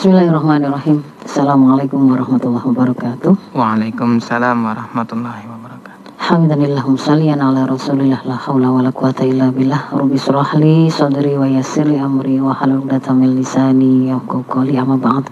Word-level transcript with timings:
Bismillahirrahmanirrahim. 0.00 1.04
Assalamualaikum 1.28 2.00
warahmatullahi 2.08 2.64
wabarakatuh. 2.72 3.52
Waalaikumsalam 3.52 4.64
warahmatullahi 4.64 5.44
wabarakatuh. 5.44 6.16
Hamdanillahum 6.16 6.96
salian 6.96 7.36
ala 7.36 7.68
rasulillah 7.68 8.24
la 8.24 8.32
hawla 8.32 8.72
wa 8.72 8.80
la 8.80 8.96
quwata 8.96 9.28
illa 9.28 9.52
billah 9.52 9.92
Rabbi 9.92 10.16
surahli 10.16 10.88
sadri 10.88 11.36
wa 11.36 11.44
yassir 11.44 11.84
li 11.84 12.00
amri 12.00 12.40
wa 12.40 12.56
halul 12.56 12.80
min 12.88 13.44
lisani 13.44 14.08
yafqahu 14.08 14.48
qawli 14.48 14.80
amma 14.80 14.96
ba'd 14.96 15.28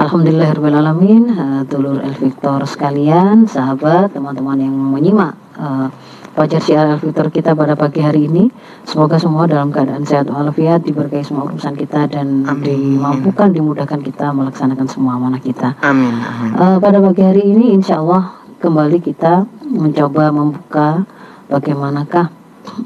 Alhamdulillahirrahmanirrahim 0.00 1.22
uh, 1.28 1.60
Dulur 1.68 2.00
El 2.00 2.16
Victor 2.16 2.64
sekalian, 2.64 3.44
sahabat, 3.44 4.16
teman-teman 4.16 4.56
yang 4.56 4.72
menyimak 4.72 5.36
uh, 5.60 5.92
Fajar 6.38 6.62
Syiar 6.62 6.86
Al-Fitur 6.86 7.34
kita 7.34 7.50
pada 7.58 7.74
pagi 7.74 7.98
hari 7.98 8.30
ini 8.30 8.46
Semoga 8.86 9.18
semua 9.18 9.50
dalam 9.50 9.74
keadaan 9.74 10.06
sehat 10.06 10.30
walafiat 10.30 10.86
Diberkahi 10.86 11.26
semua 11.26 11.50
urusan 11.50 11.74
kita 11.74 12.06
Dan 12.06 12.46
amin. 12.46 12.62
dimampukan, 12.62 13.50
dimudahkan 13.50 13.98
kita 14.06 14.30
Melaksanakan 14.30 14.86
semua 14.86 15.18
amanah 15.18 15.42
kita 15.42 15.74
Amin, 15.82 16.14
amin. 16.14 16.54
Uh, 16.54 16.78
Pada 16.78 17.02
pagi 17.02 17.26
hari 17.26 17.42
ini 17.42 17.74
insya 17.74 17.98
Allah 17.98 18.38
Kembali 18.62 19.02
kita 19.02 19.50
mencoba 19.66 20.30
membuka 20.30 21.02
Bagaimanakah 21.50 22.30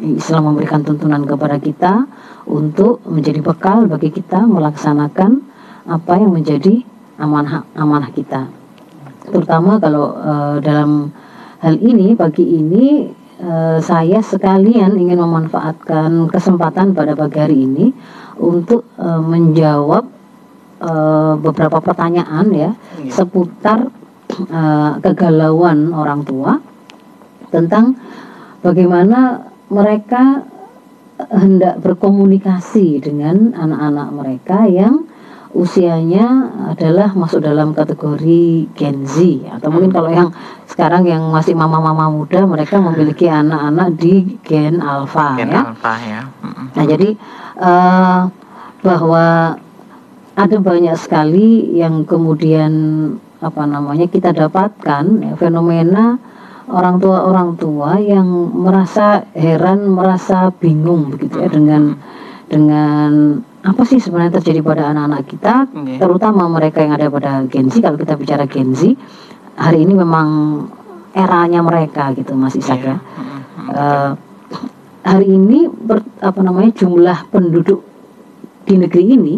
Islam 0.00 0.48
memberikan 0.48 0.80
tuntunan 0.80 1.20
kepada 1.28 1.60
kita 1.60 2.08
Untuk 2.48 3.04
menjadi 3.04 3.44
bekal 3.44 3.84
bagi 3.84 4.08
kita 4.16 4.48
Melaksanakan 4.48 5.52
apa 5.92 6.14
yang 6.14 6.30
menjadi 6.30 6.86
amanah 7.18 7.66
amanah 7.74 8.10
kita 8.14 8.46
terutama 9.22 9.78
kalau 9.82 10.14
uh, 10.14 10.56
dalam 10.62 11.10
hal 11.62 11.74
ini 11.78 12.14
pagi 12.14 12.42
ini 12.42 13.10
uh, 13.42 13.78
saya 13.82 14.22
sekalian 14.22 14.96
ingin 14.96 15.18
memanfaatkan 15.18 16.30
kesempatan 16.30 16.94
pada 16.94 17.18
pagi 17.18 17.38
hari 17.38 17.58
ini 17.66 17.86
untuk 18.38 18.86
uh, 18.96 19.20
menjawab 19.20 20.08
uh, 20.80 21.34
beberapa 21.36 21.82
pertanyaan 21.82 22.46
ya, 22.54 22.70
ya. 23.02 23.12
seputar 23.12 23.90
uh, 24.48 24.92
kegalauan 25.02 25.92
orang 25.92 26.22
tua 26.24 26.58
tentang 27.52 27.98
bagaimana 28.64 29.44
mereka 29.68 30.48
hendak 31.30 31.78
berkomunikasi 31.84 32.98
dengan 32.98 33.54
anak-anak 33.54 34.08
mereka 34.10 34.58
yang 34.66 35.06
usianya 35.52 36.48
adalah 36.72 37.12
masuk 37.12 37.44
dalam 37.44 37.76
kategori 37.76 38.72
Gen 38.72 39.04
Z 39.04 39.20
atau 39.52 39.68
mungkin 39.68 39.92
hmm. 39.92 39.96
kalau 40.00 40.10
yang 40.10 40.28
sekarang 40.64 41.04
yang 41.04 41.28
masih 41.28 41.52
mama-mama 41.52 42.08
muda 42.08 42.48
mereka 42.48 42.80
memiliki 42.80 43.28
anak-anak 43.28 43.92
di 44.00 44.40
Gen 44.40 44.80
Alpha 44.80 45.36
Gen 45.36 45.52
ya. 45.52 45.60
Alpha 45.68 45.92
ya. 46.00 46.20
Hmm. 46.40 46.72
Nah 46.72 46.84
jadi 46.88 47.08
uh, 47.60 48.20
bahwa 48.80 49.26
ada 50.32 50.56
banyak 50.56 50.96
sekali 50.96 51.76
yang 51.76 52.08
kemudian 52.08 52.72
apa 53.44 53.68
namanya 53.68 54.08
kita 54.08 54.32
dapatkan 54.32 55.04
ya, 55.20 55.32
fenomena 55.36 56.16
orang 56.72 56.96
tua 56.96 57.28
orang 57.28 57.60
tua 57.60 58.00
yang 58.00 58.24
merasa 58.56 59.28
heran 59.36 59.92
merasa 59.92 60.48
bingung 60.56 61.12
begitu 61.12 61.44
ya 61.44 61.52
dengan 61.52 62.00
dengan 62.48 63.42
apa 63.62 63.82
sih 63.86 64.02
sebenarnya 64.02 64.42
terjadi 64.42 64.58
pada 64.58 64.90
anak-anak 64.90 65.22
kita, 65.30 65.54
okay. 65.70 65.98
terutama 66.02 66.50
mereka 66.50 66.82
yang 66.82 66.98
ada 66.98 67.06
pada 67.06 67.46
Gen 67.46 67.70
Z. 67.70 67.78
Kalau 67.78 67.94
kita 67.94 68.18
bicara 68.18 68.44
Gen 68.50 68.74
Z, 68.74 68.98
hari 69.54 69.86
ini 69.86 69.94
memang 69.94 70.28
eranya 71.14 71.62
mereka 71.62 72.10
gitu, 72.18 72.34
Mas 72.34 72.58
Isak 72.58 72.82
yeah. 72.82 72.98
ya. 72.98 73.06
Uh, 73.72 74.10
hari 75.06 75.30
ini 75.30 75.70
ber, 75.70 76.02
apa 76.18 76.40
namanya 76.42 76.74
jumlah 76.74 77.30
penduduk 77.30 77.86
di 78.66 78.74
negeri 78.78 79.14
ini 79.14 79.34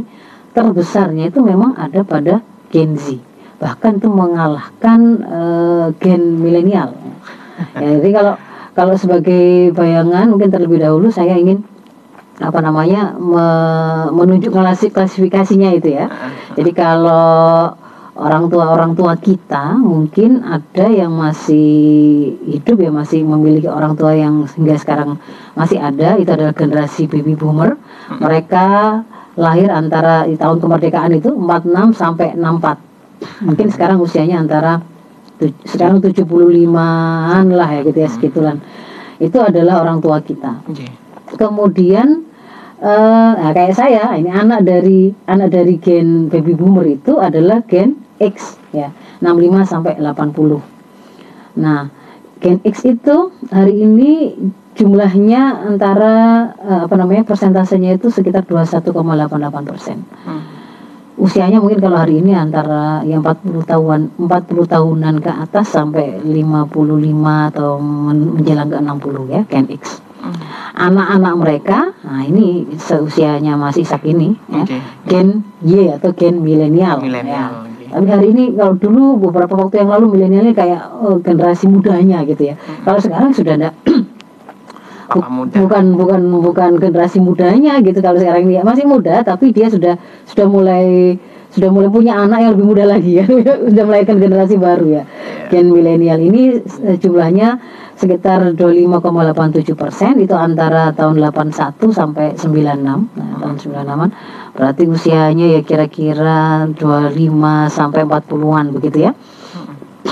terbesarnya 0.56 1.28
itu 1.28 1.44
memang 1.44 1.76
ada 1.76 2.00
pada 2.00 2.40
Gen 2.72 2.96
Z, 2.96 3.20
bahkan 3.60 4.00
itu 4.00 4.08
mengalahkan 4.08 5.00
uh, 5.20 5.86
gen 6.00 6.40
milenial. 6.40 6.96
ya, 7.82 8.00
jadi 8.00 8.10
kalau 8.16 8.34
kalau 8.72 8.94
sebagai 8.96 9.70
bayangan 9.76 10.32
mungkin 10.32 10.48
terlebih 10.48 10.80
dahulu 10.80 11.12
saya 11.12 11.36
ingin 11.36 11.62
apa 12.42 12.58
namanya 12.58 13.14
me, 13.14 13.46
menunjuk 14.10 14.50
klasifikasinya 14.90 15.70
itu 15.74 15.94
ya. 15.94 16.10
Jadi 16.58 16.70
kalau 16.74 17.70
orang 18.14 18.46
tua 18.46 18.70
orang 18.70 18.94
tua 18.94 19.18
kita 19.18 19.74
mungkin 19.78 20.42
ada 20.42 20.86
yang 20.86 21.14
masih 21.14 22.30
hidup 22.46 22.78
ya 22.78 22.90
masih 22.90 23.26
memiliki 23.26 23.66
orang 23.66 23.98
tua 23.98 24.14
yang 24.14 24.46
hingga 24.46 24.78
sekarang 24.78 25.18
masih 25.58 25.82
ada 25.82 26.14
itu 26.18 26.30
adalah 26.30 26.54
generasi 26.54 27.06
baby 27.06 27.34
boomer. 27.38 27.78
Mereka 28.18 28.66
lahir 29.34 29.70
antara 29.70 30.26
di 30.26 30.38
tahun 30.38 30.62
kemerdekaan 30.62 31.14
itu 31.14 31.30
46 31.34 31.94
sampai 31.94 32.38
64. 32.38 33.46
Mungkin 33.46 33.66
sekarang 33.70 33.98
usianya 33.98 34.42
antara 34.42 34.82
sekarang 35.66 35.98
75-an 35.98 37.46
lah 37.50 37.68
ya 37.74 37.80
gitu 37.82 37.98
ya 37.98 38.10
segitulan. 38.10 38.62
Itu 39.18 39.42
adalah 39.42 39.82
orang 39.82 39.98
tua 39.98 40.22
kita. 40.22 40.62
Kemudian 41.34 42.26
uh, 42.78 43.32
nah 43.34 43.50
kayak 43.50 43.74
saya 43.74 44.14
ini 44.14 44.30
anak 44.30 44.62
dari 44.62 45.10
anak 45.26 45.50
dari 45.50 45.74
gen 45.78 46.30
baby 46.30 46.54
boomer 46.54 46.86
itu 46.86 47.18
adalah 47.18 47.62
gen 47.66 47.98
X 48.18 48.58
ya 48.70 48.94
65 49.24 49.64
sampai 49.64 49.96
80. 49.98 50.74
Nah, 51.58 51.88
gen 52.42 52.58
X 52.60 52.84
itu 52.84 53.32
hari 53.48 53.82
ini 53.86 54.34
jumlahnya 54.74 55.70
antara 55.70 56.14
uh, 56.58 56.80
apa 56.84 56.94
namanya 56.98 57.22
persentasenya 57.24 57.94
itu 57.96 58.10
sekitar 58.10 58.44
21,88 58.44 59.70
persen. 59.70 60.02
Hmm. 60.26 60.42
Usianya 61.14 61.62
mungkin 61.62 61.78
kalau 61.78 61.94
hari 61.94 62.18
ini 62.18 62.34
antara 62.34 63.06
yang 63.06 63.22
40 63.22 63.70
tahun 63.70 64.00
40 64.18 64.74
tahunan 64.74 65.14
ke 65.22 65.30
atas 65.30 65.70
sampai 65.70 66.18
55 66.18 66.74
atau 67.54 67.78
menjelang 67.78 68.66
ke 68.66 68.76
60 68.82 69.30
ya 69.30 69.40
Gen 69.46 69.70
X 69.78 70.03
anak-anak 70.74 71.34
mereka 71.38 71.78
nah 72.02 72.22
ini 72.24 72.66
seusianya 72.76 73.54
masih 73.54 73.86
sak 73.86 74.02
ini 74.06 74.36
ya, 74.50 74.64
gen 75.08 75.42
Y 75.64 75.90
atau 75.92 76.10
gen 76.12 76.40
milenial 76.42 77.00
ya. 77.04 77.64
Tapi 77.94 78.10
hari 78.10 78.34
ini 78.34 78.50
kalau 78.58 78.74
dulu 78.74 79.30
beberapa 79.30 79.54
waktu 79.54 79.86
yang 79.86 79.94
lalu 79.94 80.18
milenialnya 80.18 80.50
kayak 80.50 80.82
oh, 80.98 81.22
generasi 81.22 81.70
mudanya 81.70 82.26
gitu 82.26 82.50
ya. 82.50 82.58
Hmm. 82.58 82.82
Kalau 82.82 82.98
sekarang 82.98 83.30
sudah 83.30 83.54
enggak 83.54 83.74
bukan 85.54 85.84
bukan 85.94 86.20
bukan 86.42 86.70
generasi 86.80 87.20
mudanya 87.20 87.78
gitu 87.84 88.00
kalau 88.00 88.18
sekarang 88.18 88.48
ini 88.48 88.64
masih 88.64 88.88
muda 88.88 89.20
tapi 89.22 89.52
dia 89.52 89.68
sudah 89.68 90.00
sudah 90.26 90.46
mulai 90.48 91.14
sudah 91.54 91.70
mulai 91.70 91.86
punya 91.92 92.18
anak 92.18 92.38
yang 92.42 92.52
lebih 92.58 92.66
muda 92.66 92.84
lagi 92.88 93.22
ya 93.22 93.24
sudah 93.70 93.84
melahirkan 93.84 94.18
generasi 94.18 94.56
baru 94.58 94.86
ya 94.88 94.94
yeah. 94.96 95.04
gen 95.52 95.70
milenial 95.70 96.18
ini 96.18 96.58
eh, 96.88 96.96
jumlahnya 96.98 97.60
sekitar 97.94 98.54
25,87 98.54 99.74
persen. 99.74 100.12
Itu 100.20 100.34
antara 100.34 100.90
tahun 100.94 101.18
81 101.18 101.90
sampai 101.94 102.34
96 102.36 102.82
nah, 102.82 103.36
tahun 103.40 103.54
96an 103.58 104.10
berarti 104.54 104.82
usianya 104.86 105.58
ya 105.58 105.60
kira-kira 105.66 106.70
25 106.70 107.14
sampai 107.70 108.00
40-an 108.06 108.66
begitu 108.74 109.10
ya. 109.10 109.12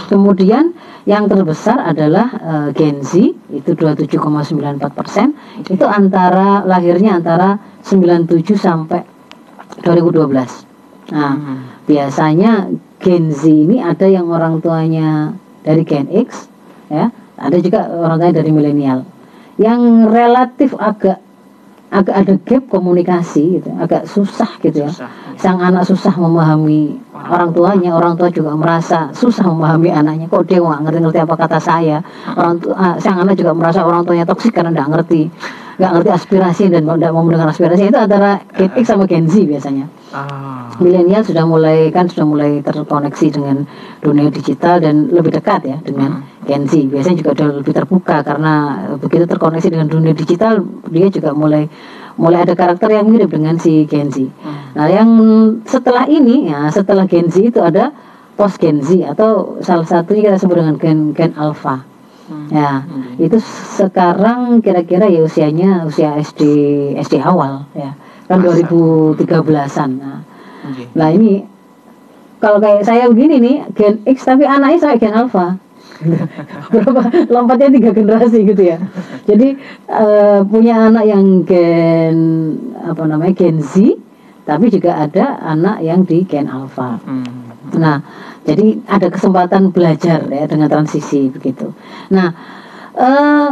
Kemudian 0.09 0.72
yang 1.04 1.26
terbesar 1.26 1.82
adalah 1.82 2.31
uh, 2.41 2.69
Gen 2.72 3.03
Z 3.03 3.19
itu 3.50 3.71
27,94 3.75 4.78
persen. 4.94 5.34
Itu 5.66 5.84
antara 5.84 6.62
lahirnya 6.65 7.19
antara 7.19 7.59
97 7.82 8.54
sampai 8.56 9.03
2012 9.82 10.72
Nah, 11.12 11.34
hmm. 11.37 11.59
biasanya 11.84 12.72
Gen 13.03 13.34
Z 13.34 13.44
ini 13.50 13.84
ada 13.84 14.09
yang 14.09 14.32
orang 14.32 14.62
tuanya 14.65 15.37
dari 15.60 15.84
Gen 15.84 16.09
X, 16.09 16.48
ya, 16.88 17.12
ada 17.37 17.56
juga 17.59 17.88
orang 17.88 18.16
tuanya 18.20 18.34
dari 18.42 18.51
milenial. 18.53 18.98
Yang 19.60 19.80
relatif 20.09 20.71
agak 20.77 21.21
agak 21.92 22.16
ada 22.24 22.34
gap 22.41 22.65
komunikasi 22.72 23.60
gitu, 23.60 23.68
agak 23.77 24.09
susah 24.09 24.48
gitu 24.65 24.89
ya. 24.89 24.89
Susah, 24.89 25.12
ya. 25.12 25.36
Sang 25.36 25.60
anak 25.60 25.84
susah 25.84 26.15
memahami 26.16 26.97
orang 27.12 27.53
tuanya, 27.53 27.92
orang 27.92 28.16
tua 28.16 28.33
juga 28.33 28.57
merasa 28.57 29.12
susah 29.12 29.45
memahami 29.45 29.92
anaknya. 29.92 30.24
Kok 30.33 30.48
dia 30.48 30.65
nggak 30.65 30.89
ngerti-ngerti 30.89 31.21
apa 31.21 31.34
kata 31.36 31.59
saya? 31.60 32.01
Orang 32.33 32.65
tua, 32.65 32.72
ah, 32.80 32.95
sang 32.97 33.21
anak 33.21 33.36
juga 33.36 33.53
merasa 33.53 33.84
orang 33.84 34.09
tuanya 34.09 34.24
toksik 34.24 34.57
karena 34.57 34.72
nggak 34.72 34.89
ngerti 34.89 35.22
nggak 35.72 35.92
ngerti 35.98 36.10
aspirasi 36.12 36.65
dan 36.68 36.84
tidak 36.84 37.10
mau 37.16 37.24
mendengar 37.24 37.48
aspirasi 37.48 37.89
itu 37.89 37.97
antara 37.97 38.45
Gen 38.57 38.72
X 38.77 38.84
sama 38.89 39.04
Gen 39.04 39.28
Z 39.28 39.45
biasanya. 39.45 39.84
Ah. 40.16 40.72
Milenial 40.80 41.21
sudah 41.28 41.45
mulai 41.45 41.92
kan 41.92 42.09
sudah 42.09 42.24
mulai 42.24 42.65
terkoneksi 42.65 43.27
dengan 43.28 43.68
dunia 44.01 44.33
digital 44.33 44.80
dan 44.80 45.12
lebih 45.12 45.36
dekat 45.36 45.60
ya 45.68 45.77
dengan. 45.84 46.32
Gen 46.47 46.66
Z. 46.66 46.72
Biasanya 46.91 47.16
juga 47.22 47.30
sudah 47.34 47.48
lebih 47.62 47.72
terbuka 47.74 48.16
karena 48.27 48.54
begitu 48.98 49.24
terkoneksi 49.27 49.68
dengan 49.71 49.86
dunia 49.86 50.15
digital 50.15 50.62
dia 50.91 51.06
juga 51.09 51.30
mulai 51.33 51.71
mulai 52.18 52.44
ada 52.44 52.53
karakter 52.53 52.92
yang 52.92 53.09
mirip 53.09 53.33
dengan 53.33 53.56
si 53.56 53.86
Gen 53.86 54.10
Z. 54.12 54.27
Hmm. 54.42 54.77
Nah, 54.77 54.86
yang 54.91 55.09
setelah 55.65 56.04
ini 56.10 56.50
ya 56.50 56.68
setelah 56.68 57.06
Gen 57.06 57.30
Z 57.30 57.41
itu 57.41 57.60
ada 57.62 57.94
post 58.36 58.59
Gen 58.59 58.83
Z 58.83 59.00
atau 59.06 59.60
salah 59.62 59.86
satunya 59.86 60.33
kita 60.33 60.39
sebut 60.42 60.60
dengan 60.60 60.77
Gen 60.77 61.15
Gen 61.15 61.33
Alpha. 61.39 61.86
Hmm. 62.28 62.48
Ya, 62.53 62.84
hmm. 62.84 63.22
itu 63.22 63.38
sekarang 63.78 64.62
kira-kira 64.62 65.10
ya 65.10 65.24
usianya 65.24 65.86
usia 65.86 66.18
SD 66.18 66.42
SD 67.00 67.22
awal 67.22 67.65
ya. 67.72 67.95
Kan 68.30 68.41
2013-an. 68.41 69.91
Nah, 69.98 70.21
okay. 70.65 70.86
nah 70.97 71.10
ini 71.12 71.45
kalau 72.42 72.59
kayak 72.59 72.83
saya 72.83 73.06
begini 73.06 73.38
nih 73.38 73.56
gen 73.78 73.95
X 74.03 74.27
tapi 74.27 74.42
anaknya 74.42 74.78
saya 74.83 74.95
gen 74.98 75.15
alpha 75.15 75.54
berapa 76.73 77.03
lompatnya 77.31 77.69
tiga 77.79 77.91
generasi 77.95 78.39
gitu 78.43 78.63
ya 78.63 78.79
jadi 79.29 79.55
eh, 79.87 80.41
punya 80.47 80.91
anak 80.91 81.05
yang 81.07 81.47
gen 81.47 82.17
apa 82.83 83.03
namanya 83.07 83.34
gen 83.39 83.63
Z 83.63 83.99
tapi 84.43 84.75
juga 84.75 84.99
ada 84.99 85.39
anak 85.43 85.83
yang 85.87 86.03
di 86.03 86.27
gen 86.27 86.51
alpha 86.51 86.99
Hmm. 87.03 87.53
Nah, 87.79 88.03
jadi 88.43 88.83
ada 88.91 89.07
kesempatan 89.09 89.71
belajar 89.71 90.27
ya 90.27 90.45
dengan 90.51 90.67
transisi 90.67 91.31
begitu. 91.31 91.71
Nah, 92.11 92.34
eh, 92.99 93.51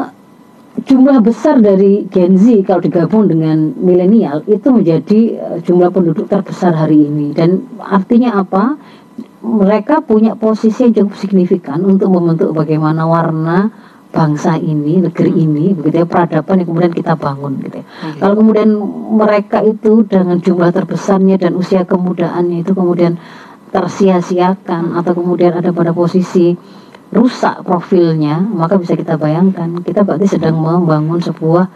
jumlah 0.82 1.22
besar 1.22 1.62
dari 1.62 2.10
Gen 2.10 2.34
Z 2.34 2.66
kalau 2.66 2.82
digabung 2.82 3.30
dengan 3.30 3.70
milenial 3.78 4.42
itu 4.50 4.68
menjadi 4.70 5.20
eh, 5.38 5.58
jumlah 5.62 5.94
penduduk 5.94 6.26
terbesar 6.26 6.74
hari 6.74 7.06
ini 7.06 7.30
dan 7.32 7.64
artinya 7.78 8.42
apa? 8.42 8.76
Mereka 9.40 10.04
punya 10.04 10.36
posisi 10.36 10.84
yang 10.84 10.92
cukup 10.92 11.16
signifikan 11.16 11.80
untuk 11.80 12.12
membentuk 12.12 12.52
bagaimana 12.52 13.08
warna 13.08 13.72
bangsa 14.10 14.58
ini, 14.58 15.00
negeri 15.00 15.32
ini, 15.32 15.72
begitu 15.72 16.02
ya, 16.02 16.06
peradaban 16.06 16.60
yang 16.60 16.68
kemudian 16.68 16.92
kita 16.92 17.14
bangun 17.14 17.62
gitu 17.62 17.80
ya. 17.80 17.86
Oke. 17.86 18.18
Kalau 18.20 18.34
kemudian 18.36 18.70
mereka 19.16 19.62
itu 19.62 20.02
dengan 20.04 20.42
jumlah 20.42 20.74
terbesarnya 20.74 21.38
dan 21.38 21.54
usia 21.54 21.86
kemudaannya 21.86 22.66
itu 22.66 22.74
kemudian 22.74 23.16
tersia-siakan 23.70 24.98
atau 24.98 25.12
kemudian 25.14 25.54
ada 25.54 25.70
pada 25.70 25.94
posisi 25.94 26.58
rusak 27.14 27.62
profilnya, 27.62 28.42
maka 28.42 28.78
bisa 28.78 28.98
kita 28.98 29.14
bayangkan 29.14 29.70
kita 29.82 30.02
berarti 30.02 30.26
sedang 30.26 30.58
membangun 30.58 31.22
sebuah 31.22 31.70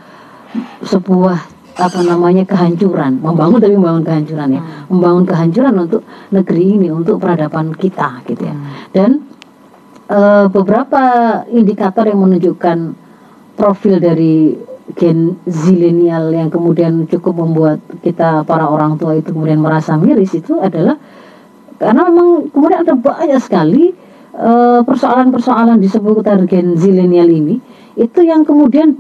sebuah 0.83 1.54
apa 1.75 2.01
namanya 2.07 2.47
kehancuran, 2.47 3.19
membangun 3.19 3.59
tapi 3.59 3.75
membangun 3.75 4.07
kehancuran 4.07 4.49
ya, 4.55 4.63
membangun 4.87 5.25
kehancuran 5.27 5.75
untuk 5.75 6.03
negeri 6.31 6.65
ini, 6.79 6.89
untuk 6.91 7.19
peradaban 7.19 7.75
kita 7.75 8.23
gitu 8.31 8.47
ya. 8.47 8.55
Dan 8.95 9.27
eh, 10.07 10.47
beberapa 10.47 11.03
indikator 11.51 12.07
yang 12.07 12.23
menunjukkan 12.23 12.79
profil 13.59 13.99
dari 13.99 14.55
gen 14.95 15.41
zilenial 15.49 16.29
yang 16.31 16.53
kemudian 16.53 17.09
cukup 17.09 17.41
membuat 17.41 17.81
kita 18.05 18.45
para 18.45 18.69
orang 18.69 19.01
tua 19.01 19.17
itu 19.17 19.33
kemudian 19.33 19.57
merasa 19.57 19.97
miris 19.97 20.37
itu 20.37 20.61
adalah 20.61 21.01
karena 21.81 22.05
memang 22.13 22.53
kemudian 22.53 22.85
ada 22.85 22.95
banyak 22.95 23.41
sekali 23.41 23.97
eh, 24.37 24.81
persoalan-persoalan 24.85 25.81
di 25.81 25.89
seputar 25.89 26.45
gen 26.45 26.77
zilenial 26.77 27.27
ini 27.27 27.57
itu 27.97 28.21
yang 28.23 28.45
kemudian 28.45 28.95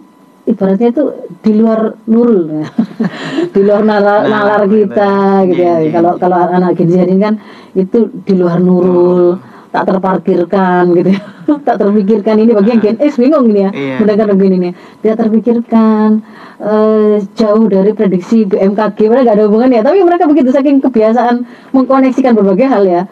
ibaratnya 0.45 0.89
itu 0.93 1.05
di 1.41 1.53
luar 1.57 1.97
nurul 2.05 2.65
di 3.55 3.61
luar 3.65 3.83
nalar, 3.85 4.29
Nalar 4.29 4.29
nalar 4.29 4.63
kita 4.69 5.13
gitu 5.49 5.63
ya. 5.63 5.77
Iya, 5.81 5.89
iya. 5.89 5.93
kalau 5.93 6.13
kalau 6.21 6.37
anak 6.37 6.77
gen 6.77 6.89
Z 6.93 7.09
ini 7.09 7.21
kan 7.21 7.35
itu 7.73 8.13
di 8.25 8.35
luar 8.37 8.61
nurul 8.61 9.41
tak 9.75 9.91
terparkirkan 9.91 10.95
gitu 10.95 11.11
ya. 11.11 11.21
Tak 11.67 11.77
terpikirkan. 11.77 12.41
Ini 12.41 12.57
bagian 12.57 12.79
gen 12.81 12.97
X 12.97 13.19
bingung 13.21 13.51
ini 13.53 13.67
ya 13.67 13.71
Iya. 13.75 13.97
mendengar 14.01 14.33
begini 14.33 14.57
nih. 14.57 14.73
Tidak 15.03 15.17
terpikirkan 15.19 16.23
eh, 16.57 17.19
jauh 17.35 17.67
dari 17.67 17.91
prediksi 17.93 18.47
BMKG 18.47 19.11
mereka 19.11 19.29
gak 19.29 19.37
ada 19.37 19.45
hubungannya 19.51 19.83
tapi 19.83 20.01
mereka 20.01 20.25
begitu 20.25 20.49
saking 20.49 20.79
kebiasaan 20.81 21.43
mengkoneksikan 21.75 22.33
berbagai 22.33 22.65
hal 22.65 22.87
ya. 22.87 23.03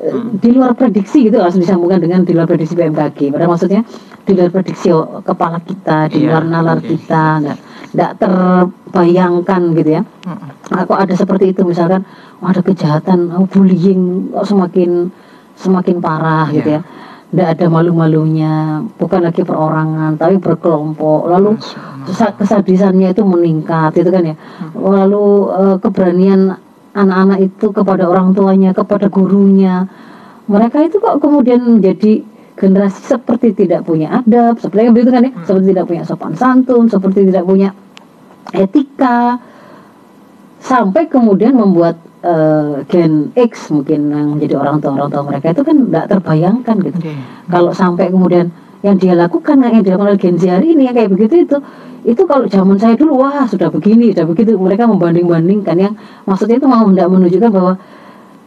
Eh, 0.00 0.14
di 0.38 0.54
luar 0.54 0.72
prediksi 0.72 1.26
gitu 1.26 1.36
langsung 1.36 1.60
disambungkan 1.60 2.00
dengan 2.00 2.22
di 2.22 2.32
luar 2.32 2.46
prediksi 2.46 2.72
BMKG 2.72 3.34
padahal 3.34 3.50
maksudnya 3.52 3.82
di 4.24 4.32
luar 4.32 4.48
prediksi 4.48 4.88
oh, 4.88 5.20
kepala 5.20 5.58
kita 5.60 6.08
di 6.08 6.24
Iya, 6.24 6.30
luar 6.32 6.44
nalar 6.46 6.78
oke. 6.80 6.88
kita 6.88 7.24
nggak 7.42 7.58
nggak 7.94 8.12
terbayangkan 8.18 9.62
gitu 9.76 9.90
ya. 9.90 10.02
Mm-mm. 10.24 10.48
Nah, 10.72 10.82
ada 10.88 11.14
seperti 11.14 11.52
itu? 11.52 11.62
Misalkan 11.66 12.06
oh, 12.40 12.48
ada 12.48 12.62
kejahatan 12.64 13.28
oh, 13.34 13.44
bullying 13.44 14.32
semakin 14.40 15.12
semakin 15.58 15.98
parah 16.02 16.50
gitu 16.50 16.70
Iya. 16.74 16.80
ya. 16.80 16.82
Tidak 17.34 17.48
ada 17.58 17.66
malu-malunya 17.66 18.78
bukan 18.94 19.26
lagi 19.26 19.42
perorangan 19.42 20.14
tapi 20.14 20.38
berkelompok. 20.38 21.26
Lalu 21.26 21.58
kesa- 22.06 22.30
kesadisannya 22.38 23.10
itu 23.10 23.26
meningkat 23.26 23.90
itu 23.98 24.06
kan 24.06 24.22
ya. 24.22 24.36
Lalu 24.78 25.24
eh, 25.50 25.76
keberanian 25.82 26.54
anak-anak 26.94 27.38
itu 27.42 27.74
kepada 27.74 28.06
orang 28.06 28.30
tuanya 28.38 28.70
kepada 28.70 29.10
gurunya. 29.10 29.90
Mereka 30.46 30.86
itu 30.86 31.02
kok 31.02 31.18
kemudian 31.18 31.58
menjadi 31.58 32.22
generasi 32.54 33.02
seperti 33.18 33.50
tidak 33.50 33.82
punya 33.82 34.22
adab 34.22 34.62
seperti 34.62 34.94
begitu 34.94 35.10
kan 35.10 35.26
ya. 35.26 35.32
Seperti 35.42 35.66
tidak 35.74 35.86
punya 35.90 36.02
sopan 36.06 36.38
santun 36.38 36.86
seperti 36.86 37.26
tidak 37.34 37.42
punya 37.50 37.74
etika. 38.54 39.42
Sampai 40.62 41.10
kemudian 41.10 41.58
membuat 41.58 41.98
eh, 42.24 42.72
gen 42.88 43.12
X 43.36 43.68
mungkin 43.68 44.08
yang 44.08 44.26
menjadi 44.40 44.54
orang 44.56 44.80
tua 44.80 44.96
orang 44.96 45.10
tua 45.12 45.22
mereka 45.28 45.52
itu 45.52 45.62
kan 45.62 45.76
tidak 45.84 46.04
terbayangkan 46.08 46.76
gitu 46.88 46.98
Oke. 47.04 47.14
kalau 47.52 47.70
sampai 47.76 48.08
kemudian 48.08 48.48
yang 48.84 48.96
dia 49.00 49.12
lakukan 49.16 49.60
yang 49.64 49.80
dilakukan 49.84 50.12
oleh 50.12 50.20
Gen 50.20 50.36
Z 50.36 50.44
hari 50.60 50.76
ini 50.76 50.88
yang 50.88 50.96
kayak 50.96 51.08
begitu 51.12 51.48
itu 51.48 51.56
itu 52.04 52.22
kalau 52.28 52.44
zaman 52.44 52.76
saya 52.76 52.92
dulu 53.00 53.16
wah 53.24 53.48
sudah 53.48 53.72
begini 53.72 54.12
sudah 54.12 54.28
begitu 54.28 54.60
mereka 54.60 54.84
membanding-bandingkan 54.84 55.76
yang 55.80 55.94
maksudnya 56.28 56.60
itu 56.60 56.68
mau 56.68 56.84
tidak 56.92 57.08
menunjukkan 57.08 57.48
bahwa 57.48 57.72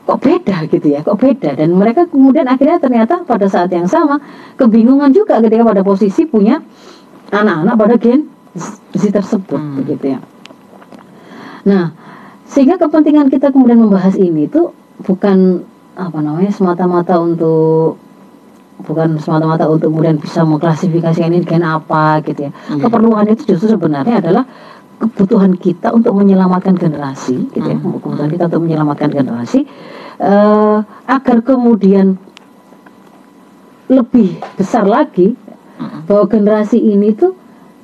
kok 0.07 0.19
beda 0.21 0.57
gitu 0.69 0.88
ya 0.94 1.01
kok 1.01 1.18
beda 1.18 1.57
dan 1.57 1.74
mereka 1.74 2.06
kemudian 2.06 2.45
akhirnya 2.45 2.77
ternyata 2.77 3.25
pada 3.25 3.50
saat 3.50 3.74
yang 3.74 3.89
sama 3.89 4.21
kebingungan 4.62 5.09
juga 5.09 5.41
ketika 5.41 5.65
pada 5.65 5.81
posisi 5.81 6.29
punya 6.29 6.62
anak-anak 7.33 7.75
pada 7.75 7.95
Gen 7.97 8.29
Z 8.94 9.03
tersebut 9.09 9.57
Hmm. 9.57 9.81
begitu 9.81 10.15
ya 10.15 10.19
nah 11.65 11.91
sehingga 12.48 12.80
kepentingan 12.80 13.28
kita 13.28 13.52
kemudian 13.52 13.84
membahas 13.84 14.16
ini 14.16 14.48
itu 14.48 14.72
bukan 15.04 15.62
apa 15.98 16.20
namanya 16.22 16.52
semata-mata 16.54 17.20
untuk 17.20 18.00
bukan 18.86 19.18
semata-mata 19.18 19.66
untuk 19.66 19.90
kemudian 19.90 20.22
bisa 20.22 20.46
mengklasifikasikan 20.46 21.34
ini 21.34 21.44
gen 21.44 21.66
apa 21.66 22.22
gitu 22.22 22.48
ya. 22.48 22.52
Iya. 22.54 22.82
Keperluan 22.86 23.26
itu 23.34 23.44
justru 23.56 23.74
sebenarnya 23.74 24.22
adalah 24.22 24.46
kebutuhan 24.98 25.58
kita 25.58 25.94
untuk 25.94 26.14
menyelamatkan 26.14 26.78
generasi 26.78 27.50
gitu 27.54 27.68
ya. 27.68 27.78
Hmm. 27.78 27.98
Kebutuhan 27.98 28.30
kita 28.30 28.44
untuk 28.50 28.62
menyelamatkan 28.70 29.10
generasi 29.10 29.66
eh, 30.22 30.78
agar 31.10 31.38
kemudian 31.42 32.18
lebih 33.88 34.38
besar 34.60 34.84
lagi 34.84 35.32
Mm-mm. 35.80 36.04
bahwa 36.06 36.28
generasi 36.28 36.76
ini 36.76 37.16
tuh 37.16 37.34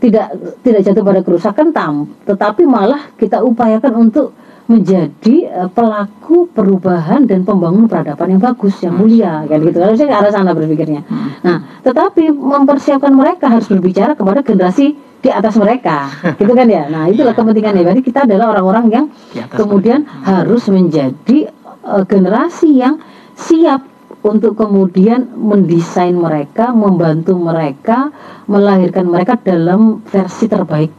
tidak 0.04 0.36
tidak 0.68 0.84
jatuh 0.84 1.00
pada 1.00 1.22
kerusakan 1.24 1.72
tam, 1.72 2.12
tetapi 2.28 2.68
malah 2.68 3.08
kita 3.16 3.40
upayakan 3.40 4.12
untuk 4.12 4.36
menjadi 4.64 5.36
eh, 5.52 5.70
pelaku 5.70 6.48
perubahan 6.52 7.28
dan 7.28 7.44
pembangun 7.44 7.86
peradaban 7.92 8.38
yang 8.38 8.42
bagus, 8.42 8.80
yang 8.80 8.96
mulia, 8.96 9.44
kan 9.44 9.60
gitu. 9.60 9.78
Kalau 9.78 9.94
saya 9.96 10.08
ke 10.08 10.16
arah 10.16 10.32
sana 10.32 10.52
berpikirnya. 10.56 11.02
Nah, 11.44 11.82
tetapi 11.84 12.32
mempersiapkan 12.32 13.12
mereka 13.12 13.52
harus 13.52 13.68
berbicara 13.68 14.16
kepada 14.16 14.40
generasi 14.40 14.96
di 14.96 15.30
atas 15.32 15.56
mereka, 15.60 16.12
gitu 16.40 16.52
kan 16.56 16.68
ya. 16.68 16.88
Nah, 16.88 17.12
itulah 17.12 17.36
kepentingannya. 17.36 17.84
Berarti 17.84 18.04
kita 18.04 18.24
adalah 18.24 18.56
orang-orang 18.56 18.86
yang 18.92 19.06
Di 19.32 19.44
atas 19.44 19.58
kemudian 19.60 20.08
harus 20.24 20.64
menjadi 20.72 21.52
eh, 21.84 22.04
generasi 22.08 22.80
yang 22.80 23.04
siap 23.36 23.94
untuk 24.24 24.56
kemudian 24.56 25.36
mendesain 25.36 26.16
mereka, 26.16 26.72
membantu 26.72 27.36
mereka, 27.36 28.16
melahirkan 28.48 29.12
mereka 29.12 29.36
dalam 29.36 30.00
versi 30.08 30.48
terbaik 30.48 30.92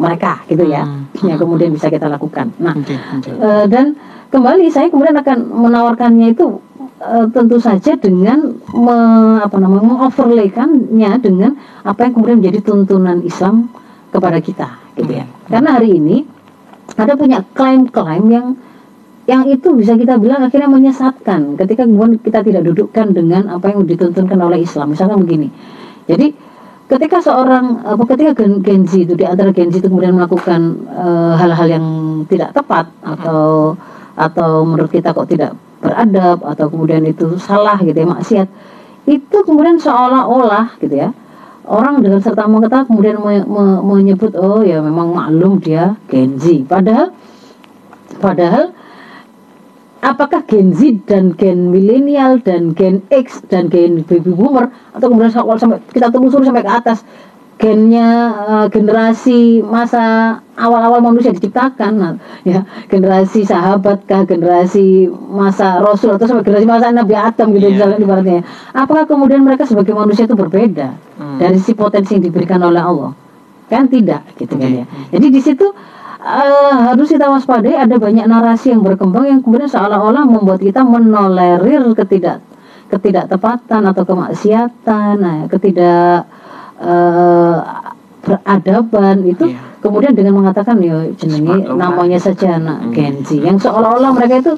mereka, 0.00 0.40
gitu 0.48 0.64
ya. 0.64 0.88
Hmm. 0.88 0.99
Yang 1.26 1.38
kemudian 1.42 1.70
bisa 1.74 1.90
kita 1.90 2.06
lakukan. 2.06 2.54
Nah, 2.62 2.74
Oke, 2.78 2.94
oke. 2.94 3.30
Eh, 3.34 3.64
dan 3.66 3.98
kembali 4.30 4.70
saya 4.70 4.86
kemudian 4.88 5.18
akan 5.18 5.38
menawarkannya 5.50 6.32
itu 6.32 6.62
eh, 7.02 7.26
tentu 7.34 7.58
saja 7.58 7.98
dengan 7.98 8.54
me, 8.70 8.96
apa 9.42 9.58
namanya 9.58 9.84
mengoverlaykannya 9.90 11.12
dengan 11.18 11.58
apa 11.82 12.06
yang 12.06 12.12
kemudian 12.14 12.38
menjadi 12.38 12.58
tuntunan 12.62 13.18
Islam 13.26 13.68
kepada 14.10 14.38
kita 14.42 14.68
gitu 14.98 15.22
ya 15.22 15.26
karena 15.46 15.78
hari 15.78 15.98
ini 15.98 16.26
ada 16.98 17.14
punya 17.14 17.46
klaim-klaim 17.54 18.24
yang 18.26 18.46
yang 19.30 19.46
itu 19.46 19.70
bisa 19.78 19.94
kita 19.94 20.18
bilang 20.18 20.42
akhirnya 20.42 20.66
menyesatkan 20.66 21.54
ketika 21.54 21.86
kemudian 21.86 22.18
kita 22.18 22.42
tidak 22.42 22.62
dudukkan 22.66 23.14
dengan 23.14 23.46
apa 23.46 23.70
yang 23.70 23.86
dituntunkan 23.86 24.38
oleh 24.42 24.66
Islam 24.66 24.90
misalkan 24.90 25.22
begini 25.22 25.48
jadi 26.10 26.34
ketika 26.90 27.22
seorang 27.22 27.86
apa 27.86 28.02
ketika 28.10 28.34
gen, 28.34 28.58
Gen 28.66 28.82
Z 28.82 29.06
itu 29.06 29.14
di 29.14 29.22
antara 29.22 29.54
Gen 29.54 29.70
Z 29.70 29.78
itu 29.78 29.86
kemudian 29.86 30.18
melakukan 30.18 30.60
eh, 30.90 31.32
hal-hal 31.38 31.68
yang 31.70 31.86
tidak 32.26 32.50
tepat 32.50 32.90
atau 33.06 33.78
atau 34.18 34.66
menurut 34.66 34.90
kita 34.90 35.14
kok 35.14 35.30
tidak 35.30 35.54
beradab 35.80 36.42
atau 36.44 36.66
kemudian 36.68 37.06
itu 37.06 37.38
salah 37.40 37.78
gitu 37.80 37.94
ya 37.94 38.04
maksiat 38.10 38.48
itu 39.08 39.36
kemudian 39.46 39.80
seolah-olah 39.80 40.76
gitu 40.82 40.92
ya 40.92 41.14
orang 41.70 42.02
dengan 42.02 42.18
serta 42.20 42.50
merta 42.50 42.82
kemudian 42.84 43.22
me- 43.22 43.46
me- 43.46 43.80
menyebut 43.86 44.34
oh 44.34 44.60
ya 44.60 44.82
memang 44.82 45.14
maklum 45.14 45.62
dia 45.62 45.94
Gen 46.10 46.36
Z. 46.36 46.66
Padahal 46.66 47.14
padahal 48.18 48.74
apakah 50.00 50.40
Gen 50.44 50.72
Z 50.72 51.04
dan 51.04 51.36
Gen 51.36 51.68
milenial 51.68 52.40
dan 52.40 52.72
Gen 52.72 53.04
X 53.08 53.44
dan 53.46 53.68
Gen 53.68 54.00
baby 54.02 54.32
boomer 54.32 54.68
atau 54.92 55.06
kemudian 55.06 55.30
kalau 55.30 55.56
sampai 55.56 55.78
kita 55.92 56.08
telusuri 56.08 56.44
sampai 56.44 56.64
ke 56.64 56.72
atas 56.72 57.04
gennya 57.60 58.08
eh, 58.40 58.66
generasi 58.72 59.60
masa 59.60 60.00
awal-awal 60.56 61.04
manusia 61.04 61.28
diciptakan 61.28 61.92
nah, 61.92 62.14
ya 62.40 62.64
generasi 62.88 63.44
sahabat 63.44 64.08
kah 64.08 64.24
generasi 64.24 65.04
masa 65.12 65.76
rasul 65.76 66.16
atau 66.16 66.24
sampai 66.24 66.40
generasi 66.40 66.64
masa 66.64 66.88
nabi 66.88 67.12
Adam 67.12 67.52
gitu 67.52 67.68
Iya. 67.68 67.76
misalnya 67.76 67.96
ibaratnya 68.00 68.40
apakah 68.72 69.04
kemudian 69.04 69.44
mereka 69.44 69.68
sebagai 69.68 69.92
manusia 69.92 70.24
itu 70.24 70.32
berbeda 70.32 70.96
Hmm. 71.20 71.36
dari 71.36 71.60
si 71.60 71.76
potensi 71.76 72.16
yang 72.16 72.24
diberikan 72.24 72.64
oleh 72.64 72.80
Allah 72.80 73.12
kan 73.68 73.84
tidak 73.92 74.24
gitu 74.40 74.56
kan 74.56 74.64
Oke. 74.64 74.80
ya 74.80 74.84
jadi 75.12 75.26
di 75.28 75.40
situ 75.44 75.68
eh, 76.20 76.74
harus 76.86 77.08
kita 77.08 77.26
waspadai 77.26 77.76
ada 77.76 77.96
banyak 77.96 78.24
narasi 78.28 78.72
yang 78.76 78.84
berkembang 78.84 79.24
yang 79.26 79.40
kemudian 79.40 79.68
seolah-olah 79.68 80.24
membuat 80.28 80.60
kita 80.60 80.84
menolerir 80.84 81.82
ketidak 81.96 82.44
ketidaktepatan 82.90 83.86
atau 83.86 84.02
kemaksiatan 84.04 85.14
nah, 85.16 85.38
ketidak 85.46 86.26
beradaban 88.20 89.24
itu 89.24 89.48
Iya. 89.48 89.58
kemudian 89.80 90.12
dengan 90.12 90.36
mengatakan 90.36 90.76
ya 90.84 91.08
jenenge 91.16 91.64
Maklum 91.64 91.80
lah. 91.80 91.88
namanya 91.88 92.18
saja 92.20 92.60
anak 92.60 92.78
Hmm. 92.84 92.92
Gen 92.92 93.16
Z 93.24 93.28
yang 93.40 93.56
seolah-olah 93.56 94.12
mereka 94.12 94.44
itu 94.44 94.52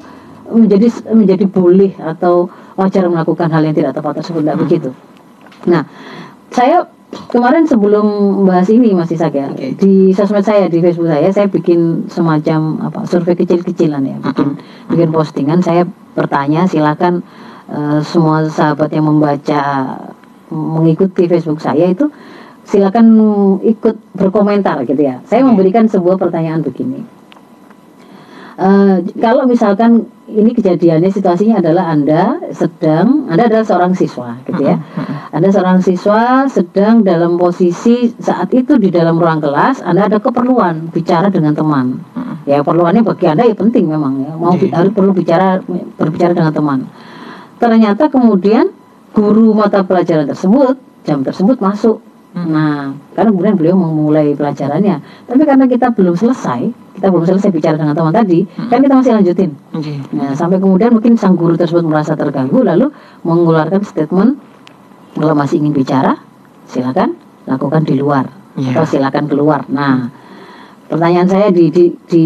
menjadi 0.51 0.87
menjadi 1.15 1.45
boleh 1.47 1.91
atau 1.95 2.51
wajar 2.75 3.07
melakukan 3.07 3.47
hal 3.47 3.63
yang 3.63 3.75
tidak 3.75 3.95
tepat 3.95 4.19
tersebut 4.19 4.43
tidak 4.43 4.59
begitu. 4.59 4.89
Nah, 5.63 5.87
saya 6.51 6.83
kemarin 7.29 7.63
sebelum 7.65 8.05
bahas 8.45 8.69
ini 8.69 8.93
Mas 8.93 9.11
Isak 9.11 9.33
ya 9.37 9.49
Oke. 9.51 9.77
di 9.77 10.11
sosmed 10.13 10.45
saya 10.45 10.67
di 10.67 10.79
Facebook 10.79 11.09
saya 11.09 11.29
saya 11.29 11.47
bikin 11.47 12.09
semacam 12.09 12.89
apa 12.91 13.05
survei 13.07 13.37
kecil-kecilan 13.37 14.03
ya 14.03 14.17
bikin 14.19 14.59
bikin 14.91 15.09
postingan 15.09 15.59
saya 15.61 15.87
bertanya 16.13 16.65
silakan 16.69 17.25
eh, 17.71 17.99
semua 18.03 18.45
sahabat 18.49 18.89
yang 18.93 19.09
membaca 19.09 19.61
mengikuti 20.53 21.25
Facebook 21.25 21.63
saya 21.63 21.89
itu 21.89 22.09
silakan 22.63 23.05
ikut 23.65 23.95
berkomentar 24.15 24.81
gitu 24.87 25.01
ya 25.01 25.19
saya 25.25 25.43
Oke. 25.43 25.49
memberikan 25.53 25.85
sebuah 25.89 26.15
pertanyaan 26.15 26.61
begini 26.61 27.23
Eh, 28.53 28.97
kalau 29.17 29.49
misalkan 29.49 30.05
ini 30.33 30.51
kejadiannya 30.57 31.13
situasinya 31.13 31.61
adalah 31.61 31.93
anda 31.93 32.41
sedang 32.49 33.29
anda 33.29 33.45
adalah 33.45 33.65
seorang 33.65 33.93
siswa 33.93 34.33
gitu 34.49 34.61
ya. 34.65 34.81
Anda 35.29 35.49
seorang 35.53 35.79
siswa 35.85 36.49
sedang 36.49 37.05
dalam 37.05 37.37
posisi 37.37 38.09
saat 38.17 38.49
itu 38.57 38.77
di 38.81 38.89
dalam 38.89 39.21
ruang 39.21 39.39
kelas 39.39 39.85
anda 39.85 40.09
ada 40.09 40.17
keperluan 40.17 40.89
bicara 40.89 41.29
dengan 41.29 41.53
teman. 41.53 42.01
Ya 42.49 42.59
keperluannya 42.65 43.05
bagi 43.05 43.25
anda 43.29 43.45
ya 43.45 43.55
penting 43.55 43.87
memang 43.87 44.13
ya. 44.25 44.31
Mau 44.35 44.57
Iya. 44.57 44.73
harus 44.73 44.91
perlu 44.91 45.13
bicara 45.13 45.61
berbicara 45.95 46.33
dengan 46.33 46.53
teman. 46.53 46.79
Ternyata 47.61 48.09
kemudian 48.11 48.73
guru 49.13 49.53
mata 49.53 49.85
pelajaran 49.85 50.25
tersebut 50.27 50.75
jam 51.05 51.21
tersebut 51.21 51.61
masuk 51.61 52.01
Hmm. 52.33 52.49
nah 52.49 52.89
karena 53.13 53.29
kemudian 53.29 53.53
beliau 53.53 53.75
memulai 53.77 54.33
pelajarannya 54.33 54.97
tapi 55.29 55.45
karena 55.45 55.69
kita 55.69 55.93
belum 55.93 56.17
selesai 56.17 56.65
kita 56.97 57.13
belum 57.13 57.29
selesai 57.29 57.53
bicara 57.53 57.77
dengan 57.77 57.93
teman 57.93 58.09
tadi 58.09 58.41
Hmm. 58.57 58.73
kan 58.73 58.81
kita 58.81 58.93
masih 58.97 59.11
lanjutin 59.13 59.51
Oke. 59.69 59.93
Nah, 60.17 60.33
sampai 60.33 60.57
kemudian 60.57 60.89
mungkin 60.91 61.13
sang 61.13 61.37
guru 61.37 61.53
tersebut 61.53 61.85
merasa 61.85 62.17
terganggu 62.17 62.65
lalu 62.65 62.89
mengeluarkan 63.21 63.85
statement 63.85 64.41
kalau 65.13 65.37
masih 65.37 65.61
ingin 65.61 65.77
bicara 65.77 66.17
silakan 66.65 67.13
lakukan 67.45 67.85
di 67.85 68.01
luar 68.01 68.25
Iya. 68.53 68.77
atau 68.77 68.85
silakan 68.85 69.25
keluar. 69.25 69.65
Nah, 69.69 70.09
pertanyaan 70.85 71.25
saya 71.25 71.49
di 71.49 71.69
di, 71.69 71.89
di 72.05 72.25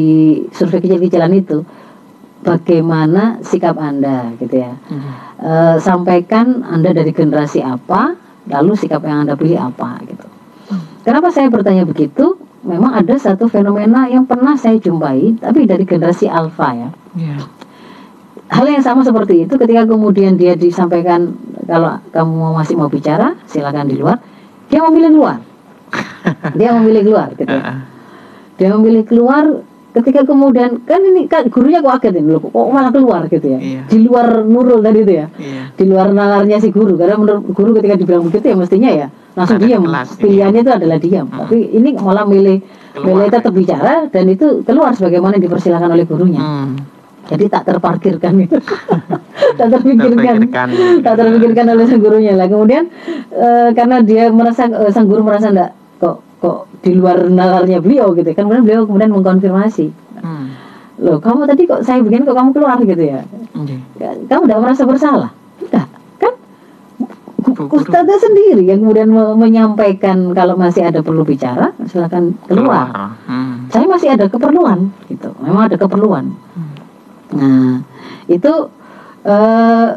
survei 0.51 0.79
kecil-kecilan 0.79 1.31
itu 1.31 1.63
bagaimana 2.43 3.39
sikap 3.41 3.75
Anda 3.75 4.31
gitu 4.37 4.59
ya. 4.59 4.71
Oke. 4.87 5.09
Eh, 5.37 5.75
sampaikan 5.79 6.63
Anda 6.63 6.91
dari 6.91 7.11
generasi 7.11 7.61
apa, 7.61 8.15
lalu 8.48 8.74
sikap 8.75 9.04
yang 9.04 9.27
Anda 9.27 9.36
pilih 9.36 9.60
apa 9.60 10.00
gitu. 10.08 10.27
Kenapa 11.04 11.32
saya 11.32 11.48
bertanya 11.48 11.88
begitu? 11.88 12.36
Memang 12.68 12.92
ada 12.92 13.16
satu 13.16 13.48
fenomena 13.48 14.12
yang 14.12 14.27
pernah 14.27 14.60
saya 14.60 14.75
jumpai, 14.75 15.39
tapi 15.39 15.63
dari 15.63 15.88
generasi 15.88 16.27
alfa 16.27 16.68
ya 16.75 16.89
Iya. 17.16 17.38
hal 18.51 18.66
yang 18.68 18.84
sama 18.84 19.01
seperti 19.04 19.44
itu 19.48 19.54
ketika 19.56 19.88
kemudian 19.88 20.36
dia 20.36 20.54
disampaikan 20.56 21.34
kalau 21.68 22.00
kamu 22.12 22.56
masih 22.56 22.75
mau 22.80 22.88
bicara 22.88 23.36
silakan 23.50 23.88
di 23.89 23.98
luar 24.00 24.22
dia 24.70 24.80
memilih 24.86 25.12
keluar 25.18 25.38
dia 26.60 26.70
memilih 26.77 27.01
keluar 27.08 27.27
gitu 27.36 27.58
dia 28.58 28.70
memilih 28.75 29.04
keluar 29.04 29.44
ketika 29.98 30.22
kemudian 30.24 30.82
kan 30.84 31.01
ini 31.01 31.25
kan 31.25 31.46
gurunya 31.48 31.80
kok 31.80 31.98
kaget 31.98 32.20
ini 32.20 32.30
loh 32.30 32.42
kok 32.44 32.54
malah 32.70 32.89
keluar 32.89 33.25
gitu 33.25 33.48
ya 33.48 33.60
Iya. 33.60 33.82
di 33.86 33.98
luar 34.01 34.27
nurul 34.44 34.80
tadi 34.80 35.00
itu 35.01 35.13
ya 35.16 35.27
Iya. 35.34 35.63
di 35.74 35.84
luar 35.84 36.08
nalarnya 36.10 36.58
si 36.58 36.70
guru 36.70 36.94
karena 36.94 37.16
menurut 37.16 37.44
guru 37.48 37.74
ketika 37.74 37.96
dibilang 37.96 38.24
begitu 38.24 38.46
ya 38.48 38.56
mestinya 38.56 38.89
ya 38.92 39.08
langsung 39.34 39.58
Ada 39.58 39.66
diam 39.66 39.82
kelas, 39.84 40.08
iya. 40.10 40.18
pilihannya 40.18 40.62
itu 40.62 40.72
adalah 40.72 40.98
diam 40.98 41.25
tapi 41.27 41.58
ini 41.72 41.89
malah 41.94 42.25
milih 42.25 42.58
Keluar. 42.92 43.06
milih 43.08 43.27
tetap 43.30 43.51
bicara 43.51 43.94
dan 44.08 44.25
itu 44.25 44.46
keluar 44.62 44.92
sebagaimana 44.92 45.38
dipersilakan 45.38 45.89
oleh 45.92 46.06
gurunya 46.06 46.42
Hmm. 46.42 46.74
jadi 47.27 47.46
tak 47.48 47.63
terparkirkan 47.68 48.34
gitu 48.39 48.58
tak 49.58 49.68
terpikirkan 49.70 50.38
tak 51.01 51.13
terpikirkan 51.16 51.66
oleh 51.70 51.86
sang 51.86 52.00
gurunya 52.00 52.34
lah 52.34 52.46
kemudian 52.46 52.89
eh, 53.30 53.70
karena 53.72 54.01
dia 54.01 54.30
merasa 54.30 54.66
eh, 54.66 54.89
sang 54.89 55.06
guru 55.06 55.22
merasa 55.22 55.50
enggak 55.50 55.76
kok 56.38 56.70
di 56.86 56.91
luar 56.94 57.25
nalarnya 57.29 57.82
beliau 57.82 58.13
gitu 58.13 58.29
kan. 58.34 58.46
Kemudian 58.46 58.63
beliau 58.65 58.82
kemudian 58.86 59.12
mengkonfirmasi. 59.13 59.88
Hmm. 60.17 60.50
loh 60.98 61.22
kamu 61.22 61.46
tadi 61.46 61.70
kok 61.70 61.86
saya 61.86 62.01
begini 62.01 62.25
kok 62.25 62.34
kamu 62.34 62.50
keluar 62.58 62.82
gitu 62.82 63.03
ya? 63.06 63.22
Oke. 63.53 63.77
kamu 64.25 64.50
tidak 64.50 64.62
merasa 64.65 64.82
bersalah? 64.82 65.29
Enggak 65.62 65.86
kan. 66.17 66.34
Ustazah 67.70 68.17
sendiri 68.17 68.65
yang 68.65 68.82
kemudian 68.82 69.13
me- 69.13 69.38
menyampaikan 69.38 70.34
kalau 70.34 70.58
masih 70.58 70.89
ada 70.89 71.06
perlu 71.06 71.22
bicara 71.22 71.70
silakan 71.86 72.34
keluar. 72.50 73.13
Hmm. 73.29 73.70
saya 73.70 73.86
masih 73.86 74.10
ada 74.10 74.25
keperluan 74.25 74.89
gitu. 75.06 75.29
Memang 75.38 75.70
ada 75.70 75.77
keperluan. 75.77 76.34
Nah 77.38 77.86
itu 78.25 78.53
eh 79.22 79.89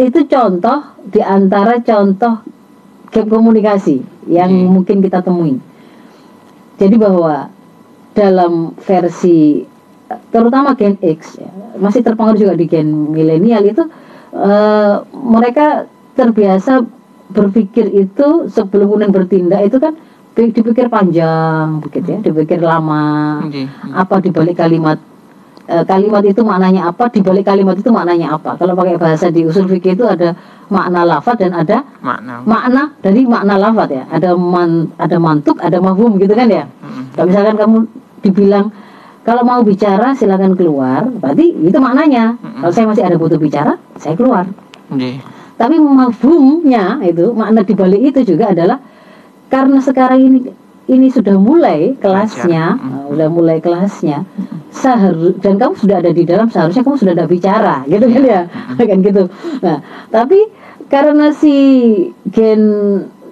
itu 0.00 0.20
contoh 0.24 0.78
di 1.04 1.20
antara 1.20 1.84
contoh 1.84 2.40
gap 3.12 3.26
komunikasi 3.28 4.00
yang 4.26 4.48
Hmm. 4.50 4.72
mungkin 4.72 4.98
kita 4.98 5.20
temui 5.20 5.60
jadi 6.76 6.96
bahwa 6.96 7.52
dalam 8.12 8.72
versi 8.82 9.64
terutama 10.28 10.76
Gen 10.76 11.00
X 11.00 11.40
ya, 11.40 11.48
masih 11.80 12.04
terpengaruh 12.04 12.36
juga 12.36 12.54
di 12.56 12.66
Gen 12.66 12.88
milenial 13.12 13.64
itu 13.64 13.84
eh, 14.32 14.94
mereka 15.12 15.88
terbiasa 16.12 16.84
berpikir 17.28 17.88
itu 17.88 18.48
sebelum 18.48 18.92
kemudian 18.92 19.12
bertindak 19.12 19.64
itu 19.64 19.80
kan 19.80 19.96
pi- 20.32 20.52
dipikir 20.52 20.92
panjang 20.92 21.80
begitu 21.80 22.08
ya 22.12 22.18
dipikir 22.20 22.60
lama 22.60 23.40
Oke. 23.48 23.64
apa 23.88 24.14
di 24.20 24.28
balik 24.28 24.56
kalimat 24.56 25.00
eh, 25.66 25.84
kalimat 25.84 26.22
itu 26.22 26.42
maknanya 26.42 26.88
apa 26.88 27.06
di 27.08 27.20
balik 27.20 27.46
kalimat 27.46 27.74
itu 27.74 27.90
maknanya 27.90 28.34
apa 28.34 28.56
kalau 28.56 28.74
pakai 28.74 28.96
bahasa 28.96 29.28
di 29.28 29.44
usul 29.44 29.66
fikih 29.66 29.94
itu 29.94 30.04
ada 30.04 30.34
makna 30.68 31.04
lafaz 31.04 31.36
dan 31.36 31.52
ada 31.52 31.84
Makna. 32.00 32.40
makna 32.42 32.82
dari 32.98 33.22
makna 33.24 33.54
lafaz 33.56 33.88
ya 33.88 34.04
ada 34.08 34.32
man, 34.34 34.88
ada 34.96 35.16
mantuk 35.18 35.60
ada 35.60 35.78
mafhum 35.78 36.16
gitu 36.16 36.32
kan 36.32 36.48
ya 36.48 36.64
Hmm. 36.82 37.08
kalau 37.14 37.26
misalkan 37.28 37.54
kamu 37.56 37.78
dibilang 38.20 38.66
kalau 39.22 39.42
mau 39.42 39.62
bicara 39.62 40.12
silakan 40.12 40.52
keluar 40.52 41.06
berarti 41.08 41.54
itu 41.62 41.78
maknanya 41.78 42.34
Mm-mm. 42.36 42.58
kalau 42.60 42.72
saya 42.74 42.86
masih 42.90 43.04
ada 43.06 43.16
butuh 43.16 43.38
bicara 43.38 43.78
saya 43.96 44.18
keluar 44.18 44.44
Oke. 44.90 45.22
tapi 45.56 45.76
mafhumnya 45.78 46.98
itu 47.02 47.30
makna 47.32 47.62
dibalik 47.62 48.02
itu 48.02 48.34
juga 48.34 48.50
adalah 48.50 48.78
karena 49.46 49.78
sekarang 49.78 50.20
ini 50.20 50.38
ini 50.90 51.08
sudah 51.10 51.38
mulai 51.38 51.94
kelasnya 51.98 52.78
uh, 52.78 53.12
udah 53.12 53.28
mulai 53.30 53.62
kelasnya. 53.62 54.26
Seharus 54.72 55.36
dan 55.44 55.60
kamu 55.60 55.76
sudah 55.76 56.00
ada 56.00 56.10
di 56.10 56.24
dalam 56.24 56.48
seharusnya 56.48 56.82
kamu 56.82 56.96
sudah 56.96 57.12
ada 57.14 57.26
bicara 57.28 57.76
gitu 57.92 58.06
kan 58.08 58.22
ya? 58.24 58.42
Kan 58.74 58.98
gitu. 59.04 59.30
Nah 59.62 59.78
tapi 60.10 60.48
karena 60.90 61.30
si 61.30 61.54
gen 62.28 62.62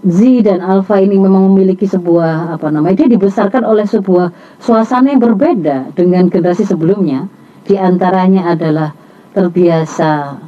Z 0.00 0.16
dan 0.48 0.64
Alpha 0.64 0.96
ini 0.96 1.20
memang 1.20 1.52
memiliki 1.52 1.84
sebuah 1.84 2.56
apa 2.56 2.72
namanya 2.72 3.04
dia 3.04 3.08
dibesarkan 3.12 3.68
oleh 3.68 3.84
sebuah 3.84 4.32
suasana 4.56 5.12
yang 5.12 5.20
berbeda 5.20 5.92
dengan 5.92 6.30
generasi 6.32 6.64
sebelumnya. 6.64 7.28
Di 7.68 7.76
antaranya 7.76 8.56
adalah 8.56 8.96
terbiasa 9.36 10.40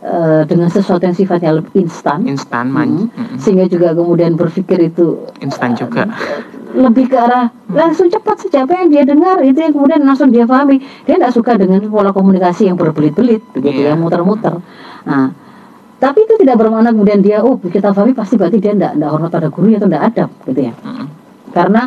eh, 0.00 0.42
dengan 0.44 0.66
sesuatu 0.66 1.02
yang 1.02 1.12
sifatnya 1.12 1.52
lebih 1.52 1.84
instan 1.84 2.24
Instan 2.24 2.68
Hmm. 2.68 2.74
man. 2.74 2.90
Hmm. 3.12 3.36
sehingga 3.36 3.66
juga 3.66 3.92
kemudian 3.92 4.34
berpikir 4.34 4.80
itu 4.82 5.28
Instan 5.38 5.72
juga. 5.72 6.08
lebih 6.70 7.06
ke 7.06 7.18
arah 7.18 7.50
langsung 7.66 8.06
cepat 8.06 8.40
saja 8.40 8.62
apa 8.62 8.78
yang 8.78 8.88
dia 8.88 9.02
dengar 9.02 9.42
itu 9.42 9.58
yang 9.58 9.74
kemudian 9.74 10.00
langsung 10.00 10.30
dia 10.30 10.46
pahami 10.46 10.78
dia 11.02 11.18
tidak 11.18 11.34
suka 11.34 11.58
dengan 11.58 11.82
pola 11.84 12.10
komunikasi 12.10 12.70
yang 12.70 12.78
berbelit-belit 12.78 13.42
begitu 13.50 13.82
Iya. 13.82 13.92
ya 13.92 13.98
muter-muter 13.98 14.62
nah 15.02 15.34
tapi 15.98 16.24
itu 16.24 16.38
tidak 16.38 16.56
bermakna 16.56 16.94
kemudian 16.94 17.20
dia 17.20 17.42
oh 17.42 17.58
kita 17.58 17.90
pahami 17.90 18.14
pasti 18.14 18.38
berarti 18.38 18.56
dia 18.56 18.72
tidak 18.72 18.92
tidak 18.94 19.10
hormat 19.10 19.30
pada 19.30 19.48
gurunya 19.50 19.76
atau 19.76 19.90
tidak 19.90 20.04
adab 20.06 20.30
gitu 20.46 20.60
ya 20.62 20.72
Hmm. 20.78 21.06
karena 21.50 21.82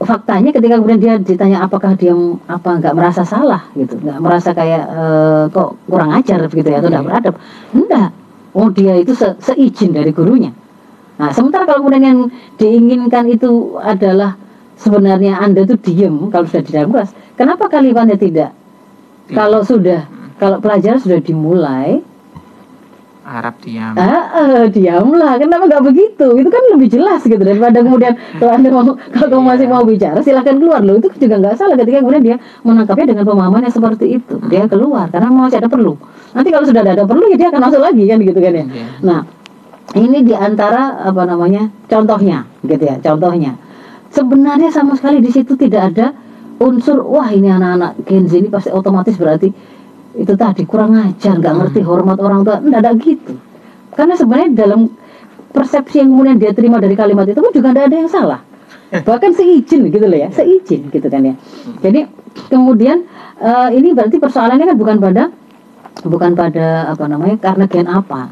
faktanya 0.00 0.50
ketika 0.50 0.80
kemudian 0.80 1.00
dia 1.00 1.14
ditanya 1.20 1.64
apakah 1.64 1.92
dia 1.92 2.16
apa 2.48 2.70
nggak 2.80 2.94
merasa 2.96 3.22
salah 3.22 3.68
gitu 3.76 4.00
nggak 4.00 4.18
merasa 4.20 4.50
kayak 4.56 4.82
eh, 4.88 5.42
kok 5.52 5.76
kurang 5.84 6.10
ajar 6.16 6.40
begitu 6.48 6.68
ya 6.72 6.80
atau 6.80 6.88
tidak 6.88 7.02
Iya. 7.04 7.08
beradab 7.08 7.34
enggak 7.76 8.08
oh 8.56 8.68
dia 8.72 8.92
itu 8.96 9.12
se- 9.12 9.36
seizin 9.40 9.92
dari 9.92 10.10
gurunya 10.12 10.52
Nah, 11.20 11.36
sementara 11.36 11.68
kalau 11.68 11.84
kemudian 11.84 12.00
yang 12.00 12.20
diinginkan 12.56 13.28
itu 13.28 13.76
adalah 13.76 14.40
sebenarnya 14.80 15.36
Anda 15.36 15.68
tuh 15.68 15.76
diem 15.76 16.32
kalau 16.32 16.48
sudah 16.48 16.64
di 16.64 16.72
dalam 16.72 16.88
kelas. 16.96 17.12
Kenapa 17.36 17.68
kalimatnya 17.68 18.16
tidak? 18.16 18.56
Tidak. 19.28 19.36
Kalau 19.36 19.60
sudah, 19.60 20.08
kalau 20.40 20.64
pelajaran 20.64 20.96
sudah 20.96 21.20
dimulai, 21.20 22.00
Harap 23.20 23.60
diam. 23.60 23.92
ah, 24.00 24.24
ah, 24.32 24.64
diamlah. 24.66 25.36
Kenapa 25.36 25.68
nggak 25.68 25.84
begitu? 25.84 26.26
Itu 26.40 26.48
kan 26.48 26.62
lebih 26.72 26.88
jelas 26.88 27.20
gitu 27.20 27.38
daripada 27.38 27.84
kemudian 27.84 28.16
kalau 28.40 28.52
Anda 28.56 28.68
mau 28.72 28.96
kalau 29.12 29.28
kamu 29.28 29.44
masih 29.44 29.66
Iya. 29.68 29.74
mau 29.76 29.84
bicara 29.84 30.18
silahkan 30.24 30.56
keluar 30.56 30.80
loh. 30.80 30.96
Itu 30.96 31.12
juga 31.20 31.36
nggak 31.36 31.54
salah 31.60 31.76
ketika 31.76 32.00
kemudian 32.00 32.24
dia 32.24 32.36
menangkapnya 32.64 33.06
dengan 33.12 33.24
pemahaman 33.28 33.60
yang 33.68 33.74
seperti 33.76 34.06
itu. 34.18 34.34
Dia 34.48 34.64
keluar 34.66 35.12
karena 35.12 35.28
masih 35.28 35.60
ada 35.60 35.68
perlu. 35.68 36.00
Nanti 36.32 36.48
kalau 36.48 36.64
sudah 36.64 36.80
ada 36.80 37.04
perlu 37.04 37.24
ya 37.28 37.36
dia 37.36 37.48
akan 37.52 37.60
masuk 37.60 37.80
lagi 37.84 38.02
kan 38.08 38.18
gitu 38.24 38.38
kan 38.40 38.52
ya. 38.56 38.64
Iya. 38.64 38.86
Nah, 39.04 39.20
ini 40.00 40.18
di 40.24 40.34
antara 40.34 40.82
apa 41.04 41.22
namanya 41.28 41.68
contohnya, 41.90 42.48
gitu 42.64 42.84
ya, 42.88 42.96
contohnya. 43.04 43.52
Sebenarnya 44.10 44.72
sama 44.74 44.96
sekali 44.98 45.22
di 45.22 45.30
situ 45.30 45.54
tidak 45.54 45.94
ada 45.94 46.16
unsur 46.60 47.00
wah 47.04 47.30
ini 47.32 47.48
anak-anak 47.48 48.04
Gen 48.04 48.28
Z 48.28 48.36
ini 48.36 48.48
pasti 48.52 48.68
otomatis 48.68 49.16
berarti 49.16 49.48
itu 50.20 50.32
tadi 50.36 50.68
kurang 50.68 50.92
ajar, 51.00 51.40
nggak 51.40 51.54
ngerti 51.56 51.80
hormat 51.80 52.20
orang 52.20 52.44
tua, 52.44 52.60
enggak 52.60 52.80
ada 52.84 52.92
gitu. 53.00 53.34
Karena 53.96 54.14
sebenarnya 54.14 54.48
dalam 54.52 54.92
persepsi 55.50 56.04
yang 56.04 56.12
kemudian 56.12 56.36
dia 56.36 56.52
terima 56.52 56.76
dari 56.76 56.92
kalimat 56.92 57.24
itu 57.24 57.40
pun 57.40 57.50
juga 57.50 57.72
tidak 57.72 57.84
ada 57.88 57.96
yang 57.96 58.10
salah. 58.12 58.40
Bahkan 58.90 59.32
seizin 59.32 59.88
gitu 59.88 60.04
loh 60.04 60.18
ya, 60.18 60.28
seizin 60.28 60.92
gitu 60.92 61.08
kan 61.08 61.24
ya. 61.24 61.34
Jadi 61.80 62.04
kemudian 62.52 63.08
eh, 63.40 63.68
ini 63.74 63.96
berarti 63.96 64.20
persoalannya 64.20 64.66
kan 64.68 64.76
bukan 64.76 64.96
pada 65.00 65.24
bukan 66.04 66.32
pada 66.38 66.92
apa 66.92 67.04
namanya 67.10 67.36
karena 67.40 67.64
gen 67.66 67.88
apa 67.90 68.30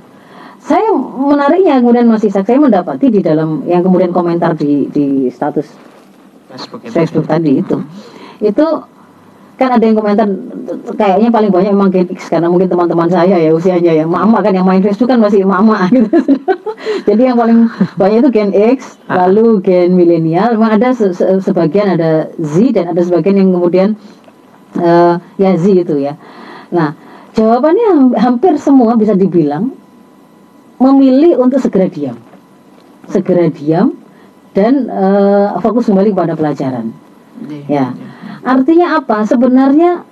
saya 0.63 0.93
menariknya 0.95 1.81
kemudian 1.81 2.07
masih 2.09 2.31
saya 2.33 2.59
mendapati 2.61 3.09
di 3.09 3.21
dalam 3.23 3.65
yang 3.65 3.81
kemudian 3.81 4.13
komentar 4.13 4.53
di 4.53 4.91
di 4.91 5.31
status 5.33 5.65
Facebook. 6.53 6.81
Facebook 6.91 7.27
tadi 7.29 7.63
itu 7.63 7.77
itu 8.43 8.67
kan 9.59 9.75
ada 9.75 9.83
yang 9.83 9.99
komentar 9.99 10.31
kayaknya 10.95 11.35
paling 11.35 11.51
banyak 11.51 11.75
memang 11.75 11.91
Gen 11.91 12.07
X 12.15 12.31
karena 12.31 12.47
mungkin 12.47 12.71
teman-teman 12.71 13.11
saya 13.11 13.35
ya 13.43 13.51
usianya 13.51 13.91
ya. 13.91 14.05
Mama 14.07 14.39
kan 14.39 14.55
yang 14.55 14.63
main 14.63 14.79
Facebook 14.79 15.11
kan 15.11 15.19
masih 15.19 15.43
mama 15.43 15.83
gitu. 15.95 16.07
Jadi 17.11 17.23
yang 17.27 17.35
paling 17.35 17.67
banyak 17.99 18.23
itu 18.23 18.31
Gen 18.31 18.55
X 18.55 19.03
lalu 19.11 19.59
Gen 19.67 19.99
milenial 19.99 20.55
memang 20.55 20.79
ada 20.79 20.95
se- 20.95 21.11
se- 21.11 21.43
sebagian 21.43 21.99
ada 21.99 22.31
Z 22.39 22.71
dan 22.71 22.95
ada 22.95 23.03
sebagian 23.03 23.35
yang 23.35 23.51
kemudian 23.51 23.89
eh, 24.79 25.15
ya 25.43 25.51
Z 25.59 25.65
itu 25.75 25.95
ya. 25.99 26.15
Nah 26.71 26.95
jawabannya 27.35 27.87
ham- 27.99 28.17
hampir 28.17 28.55
semua 28.63 28.95
bisa 28.95 29.19
dibilang 29.19 29.75
memilih 30.79 31.35
untuk 31.43 31.59
segera 31.59 31.91
diam. 31.91 32.15
Segera 33.11 33.51
diam 33.51 33.99
dan 34.55 34.87
eh, 34.87 35.49
fokus 35.59 35.91
kembali 35.91 36.15
pada 36.15 36.39
pelajaran. 36.39 36.95
Iya. 37.51 37.67
Ya. 37.67 37.87
Artinya 38.49 38.97
apa? 38.97 39.29
Sebenarnya 39.29 40.09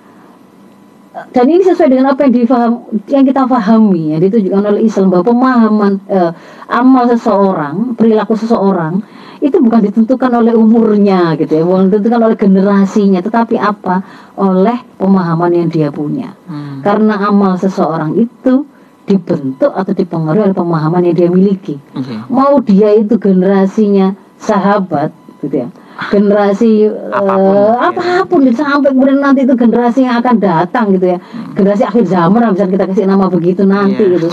dan 1.33 1.49
ini 1.49 1.65
sesuai 1.65 1.89
dengan 1.89 2.13
apa 2.13 2.29
yang 2.29 2.45
difaham, 2.45 2.73
yang 3.09 3.25
kita 3.25 3.49
pahami 3.49 4.13
ya 4.13 4.17
ditujukan 4.21 4.61
oleh 4.69 4.85
Islam 4.85 5.09
bahwa 5.09 5.25
pemahaman 5.25 5.93
eh, 6.13 6.31
amal 6.69 7.09
seseorang, 7.09 7.97
perilaku 7.97 8.37
seseorang 8.37 9.01
itu 9.41 9.57
bukan 9.57 9.81
ditentukan 9.89 10.29
oleh 10.33 10.53
umurnya 10.53 11.33
gitu 11.41 11.57
ya, 11.57 11.63
bukan 11.65 11.89
ditentukan 11.89 12.21
oleh 12.21 12.37
generasinya, 12.37 13.21
tetapi 13.25 13.57
apa? 13.57 14.05
Oleh 14.37 14.77
pemahaman 15.01 15.53
yang 15.57 15.67
dia 15.73 15.89
punya. 15.89 16.37
Hmm. 16.45 16.85
Karena 16.85 17.17
amal 17.25 17.57
seseorang 17.57 18.13
itu 18.17 18.65
dibentuk 19.07 19.71
atau 19.71 19.93
dipengaruhi 19.95 20.51
oleh 20.51 20.57
pemahaman 20.57 21.01
yang 21.07 21.15
dia 21.15 21.29
miliki 21.31 21.79
Iya. 21.95 22.27
mau 22.27 22.59
dia 22.59 22.91
itu 22.91 23.15
generasinya 23.15 24.11
sahabat 24.35 25.15
gitu 25.39 25.63
ya 25.63 25.67
generasi 26.13 26.87
Apa 27.09 27.33
pun, 27.35 27.55
eh, 27.55 27.73
ya. 27.73 27.89
apa 27.89 28.03
pun 28.29 28.39
sampai 28.53 28.89
kemudian 28.93 29.19
nanti 29.19 29.43
itu 29.43 29.53
generasi 29.57 30.05
yang 30.05 30.21
akan 30.21 30.35
datang 30.37 30.85
gitu 30.93 31.17
ya. 31.17 31.19
Generasi 31.57 31.83
akhir 31.83 32.03
zaman 32.05 32.53
bisa 32.53 32.65
kita 32.69 32.85
kasih 32.85 33.05
nama 33.09 33.25
begitu 33.27 33.65
nanti 33.65 34.03
Iya. 34.05 34.13
gitu. 34.17 34.29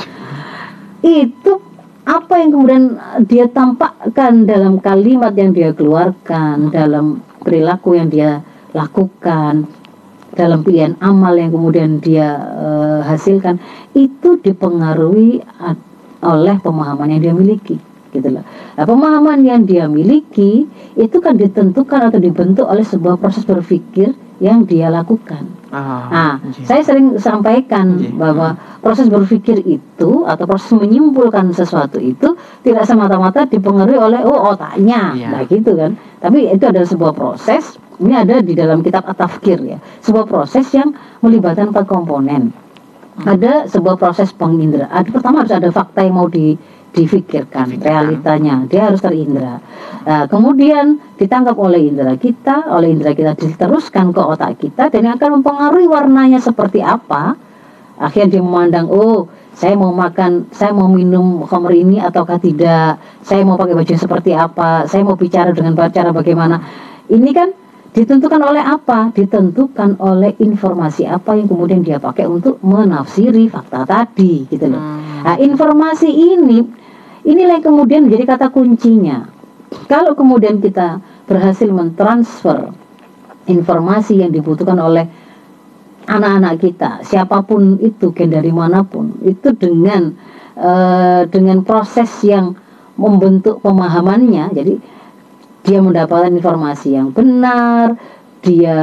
Itu 1.05 1.53
apa 2.05 2.37
yang 2.37 2.51
kemudian 2.53 2.83
dia 3.25 3.49
tampakkan 3.49 4.45
dalam 4.45 4.77
kalimat 4.81 5.33
yang 5.33 5.57
dia 5.57 5.73
keluarkan 5.73 6.69
dalam 6.69 7.25
perilaku 7.41 7.97
yang 7.97 8.12
dia 8.12 8.45
lakukan 8.77 9.65
dalam 10.35 10.61
pilihan 10.67 10.99
amal 11.01 11.33
yang 11.33 11.49
kemudian 11.55 12.03
dia 12.05 12.37
eh, 12.61 13.01
hasilkan 13.09 13.57
itu 13.97 14.37
dipengaruhi 14.43 15.41
oleh 16.21 16.57
pemahaman 16.61 17.09
yang 17.17 17.23
dia 17.23 17.35
miliki 17.37 17.77
gitu 18.14 18.31
loh. 18.31 18.44
Nah, 18.79 18.85
pemahaman 18.87 19.42
yang 19.42 19.66
dia 19.66 19.90
miliki 19.90 20.70
itu 20.94 21.16
kan 21.18 21.35
ditentukan 21.35 22.09
atau 22.14 22.22
dibentuk 22.22 22.64
oleh 22.64 22.87
sebuah 22.87 23.18
proses 23.18 23.42
berpikir 23.42 24.14
yang 24.38 24.62
dia 24.66 24.90
lakukan. 24.90 25.46
Oh, 25.74 26.07
Nah, 26.11 26.38
iya. 26.55 26.66
saya 26.66 26.83
sering 26.87 27.18
sampaikan 27.18 27.98
Iya. 27.98 28.14
bahwa 28.14 28.48
proses 28.79 29.11
berpikir 29.11 29.62
itu 29.66 30.11
atau 30.22 30.44
proses 30.46 30.70
menyimpulkan 30.74 31.50
sesuatu 31.50 31.98
itu 31.98 32.38
tidak 32.62 32.87
semata-mata 32.87 33.46
dipengaruhi 33.46 33.98
oleh 33.98 34.20
oh 34.22 34.55
otaknya, 34.55 35.14
Iya. 35.14 35.29
nah 35.35 35.42
gitu 35.46 35.74
kan. 35.74 35.98
Tapi 36.22 36.50
itu 36.50 36.64
adalah 36.66 36.87
sebuah 36.87 37.12
proses. 37.14 37.79
Ini 37.94 38.27
ada 38.27 38.42
di 38.42 38.59
dalam 38.59 38.83
kitab 38.83 39.07
At-Tafkir 39.07 39.59
ya. 39.66 39.79
Sebuah 40.03 40.27
proses 40.27 40.66
yang 40.74 40.90
melibatkan 41.22 41.70
empat 41.70 41.87
komponen. 41.87 42.50
Ada 43.22 43.70
sebuah 43.70 43.94
proses 43.94 44.35
pengindra. 44.35 44.90
Ada 44.90 45.07
pertama 45.14 45.46
harus 45.46 45.55
ada 45.55 45.70
fakta 45.70 46.03
yang 46.03 46.18
mau 46.18 46.27
di 46.27 46.59
difikirkan, 46.95 47.83
realitanya 47.83 48.63
dia 48.71 48.87
harus 48.87 49.03
terindra. 49.03 49.59
Nah, 50.07 50.31
kemudian 50.31 51.03
ditangkap 51.19 51.59
oleh 51.59 51.91
indera 51.91 52.15
kita, 52.15 52.71
oleh 52.71 52.95
indera 52.95 53.13
kita 53.19 53.35
diteruskan 53.35 54.15
ke 54.15 54.21
otak 54.23 54.63
kita 54.63 54.89
dan 54.95 55.01
yang 55.03 55.19
akan 55.19 55.43
mempengaruhi 55.43 55.91
warnanya 55.91 56.39
seperti 56.39 56.81
apa. 56.81 57.35
Akhirnya 57.99 58.39
dia 58.39 58.43
memandang, 58.43 58.87
oh 58.91 59.27
saya 59.55 59.75
mau 59.75 59.91
makan, 59.95 60.51
saya 60.51 60.75
mau 60.75 60.91
minum 60.91 61.47
khamr 61.47 61.75
ini 61.75 61.99
ataukah 62.03 62.39
tidak, 62.39 62.99
saya 63.23 63.43
mau 63.47 63.59
pakai 63.59 63.75
baju 63.75 63.95
seperti 63.95 64.35
apa, 64.35 64.87
saya 64.87 65.03
mau 65.03 65.19
bicara 65.19 65.51
dengan 65.51 65.75
cara 65.79 66.11
bagaimana. 66.11 66.59
Ini 67.07 67.31
kan 67.31 67.49
ditentukan 67.95 68.43
oleh 68.43 68.63
apa? 68.63 69.15
Ditentukan 69.15 70.03
oleh 70.03 70.35
informasi 70.43 71.07
apa 71.07 71.39
yang 71.39 71.47
kemudian 71.47 71.87
dia 71.87 72.03
pakai 72.03 72.27
untuk 72.27 72.59
menafsiri 72.67 73.47
fakta 73.47 73.87
tadi, 73.87 74.47
gitu 74.51 74.67
loh. 74.67 74.83
Hmm. 74.83 75.23
Nah, 75.25 75.37
informasi 75.39 76.11
ini 76.11 76.84
inilah 77.25 77.61
yang 77.61 77.67
kemudian 77.67 78.01
menjadi 78.07 78.37
kata 78.37 78.47
kuncinya. 78.53 79.29
Kalau 79.91 80.15
kemudian 80.15 80.63
kita 80.63 81.03
berhasil 81.27 81.67
mentransfer 81.67 82.71
informasi 83.51 84.23
yang 84.23 84.31
dibutuhkan 84.31 84.79
oleh 84.79 85.09
anak-anak 86.05 86.61
kita, 86.61 86.91
siapa 87.03 87.43
pun 87.43 87.81
itu, 87.81 88.13
gen 88.13 88.31
dari 88.31 88.53
mana 88.53 88.85
pun, 88.85 89.19
itu 89.25 89.57
dengan 89.57 90.15
eh, 90.55 91.23
dengan 91.27 91.65
proses 91.65 92.13
yang 92.23 92.55
membentuk 92.95 93.59
pemahamannya, 93.65 94.55
jadi 94.55 94.75
dia 95.65 95.81
mendapatkan 95.81 96.31
informasi 96.31 96.95
yang 96.95 97.11
benar, 97.11 97.97
dia 98.45 98.79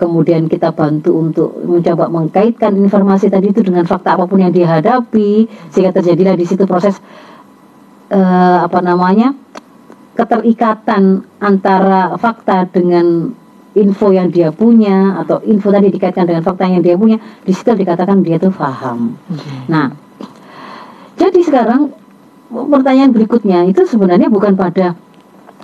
kemudian 0.00 0.48
kita 0.48 0.72
bantu 0.72 1.12
untuk 1.12 1.52
mencoba 1.68 2.08
mengkaitkan 2.08 2.72
informasi 2.80 3.28
tadi 3.28 3.52
itu 3.52 3.60
dengan 3.60 3.84
fakta 3.84 4.16
apa 4.16 4.24
pun 4.24 4.40
yang 4.40 4.50
dihadapi 4.50 5.44
sehingga 5.68 5.92
terjadilah 5.92 6.32
di 6.32 6.48
situ 6.48 6.64
proses 6.64 6.96
eh, 8.10 8.58
apa 8.64 8.78
namanya 8.84 9.32
keterikatan 10.14 11.26
antara 11.42 12.14
fakta 12.18 12.70
dengan 12.70 13.34
info 13.74 14.14
yang 14.14 14.30
dia 14.30 14.54
punya 14.54 15.18
atau 15.18 15.42
info 15.42 15.74
tadi 15.74 15.90
dikaitkan 15.90 16.30
dengan 16.30 16.46
fakta 16.46 16.70
yang 16.70 16.82
dia 16.82 16.94
punya 16.94 17.18
di 17.42 17.50
situ 17.50 17.74
dikatakan 17.74 18.22
dia 18.22 18.38
tuh 18.38 18.54
paham. 18.54 19.18
Iya. 19.26 19.54
Nah, 19.66 19.86
jadi 21.18 21.40
sekarang 21.42 21.90
pertanyaan 22.54 23.10
berikutnya 23.10 23.66
itu 23.66 23.82
sebenarnya 23.82 24.30
bukan 24.30 24.54
pada 24.54 24.94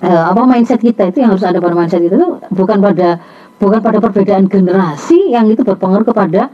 eh, 0.03 0.25
apa 0.27 0.43
mindset 0.43 0.83
kita 0.83 1.15
itu 1.15 1.23
yang 1.23 1.31
harus 1.39 1.47
ada 1.47 1.63
pada 1.63 1.79
mindset 1.79 2.03
kita 2.03 2.19
itu 2.19 2.31
bukan 2.51 2.83
pada 2.83 3.23
bukan 3.63 3.79
pada 3.79 3.99
perbedaan 4.03 4.51
generasi 4.51 5.31
yang 5.31 5.47
itu 5.47 5.63
berpengaruh 5.63 6.03
kepada 6.03 6.51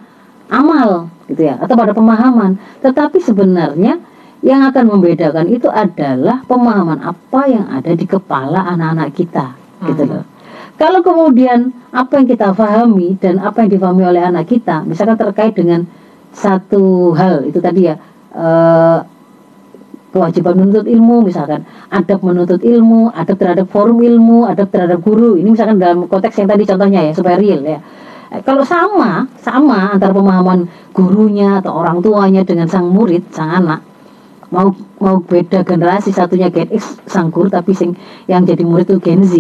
amal 0.53 1.09
gitu 1.27 1.49
ya 1.49 1.57
atau 1.59 1.75
pada 1.75 1.97
pemahaman, 1.97 2.61
tetapi 2.85 3.19
sebenarnya 3.19 3.99
yang 4.47 4.63
akan 4.71 4.85
membedakan 4.95 5.51
itu 5.51 5.67
adalah 5.67 6.47
pemahaman 6.47 7.03
apa 7.03 7.41
yang 7.51 7.67
ada 7.67 7.91
di 7.99 8.07
kepala 8.07 8.63
anak-anak 8.63 9.11
kita 9.11 9.59
gitu 9.91 10.07
Hmm. 10.07 10.13
loh. 10.23 10.25
Kalau 10.77 11.01
kemudian 11.03 11.73
apa 11.91 12.21
yang 12.21 12.29
kita 12.31 12.53
pahami 12.55 13.19
dan 13.19 13.43
apa 13.43 13.65
yang 13.65 13.71
dipahami 13.75 14.07
oleh 14.07 14.23
anak 14.23 14.47
kita, 14.47 14.85
misalkan 14.87 15.19
terkait 15.19 15.57
dengan 15.57 15.89
satu 16.31 17.17
hal 17.17 17.49
itu 17.49 17.59
tadi 17.59 17.91
ya 17.91 17.97
eh, 18.37 18.99
kewajiban 20.13 20.53
menuntut 20.57 20.85
ilmu 20.85 21.25
misalkan 21.25 21.65
adab 21.89 22.21
menuntut 22.21 22.61
ilmu 22.61 23.09
adab 23.13 23.37
terhadap 23.41 23.67
forum 23.73 24.05
ilmu 24.05 24.45
adab 24.45 24.69
terhadap 24.69 25.01
guru 25.01 25.41
ini 25.41 25.57
misalkan 25.57 25.81
dalam 25.81 26.05
konteks 26.09 26.37
yang 26.41 26.49
tadi 26.49 26.69
contohnya 26.69 27.01
ya 27.09 27.13
supaya 27.17 27.37
real 27.41 27.61
ya 27.65 27.81
Eh, 28.27 28.43
kalau 28.43 28.67
sama 28.67 29.23
sama 29.39 29.95
antara 29.95 30.11
pemahaman 30.11 30.67
gurunya 30.91 31.63
atau 31.63 31.79
orang 31.79 32.03
tuanya 32.03 32.43
dengan 32.43 32.67
sang 32.67 32.91
murid 32.91 33.23
sang 33.31 33.55
anak 33.55 33.87
mau 34.51 34.71
mau 35.03 35.19
beda 35.19 35.67
generasi 35.67 36.15
satunya 36.15 36.49
Gen 36.51 36.71
X 36.71 37.03
sang 37.11 37.35
guru 37.35 37.51
tapi 37.51 37.75
sing 37.75 37.99
yang 38.31 38.47
jadi 38.47 38.63
murid 38.63 38.87
itu 38.87 38.99
Gen 39.03 39.23
Z. 39.27 39.35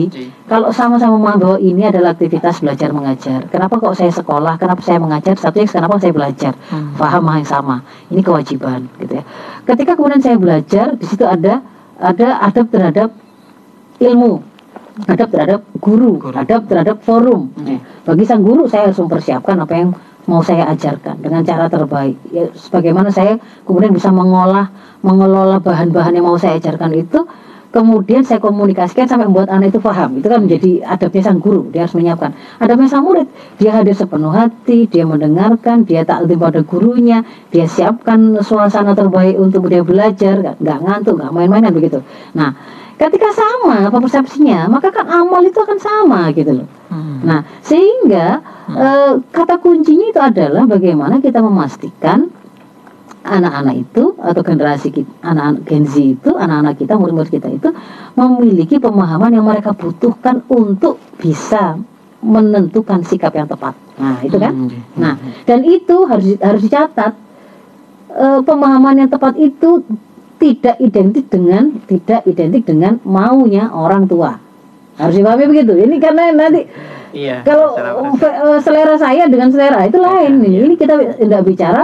Kalau 0.50 0.70
sama-sama 0.74 1.14
memahami 1.18 1.40
bahwa 1.42 1.58
ini 1.62 1.82
adalah 1.86 2.14
aktivitas 2.14 2.62
belajar 2.62 2.90
mengajar. 2.90 3.46
Kenapa 3.50 3.78
kok 3.78 3.94
saya 3.94 4.10
sekolah? 4.10 4.58
Kenapa 4.58 4.82
saya 4.82 4.98
mengajar? 4.98 5.38
Satu 5.38 5.62
X 5.62 5.74
kenapa 5.74 5.98
saya 6.02 6.10
belajar? 6.10 6.52
Hmm. 6.70 6.98
paham 6.98 7.26
hal 7.30 7.42
yang 7.42 7.48
sama. 7.48 7.76
Ini 8.10 8.20
kewajiban 8.22 8.90
gitu 8.98 9.22
ya. 9.22 9.24
Ketika 9.66 9.94
kemudian 9.94 10.22
saya 10.22 10.36
belajar 10.38 10.98
di 10.98 11.06
situ 11.06 11.22
ada 11.22 11.62
ada 11.96 12.42
adab 12.44 12.66
terhadap 12.68 13.08
ilmu 13.96 14.56
adab 15.04 15.28
terhadap 15.28 15.60
guru, 15.76 16.16
Guru. 16.16 16.32
adab 16.32 16.64
terhadap 16.64 16.96
forum. 17.04 17.52
Nah, 17.60 17.76
bagi 18.08 18.24
sang 18.24 18.40
guru 18.40 18.64
saya 18.64 18.88
harus 18.88 18.96
mempersiapkan 18.96 19.60
apa 19.60 19.74
yang 19.76 19.90
mau 20.26 20.42
saya 20.42 20.66
ajarkan 20.74 21.22
dengan 21.22 21.42
cara 21.46 21.70
terbaik. 21.70 22.18
Ya 22.34 22.50
sebagaimana 22.52 23.10
saya 23.14 23.38
kemudian 23.62 23.94
bisa 23.94 24.10
mengolah 24.10 24.70
mengelola 25.02 25.62
bahan-bahan 25.62 26.18
yang 26.18 26.26
mau 26.26 26.38
saya 26.38 26.58
ajarkan 26.58 26.92
itu 26.98 27.24
kemudian 27.70 28.24
saya 28.24 28.40
komunikasikan 28.40 29.04
sampai 29.04 29.28
membuat 29.28 29.52
anak 29.52 29.70
itu 29.70 29.80
paham. 29.84 30.18
Itu 30.18 30.26
kan 30.26 30.48
menjadi 30.48 30.82
adabnya 30.82 31.22
sang 31.22 31.38
guru 31.38 31.70
dia 31.70 31.86
harus 31.86 31.94
menyiapkan. 31.94 32.34
Adabnya 32.58 32.88
sang 32.90 33.04
murid 33.04 33.28
dia 33.60 33.70
hadir 33.76 33.94
sepenuh 33.94 34.34
hati 34.34 34.90
dia 34.90 35.06
mendengarkan 35.06 35.86
dia 35.86 36.02
taklim 36.02 36.40
pada 36.40 36.60
gurunya 36.66 37.22
dia 37.54 37.68
siapkan 37.70 38.40
suasana 38.42 38.96
terbaik 38.98 39.38
untuk 39.38 39.70
dia 39.70 39.84
belajar 39.86 40.56
nggak 40.58 40.78
ngantuk 40.82 41.22
nggak 41.22 41.32
main-mainan 41.32 41.70
begitu. 41.70 42.02
Nah 42.34 42.56
ketika 42.96 43.28
sama 43.32 43.92
apa 43.92 43.98
persepsinya 44.00 44.72
maka 44.72 44.88
kan 44.88 45.04
amal 45.08 45.44
itu 45.44 45.56
akan 45.60 45.78
sama 45.78 46.32
gitu 46.32 46.64
loh 46.64 46.68
Hmm. 46.86 47.20
Nah, 47.26 47.40
sehingga 47.60 48.40
eh, 48.70 49.12
kata 49.34 49.58
kuncinya 49.58 50.06
itu 50.10 50.20
adalah 50.22 50.64
bagaimana 50.64 51.18
kita 51.18 51.42
memastikan 51.42 52.30
anak-anak 53.26 53.74
itu 53.82 54.14
atau 54.22 54.42
generasi 54.46 54.94
kita, 54.94 55.10
anak-anak 55.26 55.60
Gen 55.66 55.84
Z 55.90 55.94
itu, 55.98 56.30
anak-anak 56.38 56.78
kita, 56.78 56.94
murid-murid 56.94 57.32
kita 57.34 57.48
itu 57.50 57.68
memiliki 58.14 58.78
pemahaman 58.78 59.34
yang 59.34 59.42
mereka 59.42 59.74
butuhkan 59.74 60.46
untuk 60.46 61.02
bisa 61.18 61.74
menentukan 62.22 63.02
sikap 63.02 63.34
yang 63.34 63.50
tepat. 63.50 63.74
Nah, 63.98 64.22
itu 64.22 64.38
kan? 64.38 64.54
Hmm. 64.54 64.70
Nah, 64.94 65.14
dan 65.42 65.66
itu 65.66 66.06
harus 66.06 66.38
harus 66.38 66.62
dicatat. 66.62 67.12
Eh, 68.16 68.40
pemahaman 68.46 69.04
yang 69.04 69.10
tepat 69.10 69.34
itu 69.36 69.82
tidak 70.36 70.76
identik 70.78 71.26
dengan 71.26 71.80
tidak 71.84 72.24
identik 72.24 72.62
dengan 72.62 73.00
maunya 73.02 73.68
orang 73.68 74.04
tua. 74.04 74.36
Harus 74.96 75.14
dipahami 75.14 75.44
begitu. 75.48 75.72
Ini 75.76 75.96
karena 75.96 76.32
nanti 76.32 76.64
Iya. 77.16 77.40
kalau 77.48 77.72
uh, 77.72 78.12
persis. 78.12 78.20
fe- 78.20 78.38
uh, 78.44 78.58
selera 78.60 78.94
saya 78.96 79.24
dengan 79.24 79.48
selera 79.48 79.88
itu 79.88 79.96
lain 79.96 80.36
Beda, 80.36 80.42
nih. 80.44 80.52
iya. 80.52 80.60
Ini 80.68 80.74
kita 80.76 80.94
tidak 81.16 81.40
bicara 81.48 81.82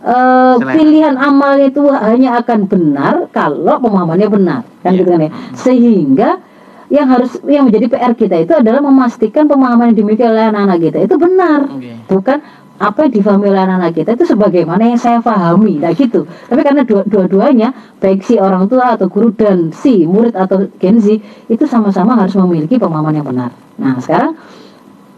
uh, 0.00 0.56
Selera. 0.56 0.72
pilihan 0.72 1.14
amal 1.20 1.60
itu 1.60 1.82
hanya 1.92 2.40
akan 2.40 2.60
benar 2.64 3.14
kalau 3.28 3.76
pemahamannya 3.76 4.28
benar, 4.32 4.60
kan 4.80 4.90
Iya. 4.92 4.98
gitu 5.04 5.08
kan 5.12 5.20
ya. 5.20 5.30
Sehingga 5.52 6.30
yang 6.88 7.08
harus 7.08 7.36
yang 7.44 7.68
menjadi 7.68 7.86
PR 7.88 8.12
kita 8.12 8.36
itu 8.36 8.52
adalah 8.52 8.80
memastikan 8.80 9.44
pemahaman 9.44 9.92
yang 9.92 10.04
dimiliki 10.04 10.24
oleh 10.24 10.48
anak-anak 10.48 10.78
kita 10.80 10.98
itu 11.04 11.14
benar, 11.16 11.60
Oke. 11.68 11.92
bukan 12.08 12.38
apa 12.82 13.06
yang 13.06 13.12
difahami 13.14 13.46
oleh 13.54 13.62
anak-anak 13.62 13.92
kita 13.94 14.10
itu 14.18 14.26
sebagaimana 14.26 14.82
yang 14.82 14.98
saya 14.98 15.22
pahami, 15.22 15.78
nah 15.78 15.94
gitu. 15.94 16.26
Tapi 16.26 16.60
karena 16.66 16.82
dua- 16.82 17.06
dua-duanya 17.06 17.70
baik 18.02 18.26
si 18.26 18.42
orang 18.42 18.66
tua 18.66 18.98
atau 18.98 19.06
guru 19.06 19.30
dan 19.30 19.70
si 19.70 20.02
murid 20.02 20.34
atau 20.34 20.66
Gen 20.82 20.98
Z 20.98 21.22
itu 21.46 21.64
sama-sama 21.70 22.18
harus 22.18 22.34
memiliki 22.34 22.82
pemahaman 22.82 23.14
yang 23.14 23.26
benar. 23.30 23.54
Nah 23.78 24.02
sekarang 24.02 24.34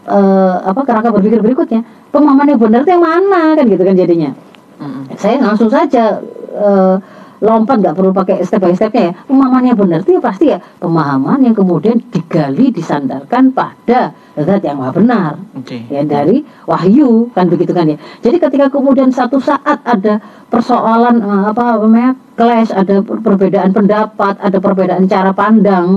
eh, 0.05 0.55
apa 0.61 0.81
kerangka 0.85 1.09
berpikir 1.09 1.41
berikutnya 1.41 1.81
pemahaman 2.13 2.53
yang 2.53 2.61
benar 2.61 2.79
itu 2.85 2.93
yang 2.93 3.01
mana 3.01 3.57
kan 3.57 3.65
gitu 3.65 3.81
kan 3.81 3.97
jadinya 3.97 4.31
Hmm. 4.75 5.07
saya 5.15 5.39
langsung 5.39 5.71
saja 5.71 6.19
eh, 6.51 6.95
lompat 7.43 7.83
nggak 7.83 7.95
perlu 7.95 8.11
pakai 8.15 8.43
step 8.47 8.63
by 8.63 8.71
stepnya 8.71 9.11
ya. 9.11 9.13
Pemahaman 9.27 9.63
yang 9.67 9.77
benar 9.77 9.99
itu 10.03 10.11
ya 10.15 10.21
pasti 10.23 10.45
ya. 10.51 10.59
Pemahaman 10.79 11.39
yang 11.43 11.55
kemudian 11.55 11.99
digali 12.11 12.71
disandarkan 12.71 13.51
pada 13.51 14.15
zat 14.35 14.61
yang 14.63 14.79
maha 14.79 14.91
benar. 14.95 15.31
Oke. 15.55 15.87
ya 15.91 16.03
dari 16.03 16.43
wahyu 16.67 17.31
kan 17.35 17.51
begitu 17.51 17.75
kan 17.75 17.91
ya. 17.91 17.97
Jadi 18.23 18.37
ketika 18.39 18.71
kemudian 18.71 19.11
satu 19.11 19.39
saat 19.39 19.83
ada 19.83 20.19
persoalan 20.47 21.19
eh, 21.19 21.43
apa 21.51 21.81
namanya 21.81 22.11
clash 22.35 22.71
ada 22.71 23.01
per- 23.01 23.23
perbedaan 23.23 23.71
pendapat 23.71 24.35
ada 24.39 24.57
perbedaan 24.59 25.03
cara 25.07 25.31
pandang 25.31 25.87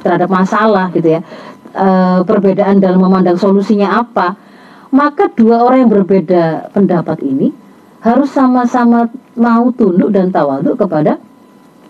terhadap 0.00 0.28
masalah 0.28 0.90
gitu 0.92 1.16
ya 1.16 1.20
eh, 1.72 2.20
perbedaan 2.24 2.80
dalam 2.80 3.00
memandang 3.00 3.40
solusinya 3.40 4.02
apa 4.02 4.36
maka 4.94 5.26
dua 5.32 5.64
orang 5.66 5.86
yang 5.86 5.92
berbeda 5.92 6.70
pendapat 6.70 7.18
ini 7.24 7.63
harus 8.04 8.28
sama-sama 8.28 9.08
mau 9.32 9.72
tunduk 9.72 10.12
dan 10.12 10.28
tawaduk 10.28 10.76
kepada 10.76 11.16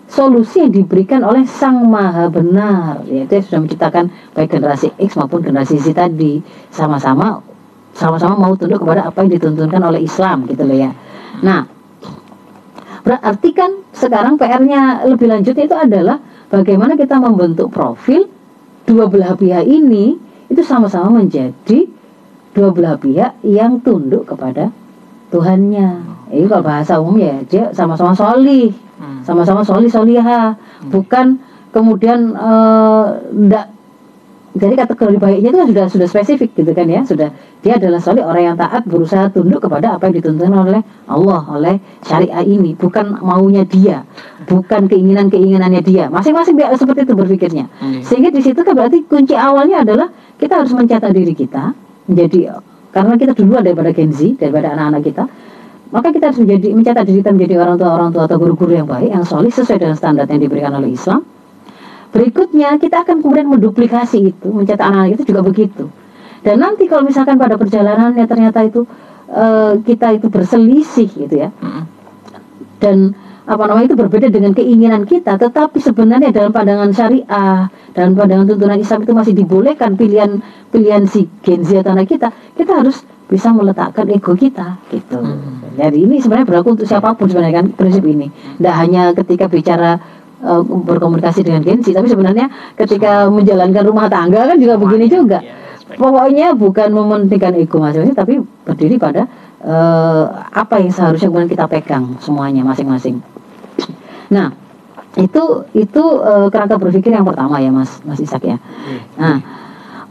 solusi 0.07 0.63
yang 0.63 0.71
diberikan 0.71 1.27
oleh 1.27 1.43
Sang 1.43 1.83
Maha 1.91 2.31
Benar 2.31 3.03
yaitu 3.03 3.35
yang 3.35 3.45
sudah 3.45 3.59
menciptakan 3.67 4.05
baik 4.31 4.55
generasi 4.55 4.95
X 4.95 5.19
maupun 5.19 5.43
generasi 5.43 5.75
Z 5.75 5.91
tadi 5.91 6.39
sama-sama 6.71 7.43
sama-sama 7.91 8.39
mau 8.39 8.55
tunduk 8.55 8.79
kepada 8.79 9.11
apa 9.11 9.27
yang 9.27 9.35
dituntunkan 9.35 9.81
oleh 9.83 10.03
Islam 10.03 10.47
gitu 10.47 10.63
loh 10.67 10.75
ya. 10.75 10.91
Nah, 11.43 11.63
berarti 13.03 13.49
kan 13.55 13.71
sekarang 13.91 14.35
PR-nya 14.39 15.07
lebih 15.07 15.31
lanjutnya 15.31 15.67
itu 15.67 15.75
adalah 15.75 16.19
bagaimana 16.51 16.99
kita 16.99 17.19
membentuk 17.19 17.71
profil 17.71 18.27
dua 18.87 19.07
belah 19.07 19.35
pihak 19.35 19.63
ini 19.67 20.15
itu 20.47 20.61
sama-sama 20.63 21.23
menjadi 21.23 21.87
dua 22.51 22.69
belah 22.71 22.95
pihak 22.99 23.39
yang 23.43 23.79
tunduk 23.79 24.27
kepada 24.27 24.71
Tuhannya. 25.35 25.89
Ini 26.31 26.45
kalau 26.47 26.63
bahasa 26.63 26.97
umum 26.97 27.19
ya 27.19 27.35
dia 27.45 27.75
sama-sama 27.75 28.15
solih 28.15 28.71
Hmm. 28.95 29.19
sama-sama 29.27 29.59
soli 29.59 29.91
soliha. 29.91 30.55
Bukan 30.87 31.35
kemudian 31.75 32.31
eh, 32.31 33.05
ndak. 33.35 33.75
Jadi 34.55 34.71
kategori 34.79 35.19
baiknya 35.19 35.51
itu 35.51 35.57
kan 35.59 35.67
sudah 35.67 35.85
sudah 35.91 36.07
spesifik 36.07 36.55
gitu 36.55 36.71
kan 36.71 36.87
ya. 36.87 37.03
Sudah 37.03 37.27
dia 37.59 37.75
adalah 37.75 37.99
solih 37.99 38.23
orang 38.23 38.55
yang 38.55 38.55
taat 38.55 38.87
berusaha 38.87 39.27
tunduk 39.35 39.59
kepada 39.59 39.99
apa 39.99 40.07
yang 40.07 40.15
dituntun 40.23 40.47
oleh 40.47 40.79
Allah 41.11 41.43
oleh 41.51 41.75
syariah 42.07 42.39
ini. 42.39 42.71
Bukan 42.71 43.19
maunya 43.19 43.67
dia. 43.67 44.07
Bukan 44.47 44.87
keinginan 44.87 45.27
keinginannya 45.27 45.83
dia. 45.83 46.07
Masing-masing 46.07 46.55
dia 46.55 46.71
seperti 46.71 47.03
itu 47.03 47.19
berpikirnya. 47.19 47.67
Oke. 47.67 48.07
sehingga 48.07 48.31
di 48.31 48.39
situ 48.39 48.63
kan 48.63 48.71
berarti 48.71 49.03
kunci 49.03 49.35
awalnya 49.35 49.83
adalah 49.83 50.07
kita 50.39 50.63
harus 50.63 50.71
mencetak 50.71 51.11
diri 51.11 51.35
kita 51.35 51.75
menjadi 52.07 52.63
karena 52.95 53.19
kita 53.19 53.35
duluan 53.35 53.59
daripada 53.59 53.91
Gen 53.91 54.15
Z 54.15 54.39
daripada 54.39 54.71
anak-anak 54.71 55.03
kita 55.03 55.23
maka 55.91 56.09
kita 56.09 56.31
harus 56.31 56.39
menjadi 56.41 56.67
mencetak 56.73 57.03
diri 57.05 57.19
kita 57.21 57.31
menjadi 57.35 57.55
orang 57.61 57.75
tua 57.77 57.89
orang 57.93 58.09
tua 58.09 58.23
atau 58.25 58.37
guru-guru 58.41 58.73
yang 58.73 58.87
baik 58.89 59.11
yang 59.11 59.25
solid 59.27 59.53
sesuai 59.53 59.77
dengan 59.77 59.95
standar 59.99 60.25
yang 60.25 60.41
diberikan 60.41 60.73
oleh 60.73 60.91
Islam. 60.91 61.21
Berikutnya 62.09 62.79
kita 62.79 63.03
akan 63.03 63.19
kemudian 63.19 63.47
menduplikasi 63.51 64.33
itu 64.33 64.47
mencetak 64.49 64.87
anak-anak 64.87 65.19
itu 65.19 65.23
juga 65.35 65.41
begitu. 65.43 65.85
Dan 66.41 66.63
nanti 66.63 66.87
kalau 66.87 67.03
misalkan 67.03 67.35
pada 67.35 67.59
perjalanannya 67.59 68.25
ternyata 68.25 68.63
itu 68.65 68.87
eh, 69.29 69.73
kita 69.83 70.15
itu 70.15 70.27
berselisih 70.31 71.09
gitu 71.11 71.35
ya. 71.35 71.49
Dan 72.81 73.13
apa 73.45 73.63
namanya 73.69 73.93
itu 73.93 73.97
berbeda 73.97 74.27
dengan 74.27 74.51
keinginan 74.51 75.05
kita 75.05 75.37
tetapi 75.37 75.77
sebenarnya 75.77 76.33
dalam 76.33 76.49
pandangan 76.49 76.89
syariah 76.89 77.69
dalam 77.93 78.17
pandangan 78.17 78.49
tuntunan 78.49 78.79
Islam 78.81 79.05
itu 79.05 79.13
masih 79.13 79.33
dibolehkan 79.37 79.93
pilihan 79.93 80.41
pilihan 80.73 81.05
si 81.05 81.29
Gen 81.45 81.61
Z 81.61 81.85
atau 81.85 81.93
anak 81.93 82.09
kita 82.09 82.33
kita 82.57 82.81
harus 82.81 83.05
bisa 83.25 83.53
meletakkan 83.53 84.09
ego 84.09 84.33
kita 84.33 84.81
gitu 84.89 85.17
Hmm. 85.17 85.61
jadi 85.77 85.97
ini 85.97 86.17
sebenarnya 86.17 86.45
berlaku 86.45 86.73
untuk 86.77 86.89
siapa 86.89 87.13
pun 87.13 87.29
sebenarnya 87.29 87.61
kan 87.61 87.67
prinsip 87.73 88.01
ini 88.05 88.29
tidak 88.57 88.75
hanya 88.81 89.13
ketika 89.13 89.45
bicara 89.45 89.97
eh, 90.41 90.61
berkomunikasi 90.65 91.45
dengan 91.45 91.61
Gen 91.61 91.85
Z 91.85 91.93
tapi 91.93 92.09
sebenarnya 92.09 92.49
ketika 92.73 93.29
menjalankan 93.29 93.83
rumah 93.85 94.09
tangga 94.09 94.45
kan 94.49 94.57
juga 94.57 94.73
begini 94.77 95.05
Semuanya. 95.05 95.17
juga 95.21 95.39
Ya, 95.41 95.53
aspek. 95.77 96.01
Pokoknya 96.01 96.47
bukan 96.57 96.89
mementingkan 96.89 97.53
ego 97.61 97.77
masing-masing, 97.77 98.17
tapi 98.17 98.33
berdiri 98.65 98.97
pada 98.97 99.29
eh, 99.61 100.23
apa 100.49 100.81
yang 100.81 100.89
seharusnya 100.89 101.29
kemudian 101.29 101.45
kita 101.45 101.69
pegang 101.69 102.17
semuanya 102.17 102.65
masing-masing. 102.65 103.21
Nah, 104.31 104.53
itu 105.15 105.43
itu 105.73 106.03
eh, 106.21 106.47
kerangka 106.51 106.75
berpikir 106.79 107.11
yang 107.13 107.25
pertama 107.27 107.59
ya, 107.61 107.71
Mas 107.71 108.01
Mas 108.03 108.19
Isak 108.19 108.43
ya. 108.45 108.57
Oke. 108.57 109.21
Nah, 109.21 109.37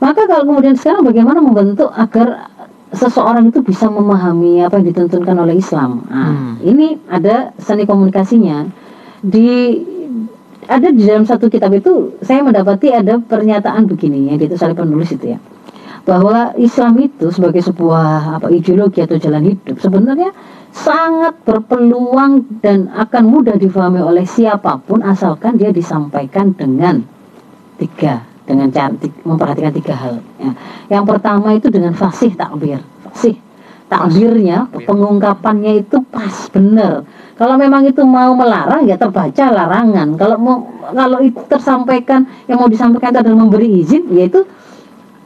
maka 0.00 0.28
kalau 0.28 0.44
kemudian 0.48 0.76
sekarang 0.76 1.04
bagaimana 1.04 1.38
membentuk 1.40 1.90
agar 1.94 2.50
seseorang 2.94 3.50
itu 3.50 3.58
bisa 3.60 3.90
memahami 3.90 4.62
apa 4.62 4.78
yang 4.78 4.86
dituntunkan 4.94 5.34
oleh 5.34 5.58
Islam. 5.58 6.06
Nah, 6.06 6.30
Hmm. 6.30 6.54
ini 6.62 7.00
ada 7.10 7.50
seni 7.58 7.84
komunikasinya 7.84 8.70
di 9.24 9.82
ada 10.64 10.88
di 10.88 11.04
dalam 11.04 11.28
satu 11.28 11.52
kitab 11.52 11.74
itu 11.76 12.16
saya 12.24 12.40
mendapati 12.40 12.88
ada 12.88 13.20
pernyataan 13.20 13.84
begini 13.84 14.32
yang 14.32 14.40
ditulis 14.40 14.64
oleh 14.64 14.76
penulis 14.76 15.12
itu 15.12 15.36
ya 15.36 15.38
bahwa 16.04 16.52
Islam 16.60 17.00
itu 17.00 17.32
sebagai 17.32 17.64
sebuah 17.64 18.38
apa 18.40 18.52
ideologi 18.52 19.00
atau 19.00 19.16
jalan 19.16 19.56
hidup 19.56 19.80
sebenarnya 19.80 20.36
sangat 20.74 21.40
berpeluang 21.48 22.60
dan 22.60 22.92
akan 22.92 23.24
mudah 23.24 23.56
difahami 23.56 24.04
oleh 24.04 24.28
siapa 24.28 24.76
pun 24.84 25.00
asalkan 25.00 25.56
dia 25.56 25.72
disampaikan 25.72 26.52
dengan 26.52 27.00
tiga 27.80 28.26
dengan 28.44 28.68
cara 28.68 28.92
ti- 29.00 29.22
memperhatikan 29.24 29.72
tiga 29.72 29.94
hal. 29.96 30.14
Ya. 30.36 30.52
Yang 30.98 31.04
pertama 31.16 31.56
itu 31.56 31.72
dengan 31.72 31.96
fasih 31.96 32.36
takbir, 32.36 32.84
fasih 33.08 33.40
takbirnya, 33.88 34.68
pengungkapannya 34.84 35.80
itu 35.80 36.04
pas 36.12 36.52
bener. 36.52 37.08
Kalau 37.34 37.56
memang 37.58 37.82
itu 37.88 38.04
mau 38.04 38.36
melarang 38.36 38.84
ya 38.84 39.00
terbaca 39.00 39.44
larangan. 39.50 40.14
Kalau 40.20 40.36
mau 40.36 40.56
kalau 40.92 41.18
itu 41.24 41.40
tersampaikan 41.48 42.28
yang 42.46 42.60
mau 42.60 42.68
disampaikan 42.68 43.16
itu 43.16 43.20
adalah 43.24 43.38
memberi 43.40 43.80
izin, 43.80 44.06
yaitu 44.12 44.44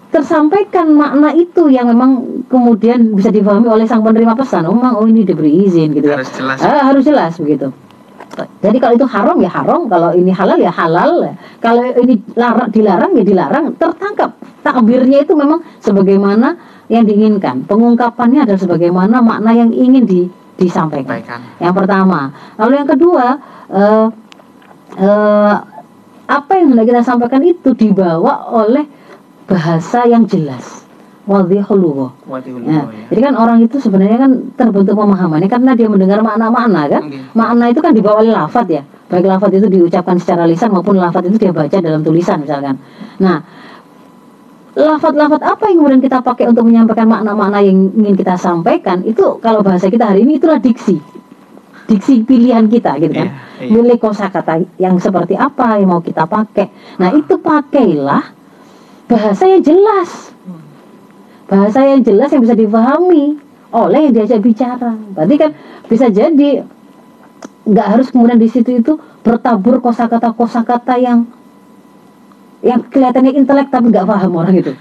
tersampaikan 0.09 0.89
makna 0.97 1.37
itu 1.37 1.69
yang 1.69 1.93
memang 1.93 2.43
kemudian 2.49 3.13
bisa 3.13 3.29
dipahami 3.29 3.69
oleh 3.69 3.85
sang 3.85 4.01
penerima 4.01 4.33
pesan. 4.33 4.65
Oh, 4.65 4.73
memang 4.73 4.97
oh 4.97 5.07
ini 5.07 5.25
diberi 5.25 5.69
izin 5.69 5.93
gitu 5.93 6.09
ya. 6.09 6.17
Harus 6.17 6.33
jelas. 6.33 6.59
Ah, 6.65 6.85
harus 6.89 7.03
jelas 7.05 7.33
begitu. 7.37 7.69
Jadi 8.63 8.79
kalau 8.79 8.95
itu 8.95 9.07
haram 9.09 9.37
ya 9.43 9.51
haram, 9.51 9.91
kalau 9.91 10.15
ini 10.15 10.31
halal 10.31 10.59
ya 10.63 10.71
halal. 10.71 11.35
Kalau 11.59 11.83
ini 11.83 12.23
larang, 12.39 12.71
dilarang 12.71 13.11
ya 13.19 13.25
dilarang, 13.27 13.65
tertangkap. 13.75 14.31
Takbirnya 14.63 15.27
itu 15.27 15.35
memang 15.35 15.65
sebagaimana 15.83 16.55
yang 16.87 17.03
diinginkan. 17.03 17.67
Pengungkapannya 17.67 18.47
adalah 18.47 18.61
sebagaimana 18.61 19.19
makna 19.25 19.51
yang 19.55 19.75
ingin 19.75 20.07
di, 20.07 20.21
disampaikan. 20.55 21.19
Baikkan. 21.19 21.41
Yang 21.59 21.75
pertama. 21.83 22.21
Lalu 22.59 22.73
yang 22.79 22.89
kedua, 22.89 23.27
eh, 23.75 24.07
eh, 25.03 25.55
apa 26.29 26.53
yang 26.61 26.77
hendak 26.77 26.87
kita 26.93 27.03
sampaikan 27.03 27.43
itu 27.43 27.73
dibawa 27.75 28.53
oleh 28.53 28.87
bahasa 29.49 30.05
yang 30.05 30.29
jelas. 30.29 30.85
Wadhihul 31.29 31.77
lugha. 31.77 32.09
Ya, 32.25 32.41
ya. 32.65 32.83
jadi 33.13 33.21
kan 33.29 33.35
orang 33.37 33.61
itu 33.61 33.77
sebenarnya 33.77 34.17
kan 34.17 34.33
terbentuk 34.57 34.97
pemahamannya 34.97 35.45
karena 35.53 35.77
dia 35.77 35.85
mendengar 35.85 36.25
makna-makna 36.25 36.89
kan. 36.89 37.03
Oke. 37.05 37.21
Makna 37.37 37.65
itu 37.69 37.81
kan 37.85 37.93
dibawa 37.93 38.25
oleh 38.25 38.33
lafat 38.33 38.67
ya. 38.73 38.83
Baik 39.13 39.29
lafat 39.29 39.61
itu 39.61 39.69
diucapkan 39.69 40.17
secara 40.17 40.49
lisan 40.49 40.73
maupun 40.73 40.97
lafat 40.97 41.29
itu 41.29 41.37
dia 41.37 41.53
baca 41.53 41.77
dalam 41.85 42.01
tulisan 42.01 42.41
misalkan. 42.41 42.81
Nah, 43.21 43.45
lafat-lafat 44.73 45.45
apa 45.45 45.69
yang 45.69 45.85
kemudian 45.85 46.01
kita 46.01 46.25
pakai 46.25 46.49
untuk 46.49 46.65
menyampaikan 46.65 47.05
makna-makna 47.05 47.61
yang 47.61 47.93
ingin 47.93 48.17
kita 48.17 48.41
sampaikan 48.41 49.05
itu 49.05 49.37
kalau 49.45 49.61
bahasa 49.61 49.93
kita 49.93 50.09
hari 50.09 50.25
ini 50.25 50.41
itulah 50.41 50.57
diksi. 50.57 50.97
Diksi 51.89 52.25
pilihan 52.25 52.73
kita 52.73 52.97
gitu 53.05 53.13
kan. 53.13 53.29
Iya, 53.61 53.69
iya. 53.69 53.73
Milih 53.77 54.01
kosakata 54.01 54.65
yang 54.81 54.97
seperti 54.97 55.37
apa 55.37 55.77
yang 55.77 55.93
mau 55.93 56.01
kita 56.01 56.25
pakai. 56.25 56.97
Nah, 57.01 57.13
itu 57.13 57.37
pakailah 57.37 58.38
bahasa 59.09 59.49
yang 59.49 59.65
jelas 59.65 60.29
bahasa 61.49 61.81
yang 61.81 62.05
jelas 62.05 62.29
yang 62.29 62.45
bisa 62.45 62.55
dipahami 62.55 63.41
oleh 63.73 64.09
yang 64.09 64.15
diajak 64.15 64.41
bicara. 64.45 64.93
Berarti 65.17 65.35
kan 65.41 65.51
bisa 65.89 66.13
jadi 66.13 66.63
nggak 67.69 67.87
harus 67.89 68.09
kemudian 68.13 68.41
di 68.41 68.49
situ 68.49 68.81
itu 68.81 69.01
bertabur 69.25 69.81
kosakata 69.81 70.33
kosakata 70.33 70.97
yang 71.01 71.29
yang 72.59 72.83
kelihatannya 72.91 73.39
intelek 73.39 73.71
tapi 73.71 73.95
nggak 73.95 74.07
paham 74.07 74.33
orang 74.35 74.55
itu. 74.59 74.73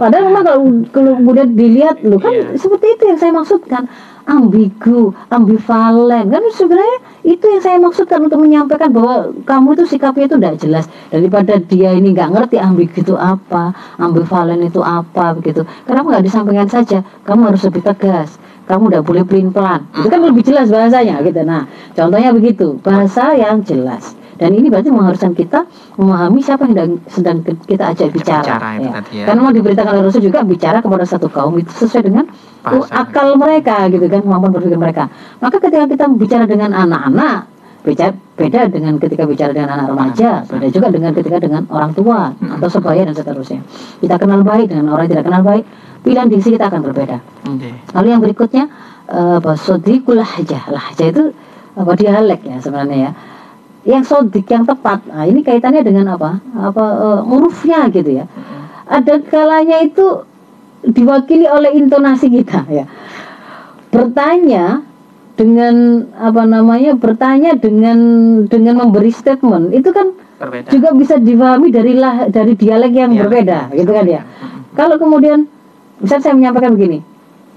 Padahal 0.00 0.32
memang 0.32 0.44
kalau, 0.48 0.64
kemudian 0.88 1.52
dilihat 1.52 2.00
loh 2.00 2.16
kan 2.16 2.32
Iya. 2.32 2.56
seperti 2.56 2.86
itu 2.96 3.02
yang 3.04 3.18
saya 3.20 3.32
maksudkan 3.36 3.84
ambigu, 4.28 5.12
ambivalen 5.32 6.28
kan 6.28 6.42
sebenarnya 6.52 6.98
itu 7.24 7.44
yang 7.48 7.62
saya 7.64 7.76
maksudkan 7.80 8.24
untuk 8.28 8.40
menyampaikan 8.40 8.92
bahwa 8.92 9.32
kamu 9.44 9.68
itu 9.76 9.84
sikapnya 9.96 10.24
itu 10.28 10.36
tidak 10.36 10.56
jelas 10.60 10.84
daripada 11.08 11.56
dia 11.60 11.92
ini 11.96 12.12
nggak 12.16 12.32
ngerti 12.32 12.56
ambigu 12.60 12.96
itu 13.00 13.14
apa, 13.16 13.76
ambivalen 14.00 14.64
itu 14.64 14.80
apa 14.80 15.36
begitu. 15.36 15.64
Kenapa 15.84 16.16
nggak 16.16 16.24
disampaikan 16.24 16.68
saja? 16.68 17.04
Kamu 17.28 17.52
harus 17.52 17.64
lebih 17.64 17.84
tegas. 17.84 18.36
Kamu 18.68 18.92
tidak 18.92 19.04
boleh 19.08 19.24
pelin 19.24 19.48
pelan. 19.48 19.88
Itu 19.96 20.12
kan 20.12 20.20
lebih 20.20 20.44
jelas 20.44 20.68
bahasanya 20.68 21.24
gitu. 21.24 21.40
Nah, 21.40 21.64
contohnya 21.96 22.36
begitu 22.36 22.76
bahasa 22.84 23.32
yang 23.32 23.64
jelas. 23.64 24.12
Dan 24.38 24.54
ini 24.54 24.70
berarti 24.70 24.94
mengharuskan 24.94 25.34
kita 25.34 25.66
memahami 25.98 26.38
siapa 26.38 26.70
yang 26.70 27.02
sedang, 27.10 27.42
kita 27.42 27.90
ajak 27.90 28.14
bicara. 28.14 28.46
Bicara 28.46 28.70
ya. 28.78 28.90
tadi 29.02 29.12
ya. 29.18 29.24
Karena 29.26 29.40
mau 29.42 29.50
diberitakan 29.50 29.90
oleh 29.98 30.02
Rasul 30.06 30.22
juga 30.22 30.46
bicara 30.46 30.78
kepada 30.78 31.02
satu 31.02 31.26
kaum 31.26 31.58
itu 31.58 31.74
sesuai 31.74 32.06
dengan 32.06 32.24
uh, 32.62 32.86
Bahasa. 32.86 33.02
akal 33.02 33.34
mereka 33.34 33.90
gitu 33.90 34.06
kan 34.06 34.22
kemampuan 34.22 34.54
berpikir 34.54 34.78
mereka. 34.78 35.10
Maka 35.42 35.58
ketika 35.58 35.84
kita 35.90 36.04
bicara 36.14 36.44
dengan 36.46 36.70
anak-anak 36.70 37.50
beda, 37.82 38.06
beda 38.38 38.60
dengan 38.70 38.94
ketika 39.02 39.26
bicara 39.26 39.50
dengan 39.50 39.74
anak 39.74 39.86
remaja, 39.90 40.30
beda 40.46 40.66
juga 40.70 40.86
dengan 40.94 41.10
ketika 41.18 41.38
dengan 41.42 41.62
orang 41.74 41.90
tua 41.98 42.30
Hmm. 42.38 42.54
atau 42.58 42.68
sebaya 42.70 43.02
dan 43.02 43.14
seterusnya. 43.18 43.60
Kita 43.98 44.14
kenal 44.22 44.46
baik 44.46 44.70
dengan 44.70 44.94
orang 44.94 45.10
yang 45.10 45.18
tidak 45.18 45.26
kenal 45.26 45.42
baik, 45.42 45.64
pilihan 46.06 46.26
diksi 46.30 46.54
kita 46.54 46.70
akan 46.70 46.80
berbeda. 46.86 47.18
Oke. 47.48 47.70
Lalu 47.94 48.06
yang 48.06 48.22
berikutnya 48.22 48.64
eh, 49.10 49.34
apa 49.42 49.58
sodikul 49.58 50.20
lahjah. 50.20 50.68
Lahjah 50.70 51.06
itu 51.10 51.34
apa 51.74 51.92
dialek 51.98 52.46
ya 52.46 52.56
sebenarnya 52.62 52.98
ya. 52.98 53.12
Yang 53.88 54.04
sodik 54.12 54.44
yang 54.52 54.68
tepat. 54.68 55.00
Nah, 55.08 55.24
ini 55.24 55.40
kaitannya 55.40 55.80
dengan 55.80 56.12
apa? 56.12 56.44
Apa 56.52 56.84
eh, 56.84 57.20
hurufnya 57.24 57.88
gitu 57.88 58.20
ya. 58.20 58.28
Ada 58.84 59.24
kalanya 59.24 59.80
itu 59.80 60.28
diwakili 60.84 61.48
oleh 61.48 61.72
intonasi 61.72 62.28
kita 62.28 62.68
ya. 62.68 62.84
Bertanya 63.88 64.84
dengan 65.40 66.04
apa 66.20 66.44
namanya? 66.44 66.92
Bertanya 67.00 67.56
dengan 67.56 67.98
dengan 68.44 68.84
memberi 68.84 69.08
statement 69.08 69.72
itu 69.72 69.88
kan 69.88 70.12
Berbeda. 70.36 70.68
juga 70.68 70.92
bisa 70.92 71.16
dipahami 71.16 71.72
dari 71.72 71.96
lah 71.96 72.28
dari 72.28 72.52
dialek 72.54 72.92
yang 72.92 73.10
Dialek. 73.16 73.24
berbeda 73.24 73.58
gitu 73.72 73.90
kan 73.90 74.04
ya. 74.04 74.22
Kalau 74.76 75.00
kemudian 75.00 75.48
misal 75.98 76.20
saya 76.20 76.36
menyampaikan 76.36 76.76
begini, 76.76 77.00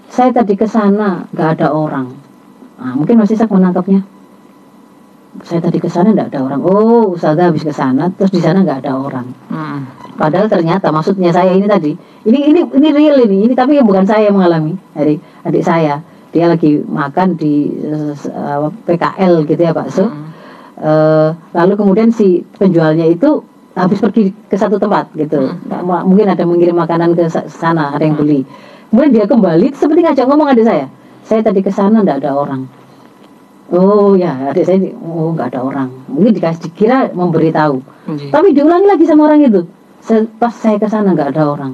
saya 0.07 0.31
tadi 0.31 0.55
ke 0.55 0.65
sana 0.65 1.27
nggak 1.35 1.59
ada 1.59 1.67
orang. 1.75 2.07
Nah, 2.81 2.93
mungkin 2.97 3.19
Mas 3.19 3.29
Isak 3.29 3.51
menangkapnya. 3.51 4.01
Saya 5.47 5.63
tadi 5.63 5.79
ke 5.79 5.87
sana 5.87 6.11
nggak 6.11 6.27
ada 6.35 6.39
orang. 6.43 6.59
Oh, 6.59 7.15
Ustazah 7.15 7.47
habis 7.49 7.63
ke 7.63 7.71
sana, 7.71 8.11
terus 8.11 8.35
di 8.35 8.43
sana 8.43 8.61
nggak 8.61 8.83
ada 8.83 8.91
orang. 8.99 9.27
Mm-mm. 9.47 9.79
Padahal 10.19 10.51
ternyata 10.51 10.91
maksudnya 10.91 11.31
saya 11.31 11.55
ini 11.55 11.65
tadi, 11.65 11.95
ini 12.27 12.39
ini 12.51 12.61
ini 12.67 12.87
real 12.91 13.15
ini, 13.23 13.47
ini 13.47 13.53
tapi 13.55 13.79
bukan 13.79 14.03
saya 14.03 14.27
yang 14.27 14.35
mengalami 14.35 14.75
dari 14.91 15.15
adik 15.47 15.63
saya. 15.63 16.03
Dia 16.31 16.51
lagi 16.51 16.83
makan 16.83 17.35
di 17.35 17.71
eh, 17.79 18.11
eh, 18.11 18.69
PKL 18.85 19.47
gitu 19.47 19.61
ya 19.61 19.71
bakso. 19.71 20.05
Mm-mm. 20.11 20.27
Eh, 20.81 21.29
lalu 21.53 21.73
kemudian 21.77 22.09
si 22.09 22.41
penjualnya 22.57 23.05
itu 23.05 23.39
habis 23.71 24.01
pergi 24.01 24.35
ke 24.49 24.57
satu 24.57 24.75
tempat 24.75 25.13
gitu 25.15 25.47
mau- 25.79 26.03
mungkin 26.03 26.27
ada 26.27 26.43
mengirim 26.43 26.75
makanan 26.75 27.15
ke 27.15 27.29
sa- 27.31 27.47
sana 27.47 27.95
ada 27.95 28.03
yang 28.03 28.19
beli 28.19 28.43
kemudian 28.91 29.11
dia 29.15 29.25
kembali 29.29 29.71
seperti 29.71 30.03
ngajak 30.03 30.25
ngomong 30.27 30.51
adik 30.51 30.67
saya 30.67 30.91
saya 31.23 31.39
tadi 31.39 31.63
ke 31.63 31.71
sana 31.71 32.03
nggak 32.03 32.19
ada 32.19 32.35
orang 32.35 32.67
oh 33.71 34.13
ya 34.13 34.51
adik 34.51 34.63
saya 34.63 34.77
oh 34.99 35.31
nggak 35.31 35.55
ada 35.55 35.59
orang. 35.61 35.89
Mungkin 36.07 36.31
dikasih 36.33 36.61
dikira 36.67 37.09
memberitahu. 37.11 37.77
Oke. 38.01 38.27
tapi 38.29 38.51
diulangi 38.51 38.87
lagi 38.87 39.05
sama 39.05 39.29
orang 39.29 39.45
itu. 39.45 39.61
Se- 40.01 40.27
pas 40.35 40.51
saya 40.51 40.75
ke 40.75 40.85
sana 40.85 41.13
nggak 41.13 41.31
ada 41.33 41.43
orang. 41.47 41.73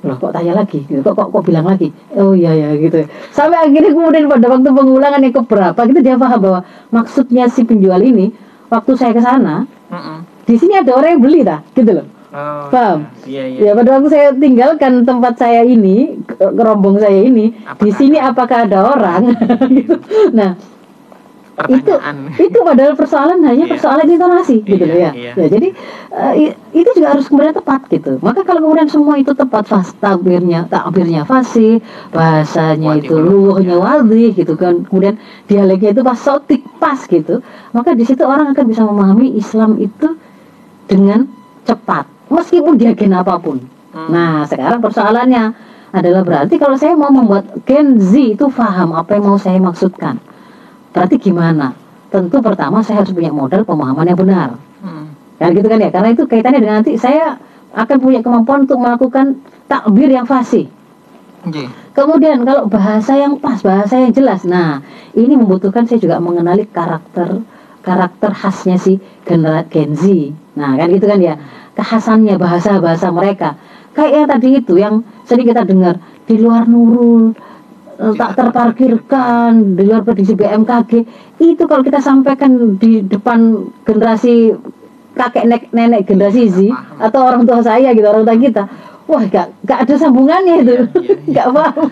Loh 0.00 0.16
kok 0.16 0.32
tanya 0.32 0.56
lagi? 0.56 0.80
Gitu. 0.80 1.04
kok, 1.04 1.12
kok 1.12 1.28
kok 1.28 1.42
bilang 1.44 1.68
lagi? 1.68 1.92
Oh 2.16 2.32
iya 2.32 2.52
ya 2.52 2.68
gitu. 2.74 3.04
Sampai 3.30 3.60
akhirnya 3.60 3.92
kemudian 3.92 4.24
pada 4.26 4.46
waktu 4.48 4.70
pengulangan 4.70 5.20
yang 5.20 5.34
keberapa 5.34 5.80
gitu 5.84 6.00
dia 6.00 6.16
paham 6.16 6.40
bahwa 6.40 6.60
maksudnya 6.88 7.44
si 7.46 7.68
penjual 7.68 8.00
ini 8.00 8.32
waktu 8.68 8.96
saya 8.96 9.12
ke 9.12 9.20
sana 9.20 9.68
di 10.46 10.54
sini 10.56 10.78
ada 10.78 10.96
orang 10.96 11.18
yang 11.18 11.22
beli 11.22 11.40
tak 11.42 11.60
gitu 11.74 12.00
loh. 12.00 12.06
Oh, 12.30 12.70
Paham? 12.70 13.10
Iya, 13.26 13.42
iya. 13.42 13.58
ya 13.58 13.70
pada 13.74 13.98
waktu 13.98 14.08
saya 14.08 14.26
tinggalkan 14.30 15.02
tempat 15.02 15.34
saya 15.34 15.66
ini 15.66 16.14
ke- 16.22 16.38
kerombong 16.38 17.02
saya 17.02 17.26
ini 17.26 17.50
di 17.76 17.90
sini 17.90 18.22
apakah 18.22 18.70
ada 18.70 18.86
orang? 18.86 19.34
Gitu. 19.76 19.98
Nah 20.30 20.54
Pertanyaan. 21.66 22.16
itu 22.38 22.58
padahal 22.62 22.94
persoalan 22.96 23.38
hanya 23.44 23.64
Iya. 23.66 23.72
persoalan 23.76 24.06
intonasi 24.08 24.56
gitu 24.62 24.84
loh 24.86 24.96
ya. 24.96 25.10
Iya, 25.12 25.32
Ya, 25.36 25.46
jadi 25.50 25.68
i- 26.38 26.54
itu 26.72 26.90
juga 26.96 27.12
harus 27.12 27.26
kemudian 27.26 27.52
tepat 27.52 27.84
gitu. 27.90 28.16
Maka 28.22 28.40
kalau 28.46 28.64
kemudian 28.64 28.88
semua 28.88 29.18
itu 29.18 29.32
tepat 29.32 29.66
fas 29.66 29.92
takbirnya 29.98 30.64
takbirnya 30.66 31.22
fasih, 31.24 31.82
bahasanya 32.10 32.96
itu 32.96 33.14
ulum, 33.14 33.58
luhnya 33.60 33.76
wadih 33.76 34.32
gitu 34.32 34.54
kan. 34.56 34.86
Kemudian 34.86 35.20
dialeknya 35.46 35.90
itu 35.92 36.02
pas 36.02 36.18
sotik 36.18 36.62
pas 36.78 36.98
gitu. 37.04 37.42
Maka 37.70 37.92
di 37.92 38.04
situ 38.06 38.22
orang 38.24 38.54
akan 38.54 38.64
bisa 38.64 38.82
memahami 38.86 39.34
Islam 39.34 39.76
itu 39.76 40.16
dengan 40.86 41.26
cepat 41.66 42.08
meskipun 42.30 42.78
dia 42.78 42.94
gen 42.94 43.14
apa 43.14 43.36
pun. 43.38 43.58
Hmm. 43.90 44.08
Nah, 44.10 44.46
sekarang 44.46 44.78
persoalannya 44.78 45.54
adalah 45.90 46.22
berarti 46.22 46.54
kalau 46.54 46.78
saya 46.78 46.94
mau 46.94 47.10
membuat 47.10 47.50
Gen 47.66 47.98
Z 47.98 48.14
itu 48.38 48.46
paham 48.54 48.94
apa 48.94 49.18
yang 49.18 49.26
mau 49.26 49.38
saya 49.38 49.58
maksudkan. 49.58 50.22
Berarti 50.90 51.16
gimana? 51.18 51.72
Tentu 52.10 52.42
pertama 52.42 52.82
saya 52.82 53.02
harus 53.06 53.14
punya 53.14 53.30
modal 53.30 53.62
pemahaman 53.62 54.06
yang 54.06 54.18
benar. 54.18 54.48
Mm. 54.82 55.06
Kan 55.38 55.50
gitu 55.54 55.66
kan 55.70 55.78
ya? 55.78 55.90
Karena 55.94 56.08
itu 56.10 56.22
kaitannya 56.26 56.60
dengan 56.60 56.76
nanti 56.82 56.98
saya 56.98 57.38
akan 57.70 57.96
punya 58.02 58.20
kemampuan 58.20 58.66
untuk 58.66 58.82
melakukan 58.82 59.38
takbir 59.70 60.10
yang 60.10 60.26
fasih. 60.26 60.66
Oke. 61.46 61.70
Kemudian 61.94 62.42
kalau 62.42 62.66
bahasa 62.66 63.14
yang 63.16 63.38
pas, 63.38 63.62
bahasa 63.62 63.96
yang 63.96 64.12
jelas. 64.12 64.42
Nah, 64.42 64.82
ini 65.14 65.38
membutuhkan 65.38 65.86
saya 65.86 66.02
juga 66.02 66.18
mengenali 66.18 66.66
karakter 66.66 67.42
karakter 67.80 68.30
khasnya 68.36 68.76
si 68.76 69.00
genera- 69.24 69.64
Gen 69.70 69.96
Z. 69.96 70.34
Nah, 70.58 70.76
kan 70.76 70.90
gitu 70.92 71.06
kan 71.08 71.18
ya. 71.22 71.34
Kekhasannya 71.78 72.36
bahasa-bahasa 72.36 73.08
mereka. 73.08 73.56
Kayak 73.96 74.12
yang 74.12 74.28
tadi 74.28 74.48
itu 74.60 74.74
yang 74.76 74.94
sering 75.24 75.48
kita 75.48 75.64
dengar 75.64 75.96
di 76.28 76.36
luar 76.38 76.68
Nurul 76.68 77.32
tak 78.16 78.32
terparkirkan 78.36 79.76
di 79.76 79.82
luar 79.84 80.00
prediksi 80.00 80.32
BMKG 80.32 80.92
itu 81.40 81.62
kalau 81.68 81.84
kita 81.84 82.00
sampaikan 82.00 82.80
di 82.80 83.04
depan 83.04 83.68
generasi 83.84 84.56
kakek 85.12 85.44
nek- 85.44 85.70
nenek 85.76 86.08
generasi 86.08 86.48
Z 86.48 86.58
atau 86.96 87.20
orang 87.28 87.44
tua 87.44 87.60
saya 87.60 87.92
gitu 87.92 88.08
orang 88.08 88.24
tua 88.24 88.36
kita 88.40 88.64
wah 89.10 89.26
gak, 89.26 89.50
gak 89.66 89.78
ada 89.84 89.94
sambungannya 89.98 90.54
itu. 90.62 90.70
Iya, 90.70 90.86
iya, 90.86 91.14
iya. 91.26 91.34
gak 91.34 91.48
paham. 91.50 91.86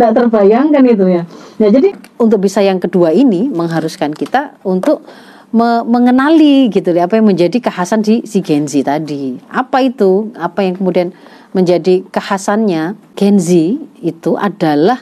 Gak 0.00 0.12
terbayangkan 0.16 0.84
itu 0.88 1.04
ya. 1.04 1.22
Nah 1.60 1.68
jadi 1.68 1.88
untuk 2.16 2.40
bisa 2.40 2.64
yang 2.64 2.80
kedua 2.80 3.12
ini 3.12 3.52
mengharuskan 3.52 4.16
kita 4.16 4.56
untuk 4.64 5.04
me- 5.52 5.84
mengenali 5.84 6.72
gitu 6.72 6.96
ya 6.96 7.04
apa 7.04 7.20
yang 7.20 7.28
menjadi 7.28 7.60
kekhasan 7.60 8.00
di 8.00 8.24
si 8.24 8.40
Gen 8.40 8.64
Z 8.64 8.88
tadi. 8.88 9.36
Apa 9.52 9.84
itu? 9.84 10.32
Apa 10.34 10.64
yang 10.64 10.80
kemudian 10.80 11.12
menjadi 11.54 12.02
kekhasannya 12.10 12.98
Gen 13.14 13.38
Z 13.38 13.78
itu 14.02 14.34
adalah 14.34 15.00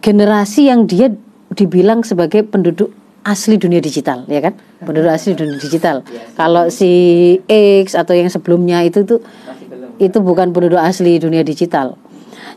generasi 0.00 0.72
yang 0.72 0.88
dia 0.88 1.12
dibilang 1.52 2.02
sebagai 2.02 2.42
penduduk 2.42 2.90
asli 3.24 3.56
dunia 3.56 3.80
digital 3.80 4.28
ya 4.28 4.40
kan 4.40 4.56
penduduk 4.84 5.08
asli 5.08 5.32
dunia 5.32 5.56
digital 5.56 6.04
kalau 6.36 6.68
si 6.68 6.92
X 7.48 7.96
atau 7.96 8.12
yang 8.12 8.28
sebelumnya 8.28 8.84
itu 8.84 9.04
tuh 9.04 9.20
itu 9.98 10.18
bukan 10.18 10.50
penduduk 10.50 10.78
asli 10.80 11.22
dunia 11.22 11.46
digital. 11.46 11.94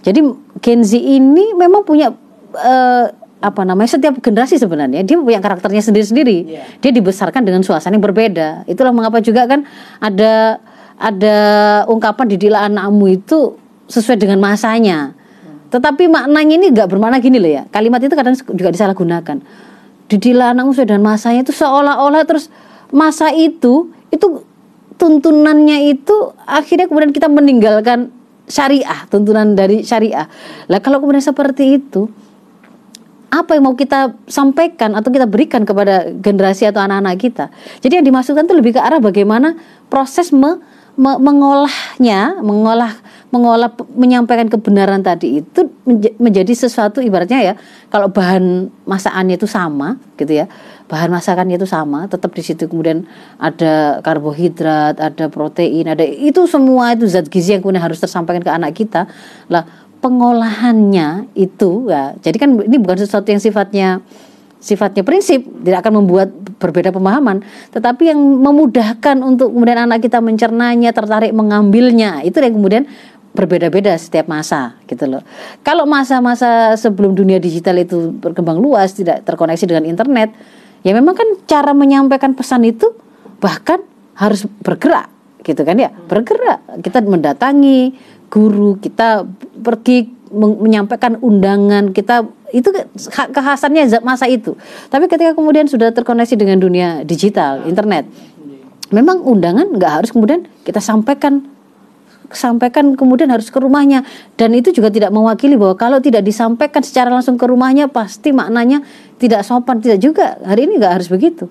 Jadi 0.02 0.24
Gen 0.62 0.82
Z 0.86 0.98
ini 0.98 1.54
memang 1.54 1.86
punya 1.86 2.14
eh, 2.56 3.06
apa 3.38 3.62
namanya 3.62 3.94
setiap 3.94 4.18
generasi 4.18 4.58
sebenarnya 4.58 5.06
dia 5.06 5.18
punya 5.20 5.38
karakternya 5.38 5.84
sendiri-sendiri. 5.84 6.38
Dia 6.82 6.92
dibesarkan 6.94 7.46
dengan 7.46 7.62
suasana 7.62 7.98
yang 7.98 8.06
berbeda. 8.06 8.66
Itulah 8.66 8.94
mengapa 8.94 9.22
juga 9.22 9.46
kan 9.46 9.66
ada 10.02 10.58
ada 10.98 11.38
ungkapan 11.86 12.26
didilah 12.26 12.62
anakmu 12.66 13.06
itu 13.22 13.56
sesuai 13.88 14.18
dengan 14.18 14.42
masanya. 14.42 15.14
Tetapi 15.70 16.10
maknanya 16.10 16.54
ini 16.58 16.68
nggak 16.74 16.90
bermakna 16.90 17.22
gini 17.22 17.38
loh 17.38 17.52
ya. 17.52 17.64
Kalimat 17.70 18.02
itu 18.02 18.14
kadang 18.18 18.34
juga 18.34 18.70
disalahgunakan. 18.74 19.38
Didilah 20.10 20.58
anakmu 20.58 20.74
sesuai 20.74 20.90
dengan 20.90 21.06
masanya 21.06 21.46
itu 21.46 21.54
seolah-olah 21.54 22.24
terus 22.26 22.50
masa 22.90 23.30
itu 23.36 23.92
itu 24.10 24.28
tuntunannya 24.98 25.94
itu 25.94 26.34
akhirnya 26.48 26.90
kemudian 26.90 27.14
kita 27.14 27.30
meninggalkan 27.30 28.10
syariah, 28.50 29.06
tuntunan 29.12 29.54
dari 29.54 29.86
syariah. 29.86 30.26
Lah 30.72 30.80
kalau 30.82 31.04
kemudian 31.04 31.22
seperti 31.22 31.78
itu, 31.78 32.08
apa 33.28 33.60
yang 33.60 33.68
mau 33.68 33.76
kita 33.76 34.16
sampaikan 34.26 34.96
atau 34.96 35.12
kita 35.12 35.28
berikan 35.28 35.68
kepada 35.68 36.10
generasi 36.16 36.66
atau 36.66 36.80
anak-anak 36.80 37.20
kita? 37.20 37.46
Jadi 37.84 38.02
yang 38.02 38.06
dimaksudkan 38.08 38.48
itu 38.48 38.56
lebih 38.56 38.80
ke 38.80 38.82
arah 38.82 39.04
bagaimana 39.04 39.60
proses 39.92 40.32
me- 40.32 40.64
me- 40.98 41.22
mengolahnya, 41.22 42.42
mengolah 42.42 42.94
mengolah 43.28 43.76
menyampaikan 43.92 44.48
kebenaran 44.48 45.04
tadi 45.04 45.44
itu 45.44 45.68
menja- 45.84 46.16
menjadi 46.16 46.54
sesuatu 46.56 47.04
ibaratnya 47.04 47.44
ya 47.44 47.54
kalau 47.92 48.08
bahan 48.08 48.72
masakannya 48.88 49.36
itu 49.36 49.44
sama 49.44 50.00
gitu 50.16 50.32
ya 50.32 50.48
bahan 50.88 51.12
masakannya 51.12 51.60
itu 51.60 51.68
sama 51.68 52.08
tetap 52.08 52.32
di 52.32 52.40
situ 52.40 52.72
kemudian 52.72 53.04
ada 53.36 54.00
karbohidrat 54.00 54.96
ada 54.96 55.28
protein 55.28 55.92
ada 55.92 56.08
itu 56.08 56.48
semua 56.48 56.96
itu 56.96 57.04
zat 57.04 57.28
gizi 57.28 57.52
yang 57.52 57.62
kemudian 57.62 57.84
harus 57.84 58.00
tersampaikan 58.00 58.40
ke 58.40 58.52
anak 58.52 58.72
kita. 58.72 59.12
Lah 59.52 59.68
pengolahannya 60.00 61.28
itu 61.36 61.92
ya 61.92 62.16
jadi 62.24 62.38
kan 62.40 62.50
ini 62.64 62.80
bukan 62.80 62.98
sesuatu 63.04 63.28
yang 63.28 63.44
sifatnya 63.44 64.00
sifatnya 64.58 65.06
prinsip 65.06 65.46
tidak 65.64 65.86
akan 65.86 66.04
membuat 66.04 66.34
berbeda 66.58 66.90
pemahaman 66.90 67.46
tetapi 67.72 68.10
yang 68.10 68.20
memudahkan 68.20 69.22
untuk 69.22 69.54
kemudian 69.54 69.86
anak 69.86 70.02
kita 70.02 70.18
mencernanya 70.18 70.90
tertarik 70.90 71.30
mengambilnya 71.32 72.26
itu 72.26 72.42
yang 72.42 72.58
kemudian 72.58 72.84
berbeda-beda 73.38 73.94
setiap 74.02 74.26
masa 74.26 74.74
gitu 74.90 75.06
loh. 75.06 75.22
Kalau 75.62 75.86
masa-masa 75.86 76.74
sebelum 76.74 77.14
dunia 77.14 77.38
digital 77.38 77.78
itu 77.78 78.10
berkembang 78.18 78.58
luas 78.58 78.98
tidak 78.98 79.22
terkoneksi 79.30 79.62
dengan 79.70 79.86
internet, 79.86 80.34
ya 80.82 80.98
memang 80.98 81.14
kan 81.14 81.30
cara 81.46 81.78
menyampaikan 81.78 82.34
pesan 82.34 82.66
itu 82.66 82.90
bahkan 83.38 83.86
harus 84.18 84.50
bergerak 84.66 85.14
gitu 85.46 85.62
kan 85.62 85.78
ya, 85.78 85.94
bergerak. 85.94 86.82
Kita 86.82 87.06
mendatangi 87.06 87.94
guru, 88.34 88.82
kita 88.82 89.22
pergi 89.62 90.10
men- 90.34 90.58
menyampaikan 90.58 91.22
undangan, 91.22 91.94
kita 91.94 92.26
itu 92.56 92.70
ke- 92.72 92.88
kekhasannya 93.32 93.92
masa 94.04 94.28
itu. 94.32 94.56
Tapi 94.88 95.12
ketika 95.12 95.36
kemudian 95.36 95.68
sudah 95.68 95.92
terkoneksi 95.92 96.36
dengan 96.40 96.58
dunia 96.62 97.04
digital, 97.04 97.68
internet, 97.68 98.08
memang 98.92 99.20
undangan 99.24 99.68
nggak 99.76 99.92
harus 100.04 100.10
kemudian 100.16 100.48
kita 100.64 100.80
sampaikan 100.80 101.44
sampaikan 102.28 102.96
kemudian 103.00 103.32
harus 103.32 103.48
ke 103.48 103.60
rumahnya. 103.60 104.04
Dan 104.36 104.52
itu 104.56 104.76
juga 104.76 104.92
tidak 104.92 105.12
mewakili 105.16 105.56
bahwa 105.56 105.76
kalau 105.80 106.00
tidak 106.04 106.24
disampaikan 106.28 106.84
secara 106.84 107.08
langsung 107.08 107.40
ke 107.40 107.46
rumahnya 107.48 107.88
pasti 107.88 108.36
maknanya 108.36 108.84
tidak 109.16 109.48
sopan. 109.48 109.80
Tidak 109.80 110.00
juga 110.00 110.36
hari 110.44 110.68
ini 110.68 110.80
nggak 110.80 110.94
harus 111.00 111.08
begitu. 111.08 111.48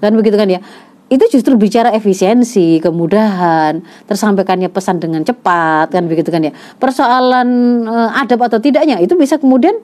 Kan 0.00 0.14
begitu 0.16 0.36
kan 0.36 0.48
ya? 0.48 0.60
Itu 1.08 1.24
justru 1.32 1.56
bicara 1.56 1.88
efisiensi 1.96 2.84
kemudahan 2.84 3.80
tersampaikannya 4.04 4.68
pesan 4.68 5.00
dengan 5.00 5.24
cepat 5.24 5.88
kan 5.88 6.04
begitu 6.04 6.28
kan 6.28 6.44
ya? 6.44 6.52
Persoalan 6.76 7.48
eh, 7.88 8.20
adab 8.20 8.44
atau 8.44 8.60
tidaknya 8.60 9.00
itu 9.00 9.16
bisa 9.16 9.40
kemudian 9.40 9.80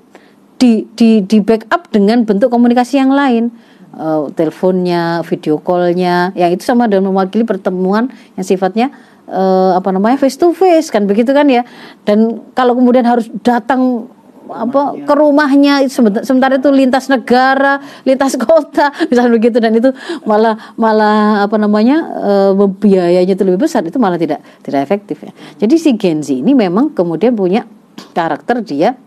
di 0.64 0.88
di 0.96 1.20
di 1.20 1.44
backup 1.44 1.92
dengan 1.92 2.24
bentuk 2.24 2.48
komunikasi 2.48 2.96
yang 2.96 3.12
lain. 3.12 3.53
Eh, 3.94 4.22
teleponnya 4.35 5.22
video 5.22 5.62
callnya 5.62 6.35
yang 6.35 6.50
itu 6.50 6.66
sama 6.66 6.90
dengan 6.90 7.14
mewakili 7.14 7.46
pertemuan 7.46 8.11
yang 8.35 8.42
sifatnya 8.42 8.90
eh, 9.31 9.70
apa 9.70 9.94
namanya 9.94 10.18
face 10.18 10.35
to 10.35 10.50
face 10.50 10.90
kan 10.90 11.07
begitu 11.07 11.31
kan 11.31 11.46
ya? 11.46 11.62
Dan 12.03 12.42
kalau 12.59 12.74
kemudian 12.74 13.07
harus 13.07 13.31
datang 13.46 14.11
apa 14.44 14.98
ke 14.98 15.14
rumahnya 15.14 15.88
sementara 15.88 16.61
itu 16.61 16.68
lintas 16.68 17.09
negara 17.09 17.81
lintas 18.05 18.37
kota 18.44 18.92
misalnya 19.09 19.33
begitu 19.40 19.57
dan 19.57 19.72
itu 19.72 19.88
malah 20.29 20.59
malah 20.74 21.46
apa 21.46 21.57
namanya 21.57 21.96
eh, 22.18 22.50
biayanya 22.66 23.31
itu 23.31 23.46
lebih 23.46 23.62
besar 23.62 23.87
itu 23.87 24.03
malah 24.03 24.18
tidak 24.18 24.42
tidak 24.66 24.90
efektif 24.90 25.22
ya. 25.22 25.31
Jadi 25.62 25.74
si 25.79 25.94
Gen 25.94 26.18
Z 26.18 26.35
ini 26.35 26.50
memang 26.50 26.90
kemudian 26.90 27.31
punya 27.38 27.62
karakter 28.11 28.59
dia 28.66 28.98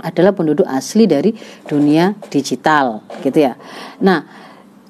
adalah 0.00 0.32
penduduk 0.32 0.66
asli 0.68 1.08
dari 1.08 1.32
dunia 1.64 2.16
digital 2.28 3.04
gitu 3.22 3.48
ya. 3.48 3.54
Nah, 4.02 4.24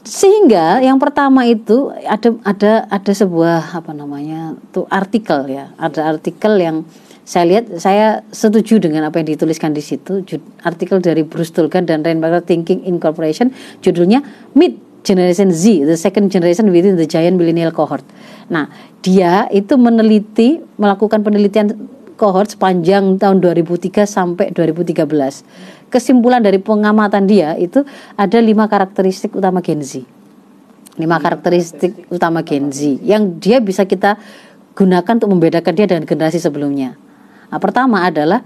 sehingga 0.06 0.78
yang 0.78 1.02
pertama 1.02 1.42
itu 1.50 1.90
ada 2.06 2.30
ada 2.46 2.72
ada 2.86 3.12
sebuah 3.12 3.74
apa 3.74 3.90
namanya 3.90 4.54
tuh 4.70 4.86
artikel 4.86 5.50
ya. 5.50 5.74
Ada 5.74 6.14
artikel 6.14 6.54
yang 6.62 6.86
saya 7.26 7.44
lihat 7.50 7.82
saya 7.82 8.22
setuju 8.30 8.78
dengan 8.78 9.10
apa 9.10 9.18
yang 9.18 9.34
dituliskan 9.34 9.74
di 9.74 9.82
situ. 9.82 10.22
Artikel 10.62 11.02
dari 11.02 11.26
Bruce 11.26 11.50
Tulgan 11.50 11.90
dan 11.90 12.06
Rainmaker 12.06 12.38
Thinking 12.46 12.86
Incorporation 12.86 13.50
judulnya 13.82 14.22
Meet 14.54 14.86
Generation 15.06 15.54
Z, 15.54 15.86
the 15.86 15.94
second 15.94 16.34
generation 16.34 16.70
within 16.74 16.98
the 16.98 17.06
giant 17.06 17.38
millennial 17.38 17.70
cohort. 17.70 18.02
Nah, 18.50 18.66
dia 19.06 19.46
itu 19.54 19.78
meneliti, 19.78 20.58
melakukan 20.78 21.22
penelitian 21.22 21.70
cohort 22.16 22.56
sepanjang 22.56 23.20
tahun 23.20 23.38
2003 23.44 24.08
sampai 24.08 24.50
2013. 24.50 25.06
Kesimpulan 25.92 26.42
dari 26.42 26.58
pengamatan 26.58 27.28
dia 27.28 27.54
itu 27.60 27.84
ada 28.16 28.38
lima 28.40 28.66
karakteristik 28.66 29.36
utama 29.36 29.62
Gen 29.62 29.84
Z. 29.84 30.02
Lima 30.96 31.20
karakteristik 31.20 32.08
utama 32.08 32.40
Gen 32.42 32.72
Z 32.72 33.04
yang 33.04 33.36
dia 33.36 33.60
bisa 33.60 33.84
kita 33.84 34.16
gunakan 34.72 35.12
untuk 35.20 35.30
membedakan 35.30 35.72
dia 35.76 35.86
dengan 35.86 36.04
generasi 36.08 36.40
sebelumnya. 36.40 36.96
Nah, 37.52 37.60
pertama 37.62 38.02
adalah 38.02 38.42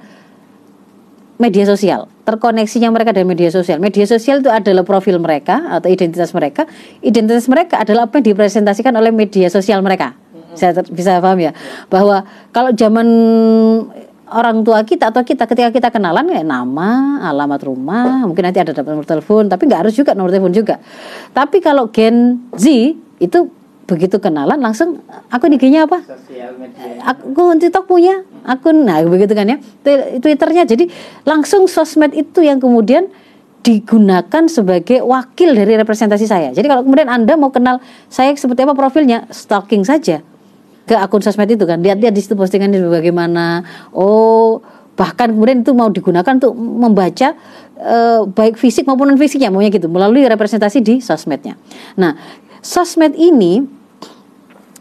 media 1.41 1.65
sosial 1.65 2.05
terkoneksinya 2.29 2.93
mereka 2.93 3.17
dengan 3.17 3.33
media 3.33 3.49
sosial 3.49 3.81
media 3.81 4.05
sosial 4.05 4.45
itu 4.45 4.53
adalah 4.53 4.85
profil 4.85 5.17
mereka 5.17 5.73
atau 5.73 5.89
identitas 5.89 6.37
mereka 6.37 6.69
identitas 7.01 7.49
mereka 7.49 7.81
adalah 7.81 8.05
apa 8.07 8.21
yang 8.21 8.37
dipresentasikan 8.37 8.93
oleh 8.93 9.09
media 9.09 9.49
sosial 9.49 9.81
mereka 9.81 10.13
saya 10.55 10.73
ter- 10.75 10.91
bisa 10.91 11.19
paham 11.19 11.39
ya? 11.39 11.53
Bahwa 11.87 12.23
kalau 12.51 12.71
zaman 12.73 13.07
orang 14.31 14.63
tua 14.63 14.87
kita 14.87 15.11
atau 15.11 15.27
kita 15.27 15.43
ketika 15.45 15.71
kita 15.75 15.89
kenalan 15.91 16.31
ya 16.31 16.47
nama 16.47 17.19
alamat 17.27 17.61
rumah 17.67 18.23
mungkin 18.31 18.47
nanti 18.47 18.63
ada 18.63 18.71
dapat 18.71 18.95
nomor 18.95 19.03
telepon 19.03 19.51
tapi 19.51 19.67
nggak 19.67 19.81
harus 19.87 19.95
juga 19.99 20.15
nomor 20.15 20.31
telepon 20.31 20.55
juga. 20.55 20.79
Tapi 21.35 21.59
kalau 21.59 21.91
Gen 21.91 22.39
Z 22.55 22.67
itu 23.19 23.39
begitu 23.91 24.23
kenalan 24.23 24.63
langsung 24.63 25.03
akun 25.35 25.51
IG-nya 25.51 25.91
apa? 25.91 25.99
Akun 27.03 27.59
TikTok 27.59 27.91
punya 27.91 28.23
akun. 28.47 28.87
Nah 28.87 29.03
begitu 29.03 29.35
kan 29.35 29.51
ya? 29.51 29.59
Twi- 29.83 30.23
Twitternya. 30.23 30.63
Jadi 30.63 30.87
langsung 31.27 31.67
sosmed 31.67 32.15
itu 32.15 32.39
yang 32.39 32.63
kemudian 32.63 33.11
digunakan 33.61 34.47
sebagai 34.47 35.03
wakil 35.03 35.53
dari 35.53 35.75
representasi 35.75 36.25
saya. 36.25 36.49
Jadi 36.55 36.71
kalau 36.71 36.87
kemudian 36.87 37.11
anda 37.11 37.35
mau 37.35 37.51
kenal 37.51 37.83
saya 38.07 38.31
seperti 38.33 38.63
apa 38.63 38.79
profilnya 38.79 39.27
stalking 39.29 39.83
saja 39.83 40.23
ke 40.91 40.99
akun 40.99 41.23
sosmed 41.23 41.47
itu 41.47 41.63
kan. 41.63 41.79
Lihat-lihat 41.79 42.11
di 42.11 42.19
situ 42.19 42.35
postingannya 42.35 42.83
bagaimana. 42.91 43.63
Oh 43.95 44.59
bahkan 44.99 45.31
kemudian 45.31 45.63
itu 45.63 45.71
mau 45.71 45.87
digunakan 45.87 46.35
untuk 46.35 46.53
membaca 46.59 47.39
eh, 47.79 48.21
baik 48.27 48.59
fisik 48.59 48.85
maupun 48.91 49.15
non 49.15 49.17
fisiknya 49.17 49.49
maunya 49.49 49.71
gitu 49.71 49.87
melalui 49.87 50.27
representasi 50.27 50.83
di 50.83 50.99
sosmednya. 50.99 51.55
Nah 51.95 52.19
sosmed 52.59 53.15
ini 53.15 53.63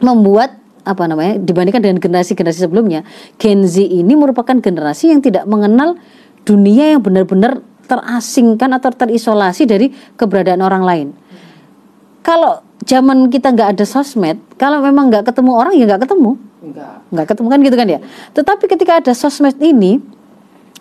membuat 0.01 0.57
apa 0.81 1.05
namanya 1.05 1.37
dibandingkan 1.37 1.85
dengan 1.85 1.97
generasi-generasi 2.01 2.65
sebelumnya 2.65 3.05
Gen 3.37 3.69
Z 3.69 3.85
ini 3.85 4.17
merupakan 4.17 4.57
generasi 4.57 5.13
yang 5.13 5.21
tidak 5.21 5.45
mengenal 5.45 5.95
dunia 6.41 6.97
yang 6.97 7.05
benar-benar 7.05 7.61
terasingkan 7.85 8.73
atau 8.73 8.89
terisolasi 8.93 9.69
dari 9.69 9.93
keberadaan 10.17 10.61
orang 10.65 10.83
lain. 10.85 11.07
Kalau 12.19 12.61
zaman 12.83 13.31
kita 13.31 13.55
nggak 13.55 13.79
ada 13.79 13.85
sosmed, 13.87 14.37
kalau 14.59 14.83
memang 14.83 15.07
nggak 15.07 15.27
ketemu 15.31 15.51
orang 15.55 15.73
ya 15.75 15.85
nggak 15.87 16.03
ketemu, 16.07 16.31
nggak. 17.11 17.25
Ketemu 17.31 17.47
kan 17.47 17.59
gitu 17.63 17.75
kan 17.79 17.87
ya? 17.87 17.99
Tetapi 18.35 18.63
ketika 18.67 18.91
ada 18.99 19.13
sosmed 19.15 19.55
ini 19.63 19.99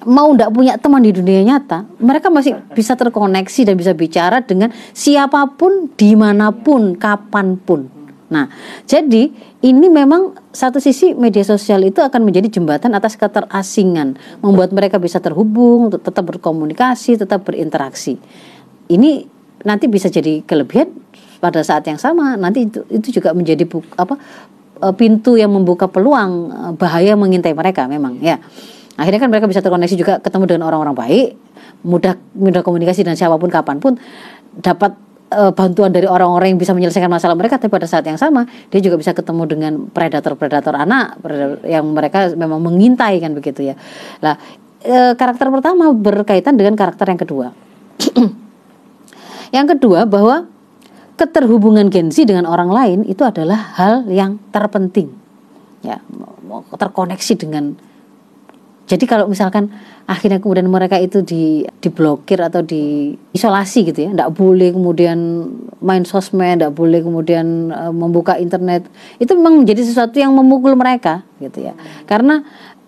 mau 0.07 0.31
ndak 0.31 0.55
punya 0.55 0.79
teman 0.79 1.03
di 1.03 1.11
dunia 1.11 1.43
nyata 1.43 1.83
mereka 1.99 2.31
masih 2.31 2.55
bisa 2.71 2.95
terkoneksi 2.95 3.67
dan 3.67 3.75
bisa 3.75 3.91
bicara 3.97 4.39
dengan 4.39 4.71
siapa 4.95 5.43
pun 5.59 5.91
di 5.99 6.15
mana 6.15 6.55
pun 6.55 6.95
kapan 6.95 7.59
pun. 7.59 7.91
Nah 8.31 8.47
jadi 8.87 9.33
ini 9.65 9.87
memang 9.91 10.39
satu 10.55 10.79
sisi 10.79 11.17
media 11.19 11.43
sosial 11.43 11.83
itu 11.83 11.99
akan 11.99 12.23
menjadi 12.23 12.61
jembatan 12.61 12.95
atas 12.95 13.19
keterasingan 13.19 14.15
membuat 14.39 14.71
mereka 14.71 15.03
bisa 15.03 15.19
terhubung 15.19 15.91
tetap 15.91 16.23
berkomunikasi 16.29 17.19
tetap 17.19 17.43
berinteraksi. 17.43 18.21
Ini 18.89 19.27
nanti 19.67 19.91
bisa 19.91 20.07
jadi 20.07 20.47
kelebihan 20.47 21.08
pada 21.39 21.63
saat 21.63 21.87
yang 21.87 21.99
sama 21.99 22.35
nanti 22.35 22.67
itu 22.67 22.83
itu 22.91 23.23
juga 23.23 23.31
menjadi 23.33 23.63
bu, 23.65 23.83
apa 23.95 24.19
eh, 24.83 24.95
pintu 24.95 25.39
yang 25.39 25.55
membuka 25.55 25.87
peluang 25.87 26.31
eh, 26.51 26.73
bahaya 26.75 27.15
mengintai 27.15 27.55
mereka 27.55 27.87
memang 27.87 28.19
ya. 28.19 28.39
Akhirnya 28.99 29.23
kan 29.23 29.31
mereka 29.31 29.47
bisa 29.47 29.63
terkoneksi 29.63 29.95
juga 29.95 30.19
ketemu 30.19 30.45
dengan 30.51 30.67
orang-orang 30.67 30.97
baik 30.99 31.29
mudah 31.87 32.19
mudah 32.35 32.67
komunikasi 32.67 33.07
dan 33.07 33.15
siapa 33.15 33.39
pun 33.39 33.47
kapan 33.47 33.79
pun 33.79 33.95
dapat 34.59 34.99
eh, 35.31 35.53
bantuan 35.55 35.95
dari 35.95 36.11
orang-orang 36.11 36.55
yang 36.55 36.61
bisa 36.61 36.75
menyelesaikan 36.75 37.11
masalah 37.11 37.39
mereka. 37.39 37.63
Tapi 37.63 37.71
pada 37.71 37.87
saat 37.87 38.03
yang 38.07 38.19
sama 38.19 38.47
dia 38.75 38.83
juga 38.83 38.99
bisa 38.99 39.15
ketemu 39.15 39.43
dengan 39.47 39.73
predator-predator 39.87 40.75
anak 40.75 41.23
predator 41.23 41.63
yang 41.63 41.87
mereka 41.95 42.35
memang 42.35 42.59
mengintai 42.59 43.23
kan 43.23 43.39
begitu 43.39 43.71
ya. 43.71 43.75
Lah 44.19 44.35
eh, 44.83 45.15
karakter 45.15 45.47
pertama 45.55 45.95
berkaitan 45.95 46.59
dengan 46.59 46.75
karakter 46.75 47.07
yang 47.07 47.21
kedua. 47.21 47.47
Yang 49.49 49.81
kedua 49.81 50.05
bahwa 50.05 50.45
keterhubungan 51.19 51.91
Gen 51.91 52.15
Z 52.15 52.25
dengan 52.31 52.47
orang 52.47 52.71
lain 52.71 52.99
itu 53.05 53.27
adalah 53.27 53.75
hal 53.75 54.07
yang 54.07 54.39
terpenting. 54.55 55.11
Ya, 55.83 56.03
terkoneksi 56.75 57.35
dengan 57.39 57.79
jadi 58.89 59.05
kalau 59.05 59.29
misalkan 59.29 59.69
akhirnya 60.09 60.41
kemudian 60.41 60.65
mereka 60.65 60.97
itu 60.97 61.21
di 61.21 61.61
diblokir 61.85 62.41
atau 62.41 62.65
diisolasi 62.65 63.93
gitu 63.93 64.09
ya, 64.09 64.11
tidak 64.17 64.33
boleh 64.33 64.73
kemudian 64.73 65.19
main 65.85 66.09
sosmed, 66.09 66.57
tidak 66.57 66.73
boleh 66.73 67.05
kemudian 67.05 67.69
e, 67.69 67.83
membuka 67.93 68.41
internet, 68.41 68.89
itu 69.21 69.37
memang 69.37 69.61
menjadi 69.61 69.85
sesuatu 69.85 70.17
yang 70.17 70.33
memukul 70.33 70.73
mereka 70.73 71.21
gitu 71.37 71.69
ya, 71.69 71.77
karena 72.09 72.41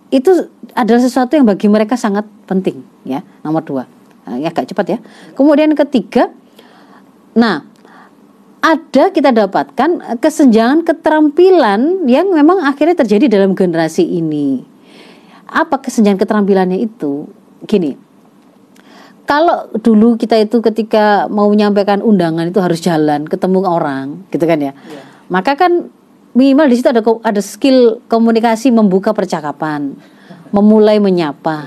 itu 0.08 0.48
adalah 0.72 1.04
sesuatu 1.04 1.36
yang 1.36 1.44
bagi 1.44 1.68
mereka 1.68 2.00
sangat 2.00 2.24
penting 2.48 2.80
ya, 3.04 3.20
nomor 3.44 3.60
dua, 3.60 3.84
Nah, 4.24 4.40
ya 4.40 4.48
agak 4.48 4.72
cepat 4.72 4.86
ya. 4.96 4.98
Kemudian 5.36 5.76
ketiga, 5.76 6.32
nah 7.36 7.69
ada 8.60 9.08
kita 9.08 9.32
dapatkan 9.32 10.20
kesenjangan 10.20 10.84
keterampilan 10.84 12.04
yang 12.04 12.28
memang 12.28 12.60
akhirnya 12.64 13.00
terjadi 13.00 13.40
dalam 13.40 13.56
generasi 13.56 14.04
ini. 14.04 14.60
Apa 15.48 15.80
kesenjangan 15.80 16.20
keterampilannya 16.20 16.78
itu? 16.78 17.26
Gini, 17.64 17.96
kalau 19.24 19.70
dulu 19.78 20.18
kita 20.20 20.36
itu 20.42 20.58
ketika 20.58 21.30
mau 21.30 21.48
menyampaikan 21.48 22.04
undangan 22.04 22.50
itu 22.50 22.60
harus 22.60 22.82
jalan, 22.82 23.30
ketemu 23.30 23.62
orang, 23.62 24.26
gitu 24.34 24.44
kan 24.44 24.58
ya. 24.58 24.72
Maka 25.30 25.54
kan 25.54 25.86
minimal 26.36 26.66
di 26.66 26.74
situ 26.78 26.90
ada 26.90 27.02
ada 27.22 27.38
skill 27.38 28.02
komunikasi 28.10 28.74
membuka 28.74 29.14
percakapan, 29.14 29.94
memulai 30.50 30.98
menyapa. 30.98 31.66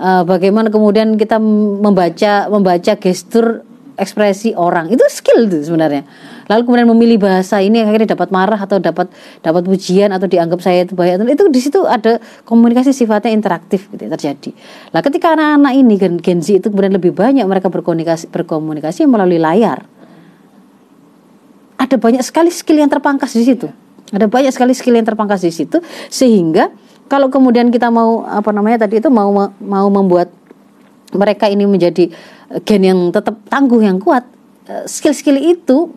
Eh, 0.00 0.22
bagaimana 0.24 0.72
kemudian 0.72 1.14
kita 1.14 1.36
membaca 1.38 2.48
membaca 2.48 2.92
gestur 2.96 3.62
ekspresi 4.00 4.56
orang. 4.56 4.88
Itu 4.88 5.04
skill 5.12 5.44
itu 5.44 5.68
sebenarnya. 5.68 6.08
Lalu 6.48 6.60
kemudian 6.64 6.88
memilih 6.88 7.20
bahasa 7.20 7.60
ini 7.60 7.84
akhirnya 7.84 8.16
dapat 8.16 8.32
marah 8.32 8.56
atau 8.56 8.80
dapat 8.80 9.12
dapat 9.44 9.62
pujian 9.68 10.10
atau 10.10 10.24
dianggap 10.24 10.64
saya 10.64 10.88
itu 10.88 10.96
baik 10.96 11.20
itu 11.28 11.44
di 11.52 11.60
situ 11.60 11.84
ada 11.84 12.16
komunikasi 12.48 12.96
sifatnya 12.96 13.30
interaktif 13.30 13.92
gitu 13.92 14.08
ya, 14.08 14.10
terjadi. 14.16 14.50
Lah 14.90 15.04
ketika 15.04 15.36
anak-anak 15.36 15.72
ini 15.76 15.94
gen, 16.00 16.14
Gen 16.18 16.40
Z 16.40 16.64
itu 16.64 16.66
kemudian 16.72 16.96
lebih 16.96 17.12
banyak 17.12 17.44
mereka 17.44 17.68
berkomunikasi 17.68 18.32
berkomunikasi 18.32 19.04
melalui 19.04 19.38
layar. 19.38 19.84
Ada 21.76 22.00
banyak 22.00 22.24
sekali 22.24 22.48
skill 22.48 22.80
yang 22.80 22.90
terpangkas 22.90 23.36
di 23.36 23.44
situ. 23.44 23.68
Ada 24.10 24.26
banyak 24.26 24.50
sekali 24.50 24.72
skill 24.74 24.96
yang 24.96 25.06
terpangkas 25.06 25.44
di 25.44 25.52
situ 25.52 25.78
sehingga 26.10 26.72
kalau 27.06 27.30
kemudian 27.30 27.70
kita 27.70 27.90
mau 27.90 28.26
apa 28.26 28.50
namanya 28.50 28.86
tadi 28.86 28.98
itu 28.98 29.10
mau 29.10 29.30
mau 29.58 29.86
membuat 29.86 30.39
mereka 31.14 31.46
ini 31.50 31.64
menjadi 31.66 32.10
eh, 32.54 32.60
gen 32.62 32.82
yang 32.84 33.00
tetap 33.10 33.38
tangguh 33.46 33.80
yang 33.82 33.98
kuat 33.98 34.26
eh, 34.66 34.84
skill-skill 34.86 35.38
itu 35.38 35.92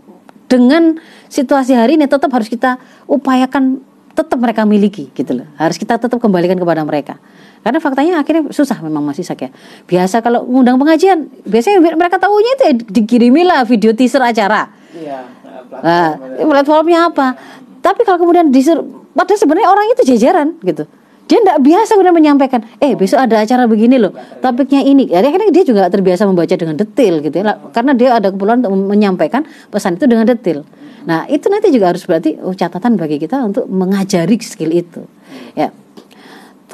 dengan 0.47 0.99
situasi 1.31 1.73
hari 1.73 1.97
ini 1.97 2.05
tetap 2.05 2.29
harus 2.29 2.51
kita 2.51 2.77
upayakan 3.09 3.81
tetap 4.13 4.37
mereka 4.37 4.61
miliki 4.69 5.09
gitu 5.17 5.41
loh. 5.41 5.47
Harus 5.57 5.81
kita 5.81 5.97
tetap 5.97 6.21
kembalikan 6.21 6.53
kepada 6.53 6.85
mereka. 6.85 7.17
Karena 7.65 7.79
faktanya 7.81 8.13
akhirnya 8.21 8.51
susah 8.53 8.77
memang 8.83 9.01
masih 9.01 9.23
sakit 9.23 9.49
biasa 9.87 10.19
kalau 10.19 10.43
ngundang 10.43 10.75
pengajian 10.77 11.31
biasanya 11.47 11.79
mereka 11.95 12.19
tahunya 12.19 12.51
itu 12.59 12.63
ya 12.67 12.73
dikirimi 12.75 13.41
lah 13.47 13.63
video 13.65 13.95
teaser 13.95 14.21
acara. 14.21 14.69
Iya 14.93 15.43
Nah, 15.81 16.19
platformnya 16.37 17.09
apa? 17.09 17.33
Tapi 17.81 18.05
kalau 18.05 18.21
kemudian 18.21 18.53
disuruh, 18.53 18.85
padahal 19.17 19.39
sebenarnya 19.39 19.69
orang 19.71 19.85
itu 19.95 20.01
jajaran 20.13 20.47
gitu. 20.61 20.85
Dia 21.23 21.39
tidak 21.39 21.59
biasa 21.63 21.95
kemudian 21.95 22.15
menyampaikan, 22.15 22.59
eh 22.83 22.93
besok 22.99 23.15
ada 23.23 23.39
acara 23.39 23.63
begini 23.63 23.95
loh, 23.95 24.11
topiknya 24.43 24.83
ini. 24.83 25.07
Jadi 25.07 25.23
akhirnya 25.23 25.49
dia 25.55 25.63
juga 25.63 25.87
terbiasa 25.87 26.27
membaca 26.27 26.51
dengan 26.51 26.75
detail 26.75 27.23
gitu 27.23 27.35
ya, 27.39 27.55
karena 27.71 27.91
dia 27.95 28.19
ada 28.19 28.27
keperluan 28.27 28.59
untuk 28.59 28.75
menyampaikan 28.91 29.47
pesan 29.71 29.95
itu 29.95 30.05
dengan 30.05 30.27
detail. 30.27 30.67
Nah 31.07 31.23
itu 31.31 31.47
nanti 31.47 31.71
juga 31.71 31.95
harus 31.95 32.03
berarti 32.03 32.39
oh, 32.43 32.51
catatan 32.51 32.99
bagi 32.99 33.19
kita 33.23 33.39
untuk 33.39 33.67
mengajari 33.71 34.35
skill 34.43 34.71
itu. 34.75 35.07
Ya. 35.55 35.71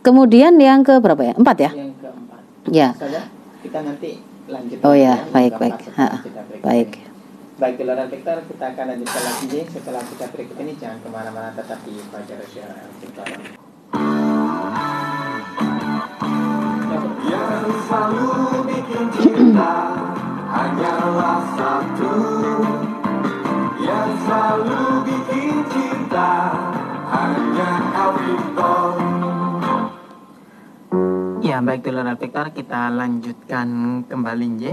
Kemudian 0.02 0.58
yang 0.58 0.82
ke 0.82 0.97
berapa 0.97 1.22
ya? 1.22 1.34
Empat 1.38 1.58
ya? 1.60 1.72
yang 1.76 1.91
keempat 2.00 2.41
Ya. 2.74 2.89
kita 3.62 3.80
nanti 3.86 4.18
lanjut 4.50 4.78
Oh 4.82 4.95
ya, 4.97 5.30
baik 5.30 5.62
baik. 5.62 5.78
Ha, 5.93 6.26
baik. 6.66 6.89
ini. 6.97 7.08
Baik, 7.60 7.76
Dolar 7.76 8.08
Victor, 8.08 8.39
kita 8.47 8.72
akan 8.72 8.86
lanjutkan 8.95 9.20
lagi 9.20 9.60
setelah 9.68 10.00
kita 10.00 10.26
berikut 10.32 10.56
ini. 10.64 10.80
Jangan 10.80 11.04
ke 11.04 11.10
mana-mana, 11.12 11.52
tetap 11.52 11.84
di 11.84 11.91
Fajar 12.08 12.39
Syara 12.47 12.88
Yang 17.30 17.86
selalu 17.86 18.65
bikin 18.65 19.05
cinta 19.21 19.93
hanyalah 20.49 21.45
satu 21.53 22.13
Yang 23.77 24.09
selalu 24.25 24.82
bikin 25.05 25.55
cinta 25.69 26.32
hanya 27.13 27.69
Alvito 27.93 28.77
Ya 31.45 31.61
baik 31.61 31.86
Dolar 31.86 32.17
Victor 32.17 32.49
kita 32.49 32.89
lanjutkan 32.89 33.67
kembali 34.09 34.47
J. 34.57 34.63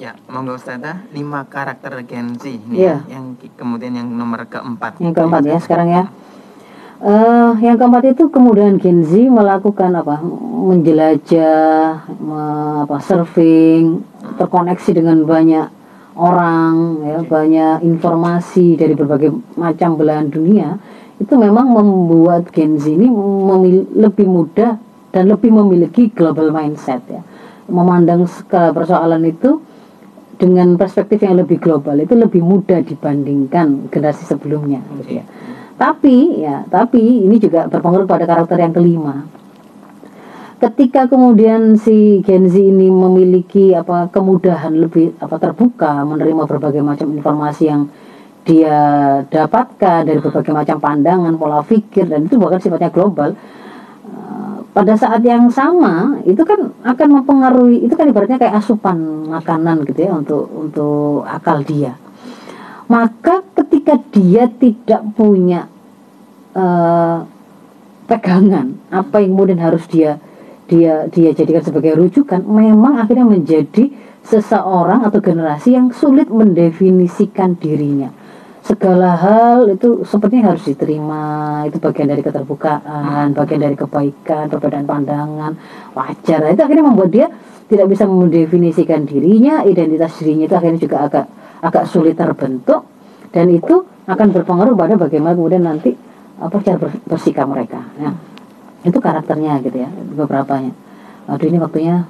Ya 0.00 0.16
monggo 0.32 0.56
Ustazah 0.56 1.04
lima 1.12 1.44
karakter 1.44 1.92
Gen 2.08 2.40
Z 2.40 2.56
nih 2.72 2.88
ya, 2.88 3.04
yang 3.10 3.36
kemudian 3.36 3.92
yang 3.98 4.08
nomor 4.08 4.48
keempat. 4.48 4.96
Yang 5.02 5.12
keempat 5.12 5.42
ya 5.44 5.58
sekarang 5.60 5.88
ya. 5.92 6.04
Eh, 6.98 7.52
yang 7.62 7.78
keempat 7.78 8.10
itu 8.10 8.26
kemudian 8.26 8.74
Gen 8.82 9.06
Z 9.06 9.14
melakukan 9.30 9.94
apa? 9.94 10.18
Menjelajah, 10.66 12.10
me- 12.18 12.82
apa? 12.90 12.98
Surfing, 12.98 14.02
terkoneksi 14.34 14.90
dengan 14.98 15.22
banyak 15.22 15.70
orang, 16.18 17.06
ya, 17.06 17.18
banyak 17.22 17.86
informasi 17.86 18.74
dari 18.74 18.98
berbagai 18.98 19.30
macam 19.54 19.94
belahan 19.94 20.26
dunia. 20.26 20.74
Itu 21.22 21.38
memang 21.38 21.70
membuat 21.70 22.50
Gen 22.50 22.82
Z 22.82 22.90
ini 22.90 23.06
lebih 23.94 24.26
mudah 24.26 24.74
dan 25.14 25.30
lebih 25.30 25.54
memiliki 25.54 26.10
global 26.10 26.50
mindset 26.50 27.06
ya. 27.06 27.22
Memandang 27.70 28.26
segala 28.26 28.74
persoalan 28.74 29.22
itu 29.22 29.62
dengan 30.34 30.74
perspektif 30.74 31.22
yang 31.22 31.38
lebih 31.38 31.62
global 31.62 31.94
itu 31.98 32.18
lebih 32.18 32.42
mudah 32.42 32.82
dibandingkan 32.82 33.86
generasi 33.90 34.26
sebelumnya 34.26 34.82
gitu 34.98 35.22
ya. 35.22 35.26
Tapi 35.78 36.42
ya, 36.42 36.66
tapi 36.66 36.98
ini 36.98 37.38
juga 37.38 37.70
berpengaruh 37.70 38.10
pada 38.10 38.26
karakter 38.26 38.58
yang 38.58 38.74
kelima. 38.74 39.30
Ketika 40.58 41.06
kemudian 41.06 41.78
si 41.78 42.18
Gen 42.26 42.50
Z 42.50 42.58
ini 42.58 42.90
memiliki 42.90 43.78
apa 43.78 44.10
kemudahan 44.10 44.74
lebih 44.74 45.14
apa 45.22 45.38
terbuka 45.38 46.02
menerima 46.02 46.50
berbagai 46.50 46.82
macam 46.82 47.14
informasi 47.14 47.70
yang 47.70 47.86
dia 48.42 48.74
dapatkan 49.30 50.02
dari 50.02 50.18
berbagai 50.18 50.50
macam 50.50 50.82
pandangan, 50.82 51.38
pola 51.38 51.62
pikir 51.62 52.10
dan 52.10 52.26
itu 52.26 52.42
bahkan 52.42 52.58
sifatnya 52.58 52.90
global. 52.90 53.38
Eh, 54.02 54.56
pada 54.74 54.98
saat 54.98 55.22
yang 55.22 55.46
sama 55.46 56.18
itu 56.26 56.42
kan 56.42 56.74
akan 56.82 57.22
mempengaruhi 57.22 57.86
itu 57.86 57.94
kan 57.94 58.10
ibaratnya 58.10 58.42
kayak 58.42 58.58
asupan 58.58 59.30
makanan 59.30 59.86
gitu 59.86 60.10
ya 60.10 60.12
untuk 60.18 60.50
untuk 60.50 61.22
akal 61.22 61.62
dia 61.62 61.94
maka 62.88 63.44
ketika 63.88 64.12
dia 64.12 64.44
tidak 64.52 65.02
punya 65.16 65.64
eh, 66.52 67.18
pegangan 68.04 68.76
apa 68.92 69.16
yang 69.24 69.32
kemudian 69.32 69.60
harus 69.64 69.88
dia 69.88 70.20
dia 70.68 71.08
dia 71.08 71.32
jadikan 71.32 71.64
sebagai 71.64 71.96
rujukan 71.96 72.44
memang 72.44 73.00
akhirnya 73.00 73.24
menjadi 73.24 73.88
seseorang 74.20 75.08
atau 75.08 75.24
generasi 75.24 75.72
yang 75.72 75.88
sulit 75.96 76.28
mendefinisikan 76.28 77.56
dirinya. 77.56 78.12
Segala 78.60 79.16
hal 79.16 79.72
itu 79.72 80.04
sepertinya 80.04 80.52
harus 80.52 80.68
diterima 80.68 81.64
itu 81.64 81.80
bagian 81.80 82.12
dari 82.12 82.20
keterbukaan 82.20 83.32
bagian 83.32 83.60
dari 83.64 83.76
kebaikan 83.80 84.52
perbedaan 84.52 84.84
pandangan 84.84 85.56
wajar. 85.96 86.52
Itu 86.52 86.60
akhirnya 86.60 86.84
membuat 86.84 87.08
dia 87.08 87.32
tidak 87.72 87.88
bisa 87.88 88.04
mendefinisikan 88.04 89.08
dirinya 89.08 89.64
identitas 89.64 90.12
dirinya 90.20 90.44
itu 90.44 90.56
akhirnya 90.60 90.80
juga 90.84 90.96
agak 91.08 91.26
agak 91.64 91.84
sulit 91.88 92.12
terbentuk 92.12 92.97
dan 93.30 93.46
itu 93.48 93.74
akan 94.04 94.26
berpengaruh 94.30 94.72
pada 94.72 94.94
bagaimana 94.96 95.32
kemudian 95.32 95.62
nanti 95.62 95.92
apa 96.36 96.56
cara 96.58 96.78
ber- 96.78 97.02
bersikap 97.04 97.44
mereka 97.44 97.82
nah 97.96 98.14
itu 98.80 98.96
karakternya 98.96 99.58
gitu 99.60 99.76
ya 99.76 99.90
beberapanya 100.12 100.72
aduh 101.26 101.44
ini 101.44 101.58
waktunya 101.58 102.06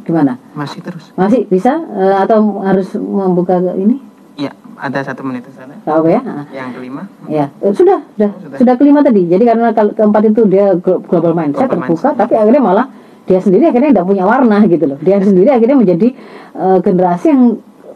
gimana 0.00 0.36
Masih 0.52 0.80
terus. 0.80 1.12
masih 1.14 1.44
bisa 1.44 1.76
Eh, 1.86 2.16
atau 2.18 2.60
harus 2.60 2.88
membuka 2.94 3.56
ini 3.72 4.00
Ya, 4.32 4.48
ada 4.74 5.04
satu 5.04 5.20
menit 5.20 5.44
sana. 5.52 5.76
Tahu 5.84 6.08
ya. 6.08 6.24
Yang 6.48 6.68
kelima. 6.72 7.04
Ya, 7.28 7.52
eh, 7.60 7.68
sudah, 7.70 8.00
sudah, 8.10 8.30
Sudah. 8.34 8.56
sudah 8.56 8.74
kelima 8.74 9.04
tadi. 9.04 9.28
Jadi 9.28 9.44
karena 9.44 9.68
kal- 9.70 9.92
keempat 9.92 10.32
itu 10.32 10.48
dia 10.48 10.72
glo- 10.72 11.04
global 11.04 11.36
mindset 11.36 11.68
Global 11.68 11.76
terbuka, 11.84 12.08
mindset. 12.08 12.16
tapi 12.16 12.34
akhirnya 12.34 12.62
malah 12.62 12.86
dia 13.22 13.36
sendiri 13.36 13.68
akhirnya 13.68 13.92
tidak 13.92 14.06
punya 14.06 14.24
warna 14.24 14.64
gitu 14.64 14.84
loh. 14.86 14.96
Dia 14.98 15.20
sendiri 15.20 15.52
akhirnya 15.52 15.76
menjadi 15.76 16.08
eh, 16.56 16.78
generasi 16.80 17.26
yang 17.28 17.42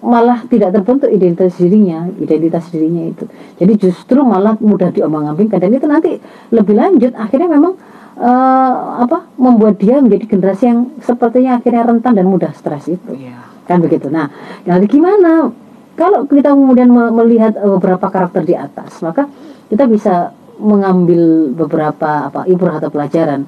malah 0.04 0.44
tidak 0.44 0.76
terbentuk 0.76 1.08
identitas 1.08 1.56
dirinya, 1.56 2.04
identitas 2.20 2.68
dirinya 2.68 3.08
itu. 3.08 3.24
Jadi 3.56 3.72
justru 3.80 4.20
malah 4.20 4.52
mudah 4.60 4.92
diomong-ambingkan 4.92 5.56
dan 5.56 5.72
itu 5.72 5.86
nanti 5.88 6.20
lebih 6.52 6.76
lanjut 6.76 7.16
akhirnya 7.16 7.48
memang 7.48 7.72
eh, 8.20 8.74
apa 9.00 9.24
membuat 9.40 9.80
dia 9.80 9.98
menjadi 10.04 10.24
generasi 10.28 10.64
yang 10.68 10.80
sepertinya 11.00 11.56
akhirnya 11.56 11.82
rentan 11.88 12.12
dan 12.14 12.28
mudah 12.28 12.52
stres 12.52 12.84
itu 12.86 13.10
Iya. 13.16 13.40
kan 13.64 13.80
begitu. 13.80 14.12
Nah, 14.12 14.28
jadi 14.62 14.84
gimana 14.84 15.48
kalau 15.96 16.28
kita 16.28 16.52
kemudian 16.52 16.92
me- 16.92 17.10
melihat 17.24 17.56
eh, 17.56 17.70
beberapa 17.70 18.06
karakter 18.12 18.44
di 18.44 18.54
atas, 18.54 19.00
maka 19.00 19.24
kita 19.72 19.88
bisa 19.88 20.30
mengambil 20.60 21.50
beberapa 21.50 22.30
apa 22.30 22.46
ibrah 22.46 22.78
atau 22.78 22.92
pelajaran 22.92 23.42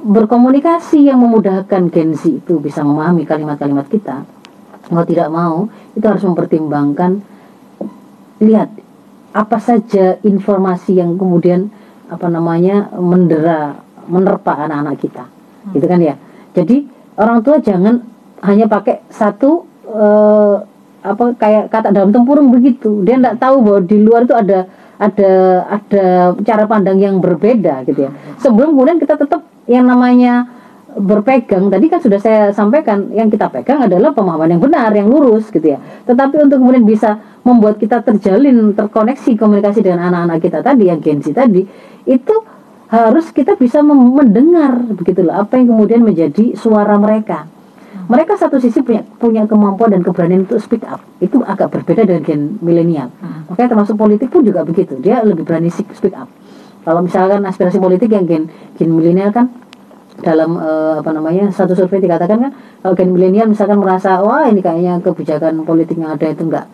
berkomunikasi 0.00 1.12
yang 1.12 1.20
memudahkan 1.20 1.92
Gen 1.92 2.16
Z 2.16 2.40
itu 2.42 2.56
bisa 2.58 2.80
memahami 2.80 3.28
kalimat-kalimat 3.28 3.84
kita. 3.88 4.24
Mau 4.88 5.04
tidak 5.04 5.28
mau, 5.28 5.68
itu 5.92 6.04
harus 6.08 6.24
mempertimbangkan. 6.24 7.20
Lihat 8.40 8.68
apa 9.30 9.58
saja 9.60 10.16
informasi 10.24 10.98
yang 10.98 11.14
kemudian 11.20 11.70
apa 12.10 12.26
namanya 12.26 12.90
mendera 12.98 13.78
menerpa 14.10 14.66
anak-anak 14.66 14.96
kita. 14.98 15.24
Gitu 15.76 15.86
kan 15.86 16.00
ya? 16.02 16.14
Jadi 16.56 16.88
orang 17.20 17.44
tua 17.44 17.62
jangan 17.62 18.02
hanya 18.42 18.66
pakai 18.66 19.04
satu 19.12 19.68
eh, 19.86 20.56
apa 21.00 21.32
kayak 21.38 21.70
kata 21.70 21.94
dalam 21.94 22.10
tempurung 22.10 22.50
begitu. 22.50 23.06
Dia 23.06 23.16
tidak 23.20 23.38
tahu 23.38 23.56
bahwa 23.62 23.80
di 23.86 23.96
luar 24.02 24.26
itu 24.26 24.34
ada 24.34 24.66
ada 25.00 25.32
ada 25.80 26.04
cara 26.44 26.64
pandang 26.68 27.00
yang 27.00 27.22
berbeda 27.22 27.88
gitu 27.88 28.08
ya. 28.08 28.10
Sebelum 28.42 28.76
kemudian 28.76 29.00
kita 29.00 29.16
tetap 29.16 29.46
yang 29.64 29.88
namanya 29.88 30.59
berpegang 30.98 31.70
tadi 31.70 31.86
kan 31.86 32.02
sudah 32.02 32.18
saya 32.18 32.42
sampaikan 32.50 33.14
yang 33.14 33.30
kita 33.30 33.46
pegang 33.46 33.86
adalah 33.86 34.10
pemahaman 34.10 34.58
yang 34.58 34.62
benar 34.62 34.90
yang 34.90 35.06
lurus 35.06 35.46
gitu 35.50 35.76
ya. 35.76 35.78
Tetapi 36.08 36.42
untuk 36.42 36.58
kemudian 36.58 36.82
bisa 36.82 37.20
membuat 37.46 37.78
kita 37.78 38.02
terjalin 38.02 38.74
terkoneksi 38.74 39.38
komunikasi 39.38 39.86
dengan 39.86 40.10
anak-anak 40.10 40.38
kita 40.42 40.58
tadi 40.60 40.90
yang 40.90 40.98
Gen 40.98 41.22
Z 41.22 41.32
tadi 41.36 41.62
itu 42.08 42.34
harus 42.90 43.30
kita 43.30 43.54
bisa 43.54 43.86
mendengar 43.86 44.82
begitu 44.98 45.22
loh 45.22 45.46
apa 45.46 45.62
yang 45.62 45.70
kemudian 45.70 46.02
menjadi 46.02 46.58
suara 46.58 46.98
mereka. 46.98 47.46
Mereka 48.10 48.34
satu 48.34 48.58
sisi 48.58 48.82
punya 48.82 49.06
punya 49.06 49.46
kemampuan 49.46 49.94
dan 49.94 50.02
keberanian 50.02 50.42
untuk 50.42 50.58
speak 50.58 50.82
up. 50.82 50.98
Itu 51.22 51.46
agak 51.46 51.70
berbeda 51.70 52.02
dengan 52.02 52.26
gen 52.26 52.58
milenial. 52.58 53.14
Makanya 53.46 53.78
termasuk 53.78 53.94
politik 53.94 54.34
pun 54.34 54.42
juga 54.42 54.66
begitu. 54.66 54.98
Dia 54.98 55.22
lebih 55.22 55.46
berani 55.46 55.70
speak 55.70 56.18
up. 56.18 56.26
Kalau 56.82 57.06
misalkan 57.06 57.46
aspirasi 57.46 57.78
politik 57.78 58.10
yang 58.10 58.26
gen 58.26 58.50
gen 58.74 58.90
milenial 58.90 59.30
kan 59.30 59.46
dalam 60.20 60.56
eh, 60.60 60.94
apa 61.00 61.10
namanya 61.10 61.48
satu 61.50 61.72
survei 61.72 62.00
dikatakan 62.00 62.38
kan 62.38 62.52
kalau 62.84 62.94
gen 62.94 63.10
milenial 63.10 63.48
misalkan 63.48 63.80
merasa 63.80 64.20
wah 64.20 64.46
ini 64.46 64.60
kayaknya 64.60 65.00
kebijakan 65.00 65.64
politik 65.64 65.96
yang 65.96 66.14
ada 66.14 66.26
itu 66.28 66.44
enggak 66.46 66.66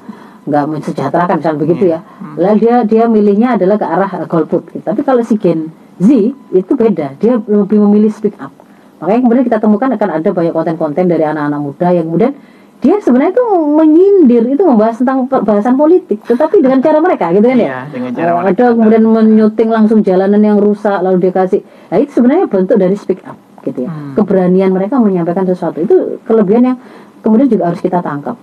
enggak 0.46 0.64
mensejahterakan 0.70 1.36
misalnya 1.42 1.58
begitu 1.58 1.84
ya. 1.90 2.00
Lalu 2.38 2.56
dia 2.62 2.74
dia 2.86 3.04
milihnya 3.10 3.48
adalah 3.58 3.76
ke 3.78 3.86
arah 3.86 4.10
golput. 4.30 4.62
Gitu. 4.70 4.84
tapi 4.84 5.00
kalau 5.02 5.22
si 5.26 5.34
gen 5.38 5.70
Z 5.98 6.10
itu 6.54 6.72
beda 6.76 7.18
dia 7.18 7.38
lebih 7.38 7.78
memilih 7.82 8.12
speak 8.12 8.36
up. 8.38 8.52
Makanya 9.00 9.20
kemudian 9.24 9.44
kita 9.44 9.58
temukan 9.60 9.88
akan 9.92 10.08
ada 10.22 10.28
banyak 10.32 10.54
konten-konten 10.56 11.04
dari 11.04 11.24
anak-anak 11.24 11.60
muda 11.60 11.88
yang 11.92 12.06
kemudian 12.08 12.32
dia 12.76 13.00
sebenarnya 13.00 13.32
itu 13.32 13.46
menyindir 13.72 14.44
itu 14.52 14.62
membahas 14.62 15.00
tentang 15.00 15.24
bahasan 15.26 15.80
politik 15.80 16.20
tetapi 16.28 16.60
dengan 16.60 16.84
cara 16.84 17.00
mereka 17.00 17.32
gitu 17.32 17.46
kan 17.48 17.56
ya? 17.56 17.64
Iya, 17.66 17.80
dengan 17.88 18.12
cara 18.12 18.30
mereka. 18.36 18.52
ada 18.52 18.64
kemudian 18.76 19.04
menyuting 19.04 19.70
langsung 19.72 19.98
jalanan 20.04 20.42
yang 20.44 20.58
rusak 20.60 21.00
lalu 21.00 21.28
dia 21.28 21.32
kasih. 21.32 21.64
Nah 21.64 21.96
itu 21.96 22.10
sebenarnya 22.20 22.46
bentuk 22.46 22.76
dari 22.76 22.96
speak 22.98 23.24
up 23.24 23.38
gitu 23.64 23.88
ya. 23.88 23.90
Hmm. 23.90 24.14
keberanian 24.14 24.70
mereka 24.70 25.00
menyampaikan 25.00 25.42
sesuatu 25.48 25.82
itu 25.82 26.22
kelebihan 26.28 26.74
yang 26.74 26.76
kemudian 27.24 27.48
juga 27.48 27.72
harus 27.72 27.80
kita 27.80 28.04
tangkap. 28.04 28.36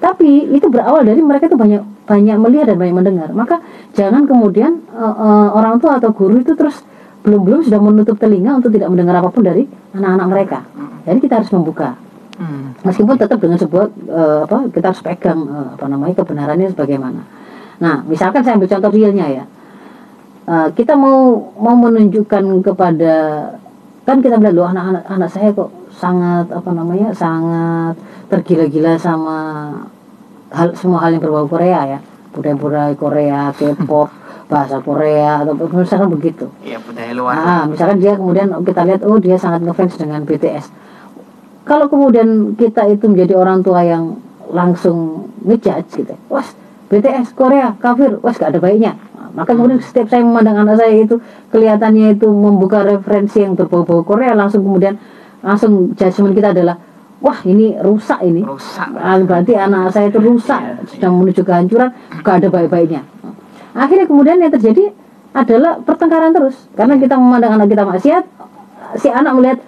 Tapi 0.00 0.48
itu 0.52 0.66
berawal 0.72 1.04
dari 1.04 1.20
mereka 1.20 1.48
itu 1.48 1.56
banyak 1.56 1.82
banyak 2.04 2.36
melihat 2.40 2.72
dan 2.72 2.76
banyak 2.80 2.96
mendengar. 2.96 3.28
Maka 3.32 3.64
jangan 3.96 4.28
kemudian 4.28 4.80
eh, 4.92 5.04
eh, 5.04 5.48
orang 5.56 5.80
tua 5.80 5.96
atau 5.96 6.12
guru 6.12 6.40
itu 6.40 6.52
terus 6.52 6.84
belum 7.20 7.40
belum 7.44 7.60
sudah 7.64 7.80
menutup 7.80 8.16
telinga 8.16 8.60
untuk 8.60 8.72
tidak 8.72 8.88
mendengar 8.92 9.20
apa 9.20 9.28
pun 9.28 9.44
dari 9.44 9.64
anak-anak 9.92 10.26
mereka. 10.28 10.58
Jadi 11.04 11.18
kita 11.20 11.40
harus 11.40 11.50
membuka 11.52 11.96
Hmm. 12.40 12.72
meskipun 12.88 13.20
tetap 13.20 13.36
dengan 13.36 13.60
sebuah 13.60 13.86
eh, 14.08 14.40
apa 14.48 14.72
kita 14.72 14.86
harus 14.96 15.02
pegang 15.04 15.40
eh, 15.44 15.68
apa 15.76 15.86
namanya 15.92 16.14
kebenarannya 16.24 16.72
sebagaimana. 16.72 17.20
Nah, 17.80 18.00
misalkan 18.08 18.40
saya 18.40 18.56
ambil 18.56 18.68
contoh 18.68 18.92
realnya 18.92 19.26
ya, 19.28 19.44
Eh, 20.50 20.68
kita 20.74 20.98
mau 20.98 21.38
mau 21.62 21.78
menunjukkan 21.78 22.42
kepada 22.66 23.14
kan 24.02 24.18
kita 24.18 24.34
melihat 24.34 24.54
loh 24.58 24.66
anak-anak 24.66 25.04
anak 25.06 25.30
saya 25.30 25.54
kok 25.54 25.70
sangat 25.94 26.50
apa 26.50 26.70
namanya 26.74 27.14
sangat 27.14 27.94
tergila-gila 28.26 28.98
sama 28.98 29.38
hal 30.50 30.74
semua 30.74 31.06
hal 31.06 31.14
yang 31.14 31.22
berbau 31.22 31.46
Korea 31.46 31.86
ya 31.86 31.98
budaya-budaya 32.34 32.94
Korea, 32.98 33.40
K-pop, 33.54 34.10
bahasa 34.50 34.82
Korea 34.82 35.46
atau 35.46 35.54
misalkan 35.54 36.10
begitu. 36.10 36.50
Iya, 36.66 36.82
budaya 36.82 37.12
luar. 37.14 37.34
Ah, 37.38 37.64
misalkan 37.70 38.02
dia 38.02 38.18
kemudian 38.18 38.50
kita 38.66 38.82
lihat 38.86 39.06
oh 39.06 39.22
dia 39.22 39.38
sangat 39.38 39.62
ngefans 39.62 40.02
dengan 40.02 40.26
BTS. 40.26 40.66
Kalau 41.64 41.86
kemudian 41.86 42.56
kita 42.56 42.88
itu 42.88 43.04
menjadi 43.06 43.36
orang 43.36 43.60
tua 43.60 43.84
yang 43.84 44.16
langsung 44.50 45.30
ngejudge 45.44 46.02
gitu, 46.02 46.14
wah 46.26 46.44
BTS 46.90 47.38
Korea 47.38 47.78
kafir, 47.78 48.18
wah 48.18 48.34
gak 48.34 48.50
ada 48.50 48.58
baiknya. 48.58 48.98
Nah, 49.14 49.30
maka 49.30 49.54
kemudian 49.54 49.78
setiap 49.78 50.10
saya 50.10 50.26
memandang 50.26 50.66
anak 50.66 50.82
saya 50.82 50.90
itu 50.90 51.22
kelihatannya 51.54 52.18
itu 52.18 52.26
membuka 52.26 52.82
referensi 52.82 53.46
yang 53.46 53.54
berbau-bau 53.54 54.02
Korea, 54.02 54.34
langsung 54.34 54.66
kemudian 54.66 54.98
langsung 55.40 55.94
judgement 55.94 56.34
kita 56.34 56.50
adalah 56.50 56.82
wah 57.22 57.38
ini 57.46 57.78
rusak 57.78 58.18
ini. 58.26 58.42
Rusak. 58.42 58.90
Ah, 58.98 59.20
berarti 59.22 59.54
anak 59.54 59.94
saya 59.94 60.10
itu 60.10 60.18
rusak, 60.18 60.58
Iya, 60.58 60.74
sedang 60.90 61.14
menuju 61.20 61.46
kehancuran, 61.46 61.94
gak 62.26 62.34
ada 62.42 62.48
baik-baiknya. 62.50 63.06
Akhirnya 63.76 64.10
kemudian 64.10 64.42
yang 64.42 64.50
terjadi 64.50 64.90
adalah 65.30 65.78
pertengkaran 65.78 66.34
terus, 66.34 66.58
karena 66.74 66.98
kita 66.98 67.14
memandang 67.14 67.54
anak 67.54 67.70
kita 67.70 67.86
maksiat, 67.86 68.24
si 68.98 69.06
anak 69.06 69.30
melihat 69.38 69.58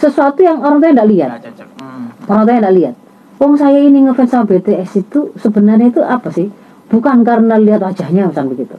sesuatu 0.00 0.40
yang 0.40 0.64
orang 0.64 0.80
tua 0.80 0.90
tidak 0.96 1.08
lihat. 1.12 1.30
Hmm. 1.76 2.16
orang 2.24 2.44
tua 2.48 2.56
tidak 2.56 2.74
lihat. 2.74 2.94
Wong 3.36 3.56
saya 3.56 3.80
ini 3.80 4.04
ngefans 4.08 4.32
sama 4.32 4.44
BTS 4.48 4.90
itu 5.00 5.32
sebenarnya 5.36 5.92
itu 5.92 6.00
apa 6.00 6.28
sih? 6.32 6.48
Bukan 6.88 7.22
karena 7.22 7.60
lihat 7.60 7.84
wajahnya 7.84 8.32
misalnya 8.32 8.50
begitu. 8.52 8.76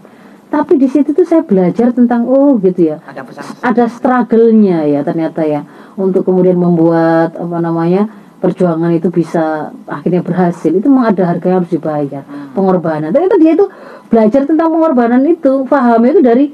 Tapi 0.52 0.76
di 0.76 0.88
situ 0.92 1.16
tuh 1.16 1.24
saya 1.24 1.48
belajar 1.48 1.96
tentang 1.96 2.28
oh 2.28 2.60
gitu 2.60 2.92
ya 2.92 3.00
Ada 3.08 3.24
pesan. 3.24 3.44
ada 3.64 3.86
struggle-nya 3.88 4.84
ya 4.84 5.00
ternyata 5.00 5.48
ya 5.48 5.64
untuk 5.96 6.28
kemudian 6.28 6.60
membuat 6.60 7.40
apa 7.40 7.58
namanya 7.64 8.12
perjuangan 8.44 8.92
itu 8.92 9.08
bisa 9.08 9.72
akhirnya 9.88 10.20
berhasil 10.20 10.68
itu 10.76 10.92
memang 10.92 11.16
ada 11.16 11.24
harga 11.30 11.46
yang 11.48 11.58
harus 11.64 11.72
dibayar 11.72 12.24
pengorbanan 12.52 13.16
ternyata 13.16 13.40
dia 13.40 13.56
itu 13.56 13.64
belajar 14.12 14.44
tentang 14.44 14.76
pengorbanan 14.76 15.24
itu 15.24 15.64
pahamnya 15.72 16.20
itu 16.20 16.22
dari 16.26 16.46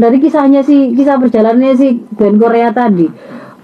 dari 0.00 0.16
kisahnya 0.16 0.64
si 0.64 0.96
kisah 0.96 1.20
perjalanannya 1.20 1.76
si 1.76 2.00
band 2.08 2.40
Korea 2.40 2.72
tadi 2.72 3.04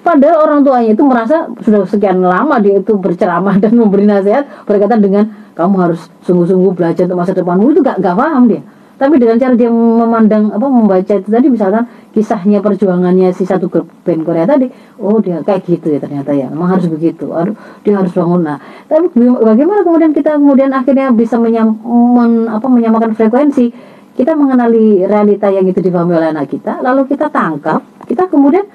padahal 0.01 0.37
orang 0.49 0.61
tuanya 0.65 0.91
itu 0.93 1.03
merasa 1.05 1.49
sudah 1.61 1.85
sekian 1.87 2.21
lama 2.21 2.57
dia 2.59 2.81
itu 2.81 2.97
berceramah 2.97 3.57
dan 3.63 3.77
memberi 3.77 4.05
nasihat 4.09 4.49
berkaitan 4.65 5.01
dengan 5.01 5.25
kamu 5.55 5.75
harus 5.77 6.01
sungguh-sungguh 6.25 6.73
belajar 6.73 7.05
untuk 7.05 7.19
masa 7.21 7.33
depanmu 7.37 7.75
itu 7.77 7.81
gak, 7.85 8.01
gak 8.01 8.17
paham 8.17 8.49
dia. 8.49 8.63
Tapi 9.01 9.17
dengan 9.17 9.41
cara 9.41 9.57
dia 9.57 9.73
memandang 9.73 10.53
apa 10.53 10.67
membaca 10.69 11.13
itu 11.17 11.25
tadi 11.25 11.49
misalkan 11.49 11.89
kisahnya 12.13 12.61
perjuangannya 12.61 13.33
si 13.33 13.49
satu 13.49 13.73
grup 13.73 13.89
band 14.05 14.29
Korea 14.29 14.45
tadi 14.45 14.69
oh 15.01 15.17
dia 15.25 15.41
kayak 15.41 15.65
gitu 15.65 15.97
ya 15.97 15.99
ternyata 16.05 16.37
ya 16.37 16.53
memang 16.53 16.77
harus 16.77 16.85
begitu 16.85 17.33
aduh 17.33 17.57
dia 17.81 17.97
harus 17.97 18.13
bangun. 18.13 18.45
Nah 18.45 18.61
tapi 18.85 19.09
bagaimana 19.41 19.81
kemudian 19.89 20.13
kita 20.13 20.37
kemudian 20.37 20.69
akhirnya 20.77 21.17
bisa 21.17 21.41
menyam, 21.41 21.81
men- 21.89 22.53
apa, 22.53 22.69
menyamakan 22.69 23.17
frekuensi? 23.17 23.73
Kita 24.13 24.37
mengenali 24.37 25.01
realita 25.09 25.49
yang 25.49 25.65
itu 25.65 25.81
dipahami 25.81 26.21
oleh 26.21 26.37
anak 26.37 26.53
kita 26.53 26.85
lalu 26.85 27.09
kita 27.09 27.33
tangkap 27.33 27.81
kita 28.05 28.29
kemudian 28.29 28.69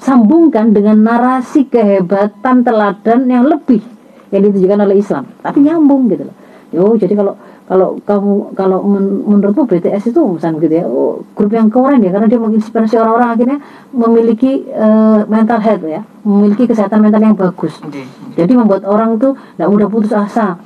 sambungkan 0.00 0.72
dengan 0.72 0.96
narasi 1.04 1.68
kehebatan 1.68 2.64
teladan 2.64 3.28
yang 3.28 3.44
lebih 3.46 3.84
yang 4.32 4.42
ditujukan 4.48 4.78
oleh 4.80 4.96
Islam. 4.98 5.28
Tapi 5.44 5.60
nyambung 5.60 6.08
gitu 6.08 6.24
loh. 6.26 6.36
Oh, 6.70 6.94
jadi 6.94 7.18
kalau 7.18 7.34
kalau 7.70 8.02
kamu 8.02 8.54
kalau 8.58 8.82
men- 8.82 9.22
menurutmu 9.26 9.62
BTS 9.66 10.10
itu 10.10 10.18
misalnya 10.26 10.58
gitu 10.58 10.74
ya 10.74 10.86
oh, 10.90 11.22
grup 11.38 11.54
yang 11.54 11.70
keren 11.70 12.02
ya 12.02 12.10
karena 12.10 12.26
dia 12.26 12.42
menginspirasi 12.42 12.98
orang-orang 12.98 13.30
akhirnya 13.30 13.58
memiliki 13.94 14.66
eh, 14.66 15.20
mental 15.30 15.62
health 15.62 15.86
ya 15.86 16.02
memiliki 16.26 16.66
kesehatan 16.66 16.98
mental 16.98 17.22
yang 17.22 17.38
bagus. 17.38 17.78
Jadi 18.34 18.52
membuat 18.58 18.82
orang 18.86 19.22
tuh 19.22 19.38
tidak 19.54 19.70
mudah 19.70 19.86
putus 19.86 20.10
asa 20.10 20.58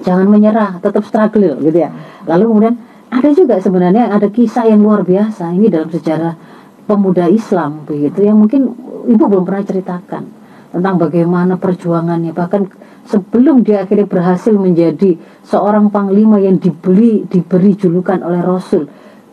jangan 0.00 0.24
menyerah 0.24 0.80
tetap 0.80 1.04
struggle 1.04 1.60
gitu 1.60 1.78
ya. 1.84 1.92
Lalu 2.24 2.44
kemudian 2.48 2.74
ada 3.08 3.28
juga 3.32 3.60
sebenarnya 3.60 4.08
ada 4.08 4.28
kisah 4.32 4.68
yang 4.68 4.80
luar 4.80 5.04
biasa 5.04 5.52
ini 5.52 5.68
dalam 5.68 5.92
sejarah 5.92 6.32
pemuda 6.88 7.28
Islam 7.28 7.84
begitu 7.84 8.24
yang 8.24 8.40
mungkin 8.40 8.72
ibu 9.04 9.24
belum 9.28 9.44
pernah 9.44 9.64
ceritakan 9.68 10.24
tentang 10.72 10.94
bagaimana 10.96 11.60
perjuangannya. 11.60 12.32
Bahkan 12.32 12.62
sebelum 13.04 13.60
dia 13.60 13.84
akhirnya 13.84 14.08
berhasil 14.08 14.56
menjadi 14.56 15.20
seorang 15.44 15.92
panglima 15.92 16.40
yang 16.40 16.56
dibeli 16.56 17.28
diberi 17.28 17.76
julukan 17.76 18.24
oleh 18.24 18.40
Rasul 18.40 18.88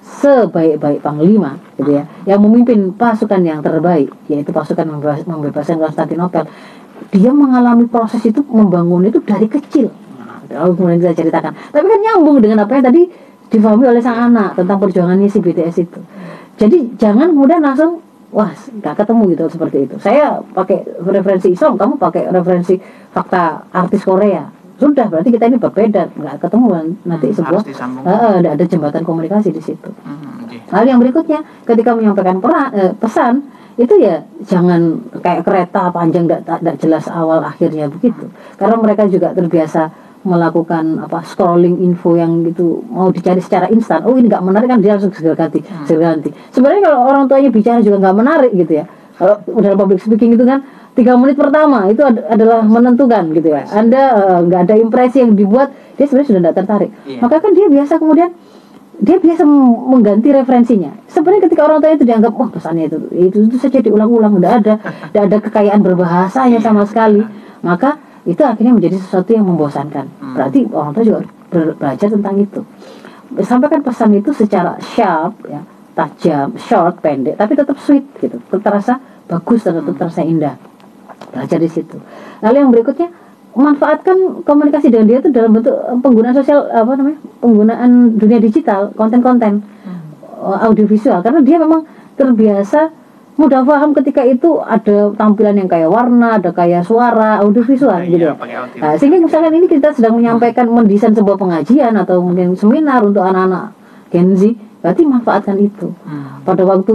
sebaik-baik 0.05 1.01
panglima 1.01 1.57
gitu 1.81 1.97
ya 1.97 2.05
yang 2.29 2.37
memimpin 2.37 2.93
pasukan 2.93 3.41
yang 3.41 3.65
terbaik 3.65 4.13
yaitu 4.29 4.53
pasukan 4.53 4.85
membebas- 4.85 5.25
membebaskan 5.25 5.81
Konstantinopel. 5.81 6.45
Dia 7.11 7.31
mengalami 7.31 7.87
proses 7.87 8.21
itu 8.23 8.43
membangun 8.47 9.07
itu 9.07 9.19
dari 9.23 9.47
kecil. 9.47 9.91
Nah, 10.19 10.67
kemudian 10.71 10.99
kita 10.99 11.25
ceritakan. 11.25 11.51
Tapi 11.73 11.85
kan 11.85 11.99
nyambung 11.99 12.39
dengan 12.39 12.63
apa 12.63 12.71
yang 12.79 12.85
tadi 12.85 13.01
difahami 13.49 13.85
oleh 13.87 14.01
sang 14.01 14.31
anak 14.31 14.57
tentang 14.57 14.77
perjuangannya 14.81 15.29
si 15.29 15.39
BTS 15.41 15.75
itu 15.85 15.99
jadi 16.55 16.77
jangan 16.95 17.35
kemudian 17.35 17.59
langsung 17.59 17.99
wah 18.31 18.51
nggak 18.51 18.95
ketemu 18.99 19.21
gitu 19.35 19.45
seperti 19.51 19.77
itu. 19.87 19.95
Saya 19.99 20.39
pakai 20.39 20.83
referensi 21.03 21.51
Islam 21.51 21.75
kamu 21.75 21.99
pakai 21.99 22.31
referensi 22.31 22.75
fakta 23.11 23.67
artis 23.71 24.03
Korea. 24.03 24.47
Sudah 24.75 25.07
berarti 25.07 25.31
kita 25.31 25.47
ini 25.47 25.55
berbeda 25.55 26.11
nggak 26.15 26.35
ketemu 26.43 26.99
nanti 27.07 27.31
Hmm, 27.31 27.37
sebuah 27.39 27.61
eh, 28.03 28.35
ada, 28.43 28.63
jembatan 28.67 29.07
komunikasi 29.07 29.55
di 29.55 29.63
situ. 29.63 29.87
Hmm, 30.03 30.47
nggih. 30.47 30.67
Lalu 30.67 30.85
yang 30.91 30.99
berikutnya, 30.99 31.39
ketika 31.63 31.95
menyampaikan 31.95 32.43
pera- 32.43 32.71
eh, 32.75 32.91
pesan, 32.91 33.47
itu 33.75 33.95
ya 33.99 34.23
jangan 34.43 34.99
kayak 35.19 35.47
kereta 35.47 35.91
panjang 35.91 36.27
tidak 36.27 36.75
jelas 36.79 37.07
awal 37.07 37.39
akhirnya 37.43 37.87
begitu. 37.87 38.27
Karena 38.55 38.75
mereka 38.79 39.07
juga 39.07 39.31
terbiasa 39.31 39.91
melakukan 40.25 41.05
apa 41.05 41.21
scrolling 41.21 41.85
info 41.85 42.17
yang 42.17 42.41
gitu 42.41 42.81
mau 42.89 43.13
dicari 43.13 43.39
secara 43.39 43.69
instan. 43.69 44.01
Oh 44.09 44.17
ini 44.17 44.25
nggak 44.25 44.41
menarik 44.41 44.67
kan 44.67 44.81
dia 44.81 44.97
langsung 44.97 45.13
segera 45.13 45.37
ganti, 45.37 45.61
segera 45.85 46.17
ganti. 46.17 46.33
Sebenarnya 46.49 46.81
kalau 46.89 46.99
orang 47.05 47.23
tuanya 47.29 47.49
bicara 47.53 47.79
juga 47.85 48.01
nggak 48.01 48.15
menarik 48.17 48.51
gitu 48.57 48.73
ya. 48.81 48.85
Kalau 49.15 49.39
dalam 49.63 49.77
public 49.79 50.03
speaking 50.03 50.35
itu 50.35 50.43
kan 50.43 50.65
tiga 50.91 51.15
menit 51.15 51.39
pertama 51.39 51.87
itu 51.87 52.03
ad- 52.03 52.25
adalah 52.27 52.65
menentukan 52.65 53.31
gitu 53.31 53.47
ya. 53.53 53.63
Anda 53.71 54.01
eh, 54.11 54.39
nggak 54.49 54.61
ada 54.67 54.75
impresi 54.75 55.23
yang 55.23 55.37
dibuat, 55.37 55.71
dia 55.95 56.03
sebenarnya 56.09 56.27
sudah 56.33 56.41
tidak 56.43 56.55
tertarik. 56.59 56.89
Iya. 57.07 57.19
Maka 57.23 57.35
kan 57.39 57.51
dia 57.55 57.67
biasa 57.71 57.93
kemudian 58.01 58.29
dia 58.95 59.17
biasa 59.19 59.43
mengganti 59.91 60.31
referensinya. 60.31 60.91
Sebenarnya 61.11 61.47
ketika 61.47 61.61
orang 61.67 61.79
tuanya 61.83 61.95
itu 61.99 62.07
dianggap, 62.07 62.31
wah 62.35 62.49
pesannya 62.49 62.87
itu 62.89 62.97
itu, 63.13 63.37
itu 63.47 63.57
saja 63.59 63.79
diulang-ulang, 63.83 64.39
tidak 64.39 64.53
ada 64.63 64.73
tidak 65.11 65.23
ada 65.29 65.37
kekayaan 65.47 65.79
berbahasanya 65.85 66.59
sama 66.59 66.83
sekali. 66.87 67.21
Maka 67.63 67.99
itu 68.25 68.41
akhirnya 68.41 68.73
menjadi 68.73 68.97
sesuatu 68.97 69.29
yang 69.31 69.45
membosankan. 69.45 70.09
Berarti 70.33 70.65
orang 70.73 70.91
tua 70.97 71.03
juga 71.05 71.19
belajar 71.77 72.09
tentang 72.09 72.35
itu. 72.41 72.61
Sampaikan 73.45 73.81
pesan 73.85 74.17
itu 74.17 74.33
secara 74.33 74.77
sharp, 74.81 75.37
ya, 75.45 75.61
tajam, 75.93 76.57
short, 76.57 76.99
pendek, 77.05 77.37
tapi 77.37 77.53
tetap 77.53 77.77
sweet 77.77 78.05
gitu, 78.17 78.41
terasa 78.57 78.97
bagus 79.29 79.61
dan 79.61 79.81
tetap 79.81 79.95
terasa 79.97 80.21
indah. 80.25 80.57
Belajar 81.29 81.57
di 81.61 81.69
situ. 81.69 81.97
Lalu 82.41 82.57
yang 82.65 82.71
berikutnya 82.73 83.09
manfaatkan 83.55 84.43
komunikasi 84.43 84.91
dengan 84.91 85.07
dia 85.07 85.17
itu 85.23 85.31
dalam 85.31 85.55
bentuk 85.55 85.71
eh, 85.71 85.97
penggunaan 86.03 86.35
sosial 86.35 86.67
apa 86.67 86.91
namanya 86.99 87.19
penggunaan 87.39 88.19
dunia 88.19 88.39
digital 88.43 88.91
konten-konten 88.99 89.63
eh, 89.87 90.57
audiovisual 90.67 91.23
karena 91.23 91.39
dia 91.39 91.55
memang 91.55 91.87
terbiasa 92.19 92.91
mudah 93.35 93.61
paham 93.61 93.91
ketika 93.93 94.23
itu 94.23 94.59
ada 94.59 95.11
tampilan 95.13 95.55
yang 95.55 95.67
kayak 95.67 95.91
warna 95.91 96.39
ada 96.39 96.49
kayak 96.49 96.83
suara 96.83 97.43
audiovisual 97.43 97.99
Iya, 97.99 98.07
gitu. 98.07 98.25
ya 98.25 98.33
audio. 98.33 98.79
Nah, 98.79 98.95
sehingga 98.95 99.19
misalkan 99.19 99.53
ini 99.53 99.67
kita 99.67 99.91
sedang 99.91 100.15
menyampaikan 100.15 100.65
mendesain 100.67 101.11
sebuah 101.11 101.35
pengajian 101.35 101.91
atau 101.93 102.23
mungkin 102.23 102.55
seminar 102.55 103.03
untuk 103.03 103.21
anak-anak 103.21 103.75
Gen 104.07 104.33
Z 104.33 104.55
berarti 104.79 105.01
manfaatkan 105.03 105.57
itu. 105.59 105.91
Hmm. 106.07 106.39
pada 106.45 106.61
waktu 106.61 106.93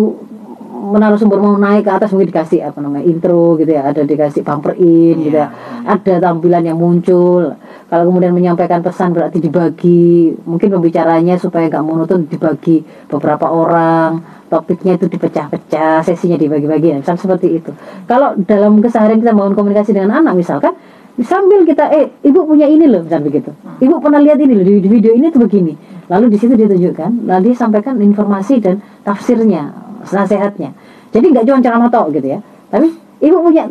menaruh 0.80 1.20
sumber 1.20 1.36
mau 1.36 1.55
naik 1.55 1.84
ke 1.84 1.93
atas 1.93 2.09
mungkin 2.09 2.32
dikasih 2.32 2.64
apa 2.64 2.80
namanya 2.80 3.05
intro 3.05 3.55
gitu 3.55 3.68
ya 3.68 3.84
ada 3.84 4.01
dikasih 4.01 4.41
bumper 4.41 4.72
in 4.80 5.20
gitu 5.20 5.36
ya. 5.36 5.53
Ada 5.84 6.24
tampilan 6.24 6.64
yang 6.64 6.80
muncul. 6.80 7.53
Kalau 7.86 8.05
kemudian 8.09 8.32
menyampaikan 8.32 8.80
pesan 8.80 9.12
berarti 9.12 9.43
dibagi 9.43 10.32
mungkin 10.47 10.72
pembicaranya 10.72 11.36
supaya 11.36 11.68
nggak 11.68 11.84
monoton 11.84 12.24
dibagi 12.24 12.80
beberapa 13.11 13.51
orang 13.51 14.39
topiknya 14.51 14.98
itu 14.98 15.07
dipecah-pecah 15.07 16.03
sesinya 16.03 16.34
dibagi-bagi 16.34 16.98
misal 16.98 17.14
seperti 17.14 17.62
itu. 17.62 17.70
Kalau 18.11 18.34
dalam 18.42 18.82
keseharian 18.82 19.22
kita 19.22 19.30
membangun 19.30 19.55
komunikasi 19.55 19.94
dengan 19.94 20.20
anak 20.20 20.34
misalkan 20.34 20.74
sambil 21.22 21.62
kita 21.62 21.86
eh 21.94 22.11
ibu 22.26 22.42
punya 22.44 22.66
ini 22.66 22.90
loh 22.90 23.07
misal 23.07 23.22
begitu. 23.22 23.55
Ibu 23.78 24.03
pernah 24.03 24.18
lihat 24.18 24.42
ini 24.42 24.53
loh 24.59 24.64
di, 24.66 24.90
video 24.90 25.14
ini 25.14 25.30
tuh 25.30 25.46
begini. 25.46 25.78
Lalu 26.11 26.34
di 26.34 26.38
situ 26.42 26.59
dia 26.59 26.66
tunjukkan 26.66 27.30
lalu 27.30 27.55
dia 27.55 27.57
sampaikan 27.57 27.94
informasi 28.03 28.59
dan 28.59 28.82
tafsirnya 29.07 29.70
nasihatnya. 30.11 30.74
Jadi 31.14 31.26
nggak 31.30 31.44
cuma 31.46 31.59
ceramah 31.62 31.88
tok 31.88 32.11
gitu 32.18 32.34
ya 32.34 32.40
tapi 32.70 32.86
ibu 33.20 33.36
punya 33.42 33.66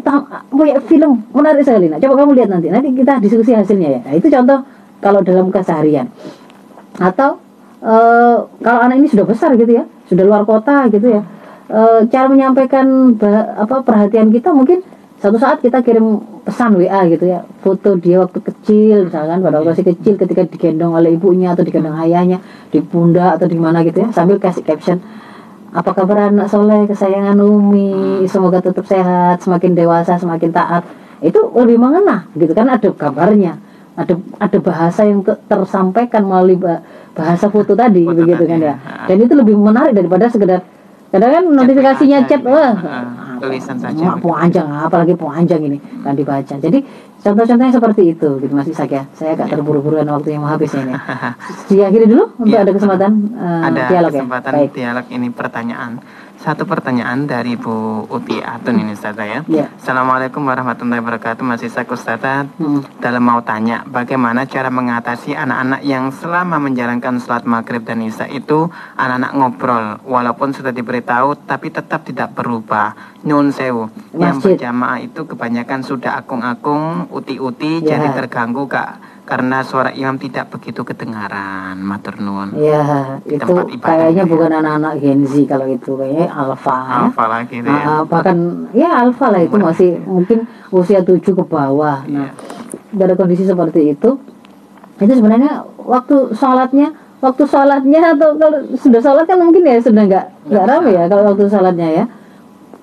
punya 0.51 0.75
film 0.85 1.23
menarik 1.31 1.63
sekali. 1.63 1.87
Nah 1.87 1.97
coba 1.97 2.13
kamu 2.23 2.31
lihat 2.35 2.49
nanti 2.51 2.67
nanti 2.67 2.91
kita 2.93 3.23
diskusi 3.23 3.55
hasilnya 3.55 3.89
ya. 3.89 3.99
Nah, 4.03 4.13
itu 4.13 4.27
contoh 4.27 4.59
kalau 4.99 5.19
dalam 5.23 5.47
keseharian. 5.49 6.11
Atau 6.99 7.39
eh, 7.81 8.35
kalau 8.59 8.79
anak 8.83 8.95
ini 8.99 9.07
sudah 9.07 9.25
besar 9.25 9.55
gitu 9.55 9.71
ya 9.71 9.83
sudah 10.09 10.23
luar 10.25 10.43
kota 10.43 10.87
gitu 10.89 11.07
ya. 11.19 11.21
Eh, 11.69 12.01
cara 12.09 12.25
menyampaikan 12.25 13.13
ba- 13.13 13.53
apa 13.61 13.85
perhatian 13.85 14.33
kita 14.33 14.49
mungkin 14.51 14.81
satu 15.19 15.35
saat 15.35 15.59
kita 15.59 15.83
kirim 15.83 16.17
pesan 16.47 16.79
WA 16.79 17.05
gitu 17.11 17.29
ya. 17.29 17.45
Foto 17.61 17.93
dia 17.99 18.23
waktu 18.23 18.39
kecil 18.41 19.11
misalkan 19.11 19.43
pada 19.43 19.61
waktu 19.61 19.69
masih 19.77 19.85
kecil 19.93 20.13
ketika 20.17 20.47
digendong 20.47 20.95
oleh 20.97 21.13
ibunya 21.13 21.53
atau 21.53 21.61
digendong 21.61 21.93
ayahnya 22.01 22.41
di 22.73 22.81
pundak 22.81 23.37
atau 23.37 23.45
di 23.45 23.59
mana 23.59 23.83
gitu 23.85 24.01
ya 24.01 24.09
sambil 24.15 24.39
kasih 24.41 24.63
caption 24.65 24.97
apa 25.69 25.93
kabar 25.93 26.33
anak 26.33 26.49
soleh? 26.49 26.89
Kesayangan 26.89 27.37
Umi. 27.37 28.25
Semoga 28.25 28.57
tetap 28.57 28.89
sehat 28.89 29.37
semakin 29.45 29.77
dewasa 29.77 30.17
semakin 30.17 30.49
taat. 30.49 30.81
Itu 31.21 31.53
lebih 31.53 31.77
mengena 31.77 32.25
gitu 32.33 32.57
kan 32.57 32.65
ada 32.73 32.89
gambarnya. 32.89 33.61
Ada 33.93 34.17
ada 34.41 34.57
bahasa 34.63 35.05
yang 35.05 35.21
te- 35.21 35.37
tersampaikan 35.45 36.25
melalui 36.25 36.57
bahasa 37.11 37.45
foto 37.47 37.73
tadi 37.73 38.03
Foto 38.03 38.17
begitu 38.17 38.39
tadi, 38.39 38.51
kan 38.51 38.59
ya. 38.59 38.67
Ya. 38.67 38.75
dan 39.05 39.17
itu 39.19 39.33
lebih 39.33 39.55
menarik 39.55 39.93
daripada 39.93 40.25
sekedar 40.25 40.59
kadang 41.09 41.31
kan 41.31 41.43
notifikasinya 41.43 42.17
chat 42.23 42.41
wah 42.43 42.73
Ah, 42.77 43.05
tulisan 43.39 43.75
saja 43.75 43.97
mak 43.97 44.19
panjang 44.19 44.67
apalagi 44.67 45.15
panjang 45.15 45.61
ini 45.63 45.79
kan 46.03 46.11
dibaca. 46.11 46.53
Jadi 46.53 46.83
contoh-contohnya 47.17 47.71
seperti 47.71 48.01
itu 48.11 48.29
gitu 48.37 48.51
Mas 48.51 48.67
Isak 48.67 48.91
ya. 48.91 49.07
Saya 49.11 49.33
agak 49.33 49.47
terburu-buru 49.49 49.95
karena 49.95 50.11
waktunya 50.11 50.37
mau 50.37 50.51
habis 50.51 50.69
ini. 50.71 50.91
Diakhiri 51.71 52.05
dulu 52.05 52.35
untuk 52.37 52.51
Ya. 52.51 52.61
ada 52.61 52.71
kesempatan 52.71 53.11
eh, 53.31 53.61
ada 53.63 53.81
dialog 53.87 54.11
ya. 54.11 54.17
kesempatan 54.19 54.51
baik. 54.53 54.71
dialog 54.75 55.05
ini 55.09 55.27
pertanyaan 55.29 55.91
satu 56.39 56.63
pertanyaan 56.63 57.27
dari 57.27 57.53
Bu 57.53 58.07
Uti 58.07 58.39
Atun 58.39 58.79
ini 58.79 58.95
Ustazah 58.95 59.27
ya 59.27 59.39
Ya. 59.45 59.67
Assalamualaikum 59.75 60.39
warahmatullahi 60.41 60.97
wabarakatuh 60.97 61.43
Mas 61.43 61.59
Isak 61.59 61.91
Ustazah 61.91 62.47
Hmm. 62.55 62.79
dalam 62.97 63.19
mau 63.21 63.39
tanya 63.41 63.83
bagaimana 63.85 64.43
cara 64.45 64.67
mengatasi 64.69 65.35
anak-anak 65.35 65.83
yang 65.83 66.07
selama 66.09 66.55
menjalankan 66.57 67.19
sholat 67.19 67.43
maghrib 67.43 67.83
dan 67.83 67.99
isya 67.99 68.25
itu 68.25 68.67
anak-anak 68.95 69.31
ngobrol 69.33 69.85
walaupun 70.05 70.51
sudah 70.51 70.71
diberitahu 70.71 71.43
tapi 71.43 71.69
tetap 71.69 72.03
tidak 72.03 72.31
berubah 72.31 72.95
nyun 73.19 73.51
sewu 73.51 73.91
yang 74.15 74.39
berjamaah 74.39 74.97
itu 74.97 75.27
kebanyakan 75.27 75.83
sudah 75.83 76.17
akung-akung 76.17 77.11
uti-uti 77.11 77.83
Ya. 77.83 77.99
jadi 77.99 78.15
terganggu 78.15 78.63
kak 78.65 79.18
karena 79.29 79.61
suara 79.61 79.93
imam 79.93 80.17
tidak 80.17 80.49
begitu 80.49 80.81
kedengaran 80.81 81.77
matur 81.77 82.17
nuwun. 82.17 82.57
Ya, 82.57 83.21
Di 83.21 83.37
itu 83.37 83.53
kayaknya 83.77 84.25
ya. 84.25 84.29
bukan 84.29 84.49
anak-anak 84.51 84.93
Gen 84.97 85.21
Z 85.23 85.45
kalau 85.45 85.69
itu 85.69 85.93
kayaknya 85.93 86.27
alfa 86.27 86.77
ya. 86.81 86.97
apa 87.07 87.23
lagi 87.29 87.61
itu 87.61 87.69
Ah, 87.69 87.77
ya 87.77 87.85
ah, 87.87 88.01
bahkan 88.03 88.37
ya 88.73 88.89
alfa 88.99 89.25
lah 89.29 89.41
itu 89.41 89.55
masih 89.55 90.01
mungkin 90.01 90.49
usia 90.69 91.05
7 91.05 91.21
ke 91.21 91.43
bawah. 91.45 92.01
Nah, 92.09 92.33
pada 92.89 93.13
kondisi 93.13 93.45
seperti 93.45 93.93
itu 93.93 94.17
itu 94.97 95.11
sebenarnya 95.13 95.61
waktu 95.77 96.33
sholatnya 96.33 96.91
waktu 97.21 97.43
sholatnya 97.45 98.17
atau 98.17 98.33
kalau 98.35 98.59
sudah 98.75 98.99
sholat 98.99 99.23
kan 99.23 99.37
mungkin 99.37 99.61
ya 99.61 99.77
sudah 99.77 100.03
nggak 100.03 100.25
nggak 100.49 100.65
ramai 100.65 100.97
ya 100.97 101.05
kalau 101.05 101.23
waktu 101.29 101.45
sholatnya 101.45 101.89
ya. 101.93 102.05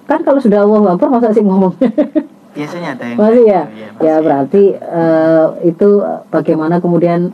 Kan 0.06 0.22
kalau 0.22 0.38
sudah 0.38 0.62
Allah 0.62 0.94
Akbar 0.94 1.10
masa 1.10 1.34
sih 1.34 1.42
ngomong 1.42 1.74
biasanya 2.56 2.88
ada 2.92 3.04
yang 3.04 3.18
masih 3.18 3.44
ya 3.44 3.62
Iya, 3.62 3.62
ya 4.00 4.14
masih. 4.16 4.24
berarti 4.24 4.62
eh, 4.74 5.46
itu 5.64 5.88
bagaimana 6.26 6.80
kemudian 6.80 7.30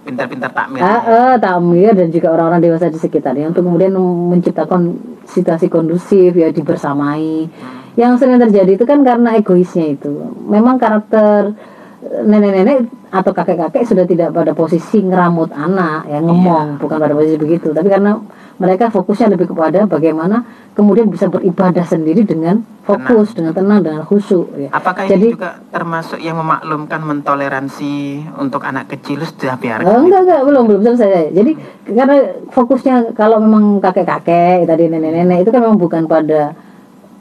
pintar-pintar 0.00 0.48
takmir 0.50 0.80
Ah, 0.80 0.86
ya. 0.86 0.96
eh, 1.04 1.36
takmir 1.36 1.92
dan 1.92 2.08
juga 2.08 2.30
orang-orang 2.30 2.62
dewasa 2.62 2.86
di 2.86 2.96
sekitarnya 2.96 3.50
untuk 3.50 3.62
kemudian 3.62 3.92
menciptakan 4.30 4.96
situasi 5.26 5.66
kondusif 5.66 6.32
ya 6.32 6.48
dibersamai. 6.48 7.50
Yang 7.94 8.12
sering 8.16 8.40
terjadi 8.40 8.72
itu 8.74 8.84
kan 8.84 9.02
karena 9.02 9.34
egoisnya 9.34 9.90
itu. 9.90 10.08
Memang 10.46 10.78
karakter 10.78 11.52
nenek-nenek 12.00 12.88
atau 13.10 13.30
kakek-kakek 13.30 13.84
sudah 13.84 14.04
tidak 14.04 14.32
pada 14.32 14.54
posisi 14.54 15.04
ngeramut 15.04 15.52
anak 15.52 16.08
ya 16.08 16.16
ngemong 16.18 16.80
bukan 16.80 16.96
pada 16.96 17.12
posisi 17.12 17.36
begitu 17.36 17.70
tapi 17.70 17.86
karena 17.86 18.16
mereka 18.60 18.92
fokusnya 18.92 19.32
lebih 19.32 19.48
kepada 19.48 19.88
bagaimana 19.88 20.44
kemudian 20.76 21.08
bisa 21.08 21.26
beribadah 21.26 21.80
sendiri 21.82 22.28
dengan 22.28 22.60
fokus 22.84 23.32
dengan 23.32 23.56
tenang 23.56 23.80
dengan 23.80 24.04
khusyuk 24.04 24.52
ya. 24.54 24.68
Apakah 24.68 25.08
Jadi- 25.08 25.32
ini 25.32 25.34
juga 25.34 25.56
termasuk 25.72 26.20
yang 26.20 26.36
memaklumkan 26.36 27.00
mentoleransi 27.00 27.94
untuk 28.36 28.60
anak 28.60 28.92
kecil 28.92 29.24
sudah 29.24 29.56
Oh, 29.56 29.60
biarkan? 29.60 30.04
enggak 30.04 30.20
enggak 30.28 30.40
belum 30.44 30.62
belum 30.68 30.80
selesai. 30.84 31.32
Jadi 31.32 31.52
karena 31.88 32.16
fokusnya 32.52 33.16
kalau 33.16 33.40
memang 33.40 33.80
kakek-kakek 33.80 34.68
tadi 34.68 34.84
nenek-nenek 34.86 35.40
itu 35.40 35.50
kan 35.50 35.64
memang 35.64 35.80
bukan 35.80 36.04
pada 36.04 36.52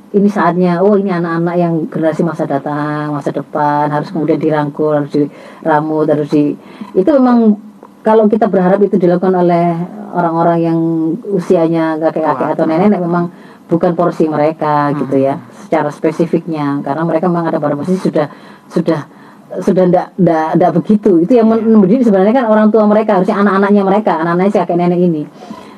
ini 0.09 0.25
saatnya 0.25 0.81
oh 0.81 0.97
ini 0.97 1.13
anak-anak 1.13 1.55
yang 1.55 1.73
generasi 1.85 2.25
masa 2.25 2.43
datang 2.43 3.13
masa 3.13 3.29
depan 3.29 3.87
harus 3.87 4.09
kemudian 4.09 4.41
dirangkul 4.41 4.91
harus 4.91 5.13
diramut 5.13 6.09
harus 6.09 6.27
di 6.27 6.57
itu 6.97 7.09
memang 7.13 7.53
kalau 7.99 8.31
kita 8.31 8.47
berharap 8.47 8.79
itu 8.79 8.95
dilakukan 8.95 9.35
oleh 9.35 9.75
orang-orang 10.15 10.59
yang 10.63 10.79
usianya 11.35 11.99
kakek-kakek 11.99 12.55
atau 12.55 12.65
nenek 12.65 12.99
memang 12.99 13.29
bukan 13.69 13.93
porsi 13.93 14.25
mereka 14.25 14.89
gitu 14.97 15.19
ya 15.19 15.37
secara 15.67 15.91
spesifiknya. 15.91 16.81
Karena 16.81 17.03
mereka 17.05 17.27
memang 17.27 17.51
ada 17.51 17.59
pada 17.61 17.75
posisi 17.75 18.09
sudah 18.09 18.27
sudah 18.71 19.01
sudah 19.61 19.83
ndak 19.89 20.07
ndak 20.15 20.49
ndak 20.57 20.71
begitu. 20.81 21.21
Itu 21.21 21.37
yang 21.37 21.51
men- 21.51 21.67
mendidik 21.67 22.07
sebenarnya 22.07 22.43
kan 22.43 22.45
orang 22.47 22.71
tua 22.71 22.87
mereka 22.87 23.19
harusnya 23.19 23.37
anak-anaknya 23.37 23.83
mereka 23.83 24.11
anak-anaknya 24.23 24.51
si 24.51 24.59
kakek 24.63 24.77
nenek 24.79 24.99
ini. 24.99 25.23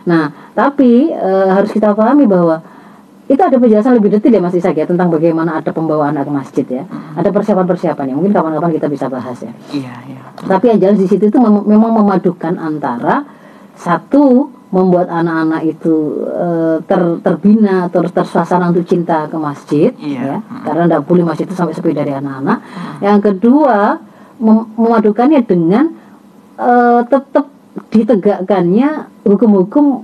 Nah 0.06 0.32
tapi 0.54 1.10
eh, 1.10 1.48
harus 1.50 1.74
kita 1.74 1.92
pahami 1.98 2.30
bahwa 2.30 2.62
itu 3.32 3.40
ada 3.40 3.56
penjelasan 3.56 3.96
lebih 3.96 4.12
detail 4.12 4.36
ya 4.36 4.42
Mas 4.44 4.52
Isak 4.52 4.76
ya 4.76 4.84
tentang 4.84 5.08
bagaimana 5.08 5.64
ada 5.64 5.72
pembawaan 5.72 6.12
anak 6.12 6.28
ke 6.28 6.34
masjid 6.36 6.66
ya. 6.68 6.84
Ada 7.16 7.32
persiapan-persiapannya 7.32 8.12
mungkin 8.12 8.36
kapan-kapan 8.36 8.76
kita 8.76 8.88
bisa 8.88 9.08
bahas 9.08 9.40
ya. 9.40 9.56
Iya, 9.72 9.94
iya. 10.06 10.22
tapi 10.42 10.68
yang 10.68 10.80
jelas 10.80 10.98
di 11.00 11.08
situ 11.08 11.24
itu 11.26 11.38
mem- 11.40 11.64
memang 11.64 11.96
memadukan 11.96 12.60
antara 12.60 13.24
satu 13.74 14.52
membuat 14.72 15.08
anak-anak 15.08 15.62
itu 15.64 15.96
eh, 16.28 16.78
ter, 16.84 17.02
terbina 17.20 17.88
terus 17.88 18.12
tersuasana 18.12 18.68
untuk 18.68 18.84
cinta 18.84 19.28
ke 19.28 19.36
masjid 19.36 19.92
Iya. 19.96 20.20
ya. 20.20 20.38
Karena 20.64 20.84
tidak 20.88 21.02
boleh 21.08 21.24
masjid 21.24 21.48
itu 21.48 21.56
sampai 21.56 21.72
sepi 21.72 21.92
dari 21.92 22.12
anak-anak. 22.12 22.58
Yang 23.00 23.20
kedua 23.32 24.00
mem- 24.40 24.68
memadukannya 24.76 25.40
dengan 25.44 25.88
eh, 26.56 27.02
tetap 27.08 27.48
ditegakkannya 27.92 28.90
hukum-hukum 29.24 30.04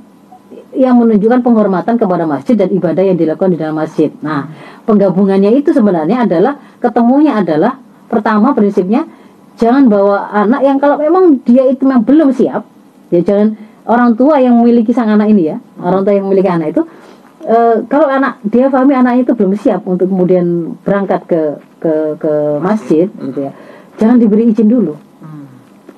yang 0.76 1.00
menunjukkan 1.00 1.40
penghormatan 1.46 1.96
kepada 1.96 2.28
masjid 2.28 2.56
dan 2.60 2.68
ibadah 2.72 3.04
yang 3.04 3.16
dilakukan 3.16 3.56
di 3.56 3.60
dalam 3.60 3.76
masjid. 3.80 4.12
Nah, 4.20 4.52
penggabungannya 4.84 5.56
itu 5.56 5.72
sebenarnya 5.72 6.28
adalah 6.28 6.60
ketemunya 6.84 7.40
adalah 7.40 7.80
pertama 8.12 8.52
prinsipnya 8.52 9.08
jangan 9.56 9.88
bawa 9.88 10.32
anak 10.32 10.62
yang 10.64 10.78
kalau 10.78 11.00
memang 11.00 11.40
dia 11.44 11.66
itu 11.68 11.88
memang 11.88 12.04
belum 12.04 12.30
siap, 12.36 12.68
ya 13.10 13.20
jangan 13.24 13.58
orang 13.88 14.14
tua 14.20 14.38
yang 14.44 14.60
memiliki 14.60 14.92
sang 14.92 15.10
anak 15.10 15.32
ini 15.32 15.56
ya, 15.56 15.58
orang 15.80 16.04
tua 16.04 16.14
yang 16.14 16.28
memiliki 16.30 16.50
anak 16.52 16.76
itu 16.76 16.84
eh, 17.48 17.76
kalau 17.88 18.08
anak 18.12 18.38
dia 18.46 18.68
pahami 18.68 18.94
anaknya 18.94 19.28
itu 19.28 19.34
belum 19.34 19.56
siap 19.58 19.82
untuk 19.88 20.12
kemudian 20.12 20.78
berangkat 20.86 21.26
ke 21.26 21.42
ke 21.82 21.94
ke 22.22 22.34
masjid 22.62 23.08
gitu 23.10 23.50
ya. 23.50 23.52
Jangan 23.98 24.22
diberi 24.22 24.52
izin 24.54 24.70
dulu 24.70 24.94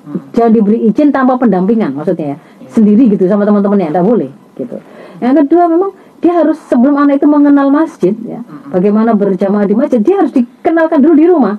Hmm. 0.09 0.26
jangan 0.34 0.51
diberi 0.57 0.89
izin 0.89 1.13
tanpa 1.13 1.38
pendampingan 1.38 1.93
maksudnya 1.93 2.34
ya 2.34 2.38
sendiri 2.74 3.13
gitu 3.13 3.30
sama 3.30 3.45
teman-temannya 3.45 3.93
tidak 3.93 4.05
boleh 4.09 4.32
gitu. 4.60 4.78
Yang 5.24 5.47
kedua 5.47 5.64
memang 5.72 5.91
dia 6.20 6.36
harus 6.36 6.60
sebelum 6.68 6.99
anak 6.99 7.24
itu 7.24 7.28
mengenal 7.32 7.72
masjid 7.72 8.12
ya 8.28 8.43
bagaimana 8.76 9.16
berjamaah 9.16 9.64
di 9.64 9.72
masjid 9.72 10.03
dia 10.03 10.20
harus 10.20 10.36
dikenalkan 10.36 10.99
dulu 10.99 11.16
di 11.16 11.28
rumah. 11.28 11.55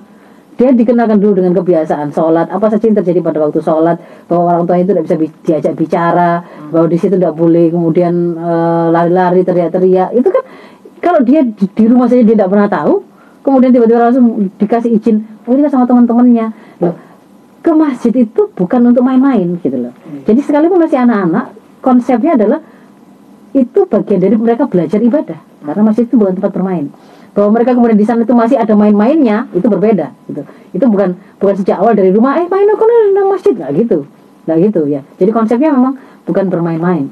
Dia 0.59 0.69
dikenalkan 0.69 1.17
dulu 1.17 1.41
dengan 1.41 1.57
kebiasaan 1.57 2.13
sholat. 2.13 2.45
Apa 2.53 2.69
saja 2.69 2.85
yang 2.85 3.01
terjadi 3.01 3.25
pada 3.25 3.41
waktu 3.41 3.65
sholat 3.65 3.97
bahwa 4.29 4.43
orang 4.53 4.63
tua 4.69 4.77
itu 4.77 4.93
tidak 4.93 5.03
bisa 5.09 5.17
bi- 5.17 5.41
diajak 5.41 5.73
bicara 5.73 6.45
bahwa 6.69 6.85
di 6.85 6.97
situ 7.01 7.17
tidak 7.17 7.33
boleh 7.33 7.73
kemudian 7.73 8.13
eh, 8.37 8.87
lari-lari 8.93 9.41
teriak-teriak. 9.41 10.13
Itu 10.13 10.29
kan 10.29 10.43
kalau 11.01 11.25
dia 11.25 11.41
di, 11.41 11.65
di 11.65 11.83
rumah 11.89 12.05
saja 12.05 12.21
dia 12.21 12.37
tidak 12.37 12.51
pernah 12.53 12.69
tahu 12.69 13.01
kemudian 13.41 13.73
tiba-tiba 13.73 14.05
langsung 14.05 14.53
dikasih 14.61 15.01
izin 15.01 15.25
oh 15.49 15.57
ini 15.57 15.65
kan 15.65 15.71
sama 15.81 15.85
teman-temannya. 15.89 16.47
Loh 16.77 16.93
ke 17.61 17.71
masjid 17.77 18.13
itu 18.25 18.41
bukan 18.57 18.81
untuk 18.89 19.05
main-main 19.05 19.45
gitu 19.61 19.77
loh. 19.77 19.93
Jadi 20.25 20.41
sekalipun 20.41 20.81
masih 20.81 20.97
anak-anak, 20.97 21.53
konsepnya 21.79 22.33
adalah 22.33 22.59
itu 23.51 23.79
bagian 23.87 24.19
dari 24.19 24.35
mereka 24.39 24.67
belajar 24.67 24.99
ibadah. 24.99 25.39
Karena 25.61 25.81
masjid 25.83 26.07
itu 26.07 26.15
bukan 26.15 26.33
tempat 26.39 26.51
bermain. 26.55 26.87
Bahwa 27.31 27.55
mereka 27.55 27.71
kemudian 27.71 27.95
di 27.95 28.03
sana 28.03 28.27
itu 28.27 28.35
masih 28.35 28.59
ada 28.59 28.75
main-mainnya, 28.75 29.47
itu 29.55 29.63
berbeda 29.67 30.11
gitu. 30.27 30.41
Itu 30.75 30.85
bukan 30.87 31.15
bukan 31.39 31.55
sejak 31.55 31.79
awal 31.79 31.95
dari 31.95 32.11
rumah, 32.11 32.39
eh 32.39 32.47
main 32.47 32.67
aku 32.67 32.83
nang 33.15 33.27
masjid 33.31 33.55
nggak 33.55 33.71
gitu. 33.87 34.03
Nggak 34.47 34.57
gitu 34.71 34.81
ya. 34.91 35.01
Jadi 35.15 35.31
konsepnya 35.31 35.71
memang 35.71 35.95
bukan 36.27 36.51
bermain-main. 36.51 37.07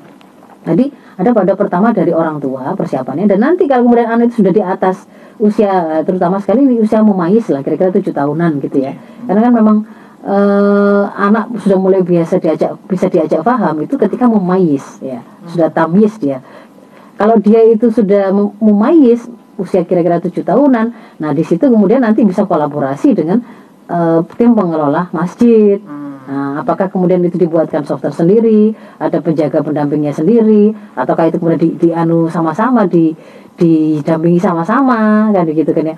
Jadi 0.67 0.91
ada 1.19 1.31
pada 1.31 1.55
pertama 1.55 1.95
dari 1.95 2.11
orang 2.11 2.39
tua 2.39 2.75
persiapannya 2.75 3.27
dan 3.27 3.39
nanti 3.43 3.67
kalau 3.67 3.87
kemudian 3.87 4.11
anak 4.11 4.31
itu 4.31 4.43
sudah 4.43 4.53
di 4.55 4.63
atas 4.63 5.07
usia 5.39 6.03
terutama 6.03 6.39
sekali 6.43 6.67
ini 6.67 6.83
usia 6.83 6.99
memayis 6.99 7.47
lah 7.47 7.63
kira-kira 7.63 7.91
tujuh 7.95 8.11
tahunan 8.11 8.59
gitu 8.59 8.83
ya. 8.83 8.95
Karena 9.23 9.39
kan 9.39 9.53
memang 9.55 9.77
eh, 10.23 11.03
anak 11.15 11.53
sudah 11.63 11.77
mulai 11.79 12.01
biasa 12.03 12.39
diajak 12.39 12.75
bisa 12.87 13.07
diajak 13.07 13.43
paham 13.43 13.83
itu 13.83 13.95
ketika 13.95 14.25
memayis 14.27 14.99
ya 14.99 15.23
sudah 15.47 15.71
tamis 15.71 16.15
dia. 16.19 16.43
Kalau 17.19 17.35
dia 17.39 17.59
itu 17.67 17.91
sudah 17.91 18.31
mem- 18.31 18.55
memayis 18.63 19.27
usia 19.59 19.83
kira-kira 19.83 20.23
tujuh 20.23 20.47
tahunan, 20.47 21.19
nah 21.19 21.31
di 21.35 21.43
situ 21.43 21.67
kemudian 21.67 21.99
nanti 21.99 22.23
bisa 22.23 22.47
kolaborasi 22.47 23.11
dengan 23.11 23.43
eh, 23.91 24.19
tim 24.39 24.55
pengelola 24.55 25.11
masjid. 25.11 25.79
Nah, 26.29 26.61
apakah 26.61 26.93
kemudian 26.93 27.25
itu 27.25 27.41
dibuatkan 27.41 27.89
software 27.89 28.13
sendiri, 28.13 28.77
ada 29.01 29.17
penjaga 29.17 29.65
pendampingnya 29.65 30.13
sendiri, 30.13 30.77
ataukah 30.93 31.25
itu 31.25 31.41
kemudian 31.41 31.57
di, 31.57 31.69
dianu 31.73 32.29
sama-sama, 32.29 32.85
di 32.85 33.17
didampingi 33.57 34.37
sama-sama, 34.37 35.33
kan 35.33 35.49
gitu 35.49 35.73
kan 35.73 35.89
ya. 35.89 35.95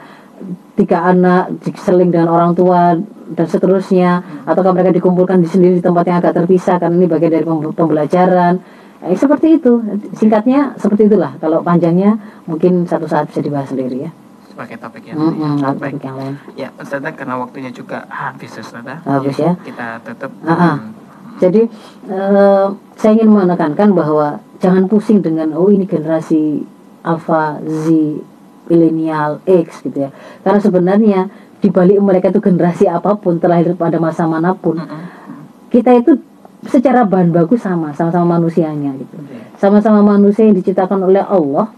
Tiga 0.75 1.03
anak 1.05 1.61
diseling 1.61 2.09
dengan 2.09 2.31
orang 2.31 2.57
tua 2.57 2.97
dan 3.31 3.47
seterusnya, 3.47 4.43
ataukah 4.43 4.73
mereka 4.73 4.91
dikumpulkan 4.91 5.39
di 5.39 5.47
sendiri 5.47 5.77
di 5.79 5.83
tempat 5.83 6.03
yang 6.09 6.17
agak 6.19 6.41
terpisah, 6.43 6.81
karena 6.81 6.95
ini 6.99 7.07
bagian 7.07 7.31
dari 7.31 7.45
pem- 7.45 7.71
pembelajaran. 7.75 8.53
Eh, 9.01 9.17
seperti 9.17 9.57
itu, 9.61 9.81
singkatnya 10.13 10.77
seperti 10.77 11.09
itulah. 11.09 11.33
Kalau 11.41 11.65
panjangnya 11.65 12.17
mungkin 12.45 12.85
satu 12.85 13.09
saat 13.09 13.29
bisa 13.29 13.41
dibahas 13.41 13.69
sendiri 13.71 14.09
ya. 14.09 14.11
Sebagai 14.51 14.77
topik 14.77 15.09
yang 15.09 15.17
Mm-mm, 15.17 15.63
lain. 15.63 15.79
topik 15.79 16.03
yang 16.03 16.17
lain. 16.19 16.33
Ya, 16.53 16.69
Ustazah 16.75 17.13
karena 17.15 17.39
waktunya 17.39 17.71
juga 17.71 18.03
habis 18.11 18.51
Ustazah. 18.51 18.99
Habis 19.07 19.37
ya. 19.39 19.55
Kita 19.63 20.03
tutup. 20.05 20.31
Ah, 20.43 20.51
ah. 20.51 20.75
Hmm. 20.77 20.91
Jadi 21.41 21.61
eh, 22.11 22.65
saya 22.99 23.11
ingin 23.17 23.31
menekankan 23.31 23.89
bahwa 23.95 24.37
jangan 24.61 24.85
pusing 24.85 25.23
dengan 25.25 25.55
oh 25.57 25.71
ini 25.73 25.89
generasi 25.89 26.61
Alpha, 27.01 27.57
Z, 27.65 27.87
milenial, 28.71 29.43
X 29.43 29.83
gitu 29.83 30.07
ya. 30.07 30.15
Karena 30.47 30.59
sebenarnya 30.63 31.19
di 31.59 31.67
balik 31.67 31.99
mereka 31.99 32.31
itu 32.31 32.39
generasi 32.39 32.87
apa 32.87 33.19
pun 33.19 33.37
terlahir 33.37 33.75
pada 33.75 33.99
masa 33.99 34.23
mana 34.23 34.55
pun, 34.55 34.79
kita 35.67 35.91
itu 35.99 36.15
secara 36.65 37.03
bahan 37.03 37.35
baku 37.35 37.59
sama, 37.59 37.91
sama-sama 37.91 38.39
manusianya 38.39 38.95
gitu. 38.95 39.17
Sama-sama 39.59 39.99
manusia 39.99 40.47
yang 40.47 40.55
diciptakan 40.55 41.03
oleh 41.03 41.21
Allah 41.21 41.69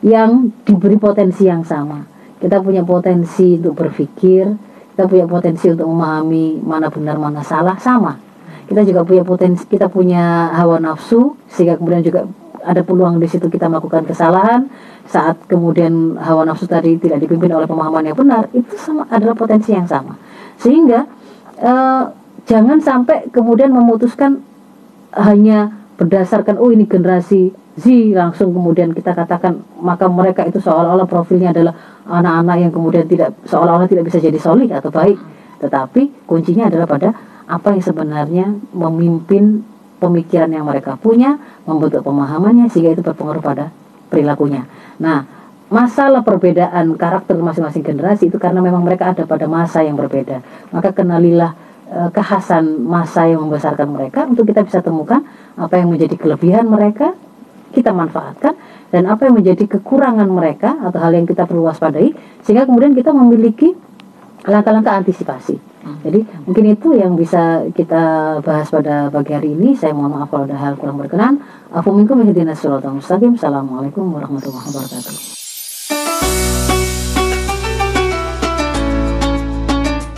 yang 0.00 0.48
diberi 0.64 0.96
potensi 0.96 1.44
yang 1.44 1.62
sama. 1.62 2.08
Kita 2.40 2.64
punya 2.64 2.80
potensi 2.80 3.60
untuk 3.60 3.76
berpikir, 3.76 4.48
kita 4.96 5.04
punya 5.04 5.26
potensi 5.28 5.68
untuk 5.68 5.86
memahami 5.92 6.58
mana 6.64 6.88
benar 6.88 7.20
mana 7.20 7.44
salah 7.44 7.76
sama. 7.76 8.16
Kita 8.64 8.86
juga 8.86 9.04
punya 9.04 9.26
potensi, 9.26 9.66
kita 9.66 9.90
punya 9.90 10.54
hawa 10.54 10.78
nafsu 10.78 11.36
sehingga 11.50 11.76
kemudian 11.76 12.00
juga 12.06 12.24
ada 12.64 12.84
peluang 12.84 13.16
di 13.20 13.28
situ 13.28 13.48
kita 13.48 13.68
melakukan 13.68 14.04
kesalahan. 14.04 14.68
Saat 15.10 15.48
kemudian 15.50 16.14
hawa 16.20 16.46
nafsu 16.46 16.70
tadi 16.70 16.94
tidak 17.00 17.24
dipimpin 17.24 17.50
oleh 17.50 17.66
pemahaman 17.66 18.06
yang 18.06 18.18
benar 18.18 18.46
itu 18.54 18.78
sama 18.78 19.08
adalah 19.10 19.34
potensi 19.34 19.74
yang 19.74 19.88
sama. 19.88 20.14
Sehingga 20.60 21.08
eh, 21.58 22.04
jangan 22.46 22.78
sampai 22.78 23.28
kemudian 23.32 23.74
memutuskan 23.74 24.44
hanya 25.16 25.74
berdasarkan 25.98 26.56
oh 26.56 26.70
ini 26.70 26.86
generasi 26.86 27.52
Z 27.80 27.86
langsung 28.12 28.52
kemudian 28.52 28.92
kita 28.92 29.14
katakan 29.14 29.62
maka 29.80 30.10
mereka 30.10 30.44
itu 30.44 30.60
seolah-olah 30.60 31.06
profilnya 31.06 31.54
adalah 31.54 31.74
anak-anak 32.04 32.56
yang 32.66 32.72
kemudian 32.72 33.06
tidak 33.06 33.34
seolah-olah 33.46 33.88
tidak 33.88 34.10
bisa 34.10 34.18
jadi 34.20 34.36
solid 34.36 34.70
atau 34.70 34.92
baik. 34.92 35.16
Tetapi 35.60 36.26
kuncinya 36.28 36.68
adalah 36.68 36.88
pada 36.88 37.08
apa 37.50 37.74
yang 37.74 37.82
sebenarnya 37.82 38.46
memimpin 38.72 39.64
pemikiran 40.00 40.48
yang 40.48 40.64
mereka 40.64 40.96
punya 40.96 41.36
membentuk 41.68 42.02
pemahamannya 42.02 42.72
sehingga 42.72 42.96
itu 42.96 43.02
berpengaruh 43.04 43.44
pada 43.44 43.68
perilakunya. 44.08 44.64
Nah 44.96 45.28
masalah 45.70 46.24
perbedaan 46.26 46.98
karakter 46.98 47.38
masing-masing 47.38 47.84
generasi 47.86 48.26
itu 48.32 48.40
karena 48.40 48.58
memang 48.58 48.82
mereka 48.82 49.12
ada 49.14 49.28
pada 49.28 49.46
masa 49.46 49.84
yang 49.84 49.94
berbeda. 49.94 50.42
Maka 50.72 50.90
kenalilah 50.96 51.54
eh, 51.86 52.08
kekhasan 52.10 52.82
masa 52.82 53.28
yang 53.28 53.44
membesarkan 53.44 53.86
mereka 53.92 54.26
untuk 54.26 54.48
kita 54.48 54.64
bisa 54.64 54.80
temukan 54.80 55.22
apa 55.54 55.76
yang 55.76 55.92
menjadi 55.92 56.16
kelebihan 56.16 56.66
mereka 56.66 57.14
kita 57.70 57.94
manfaatkan 57.94 58.58
dan 58.90 59.06
apa 59.06 59.30
yang 59.30 59.38
menjadi 59.38 59.78
kekurangan 59.78 60.26
mereka 60.26 60.74
atau 60.82 60.98
hal 60.98 61.14
yang 61.14 61.26
kita 61.28 61.46
perlu 61.46 61.70
waspadai 61.70 62.10
sehingga 62.42 62.66
kemudian 62.66 62.98
kita 62.98 63.14
memiliki 63.14 63.78
langkah-langkah 64.42 64.98
antisipasi 64.98 65.69
jadi 65.80 66.20
mungkin 66.44 66.64
itu 66.76 66.88
yang 66.96 67.16
bisa 67.16 67.64
kita 67.72 68.36
bahas 68.44 68.68
pada 68.68 69.08
pagi 69.08 69.32
hari 69.32 69.56
ini. 69.56 69.72
Saya 69.72 69.96
mohon 69.96 70.12
maaf 70.16 70.28
kalau 70.28 70.44
ada 70.44 70.56
hal 70.56 70.76
kurang 70.76 71.00
berkenan. 71.00 71.40
Assalamualaikum 73.36 74.04
warahmatullahi 74.12 74.66
wabarakatuh. 74.68 75.40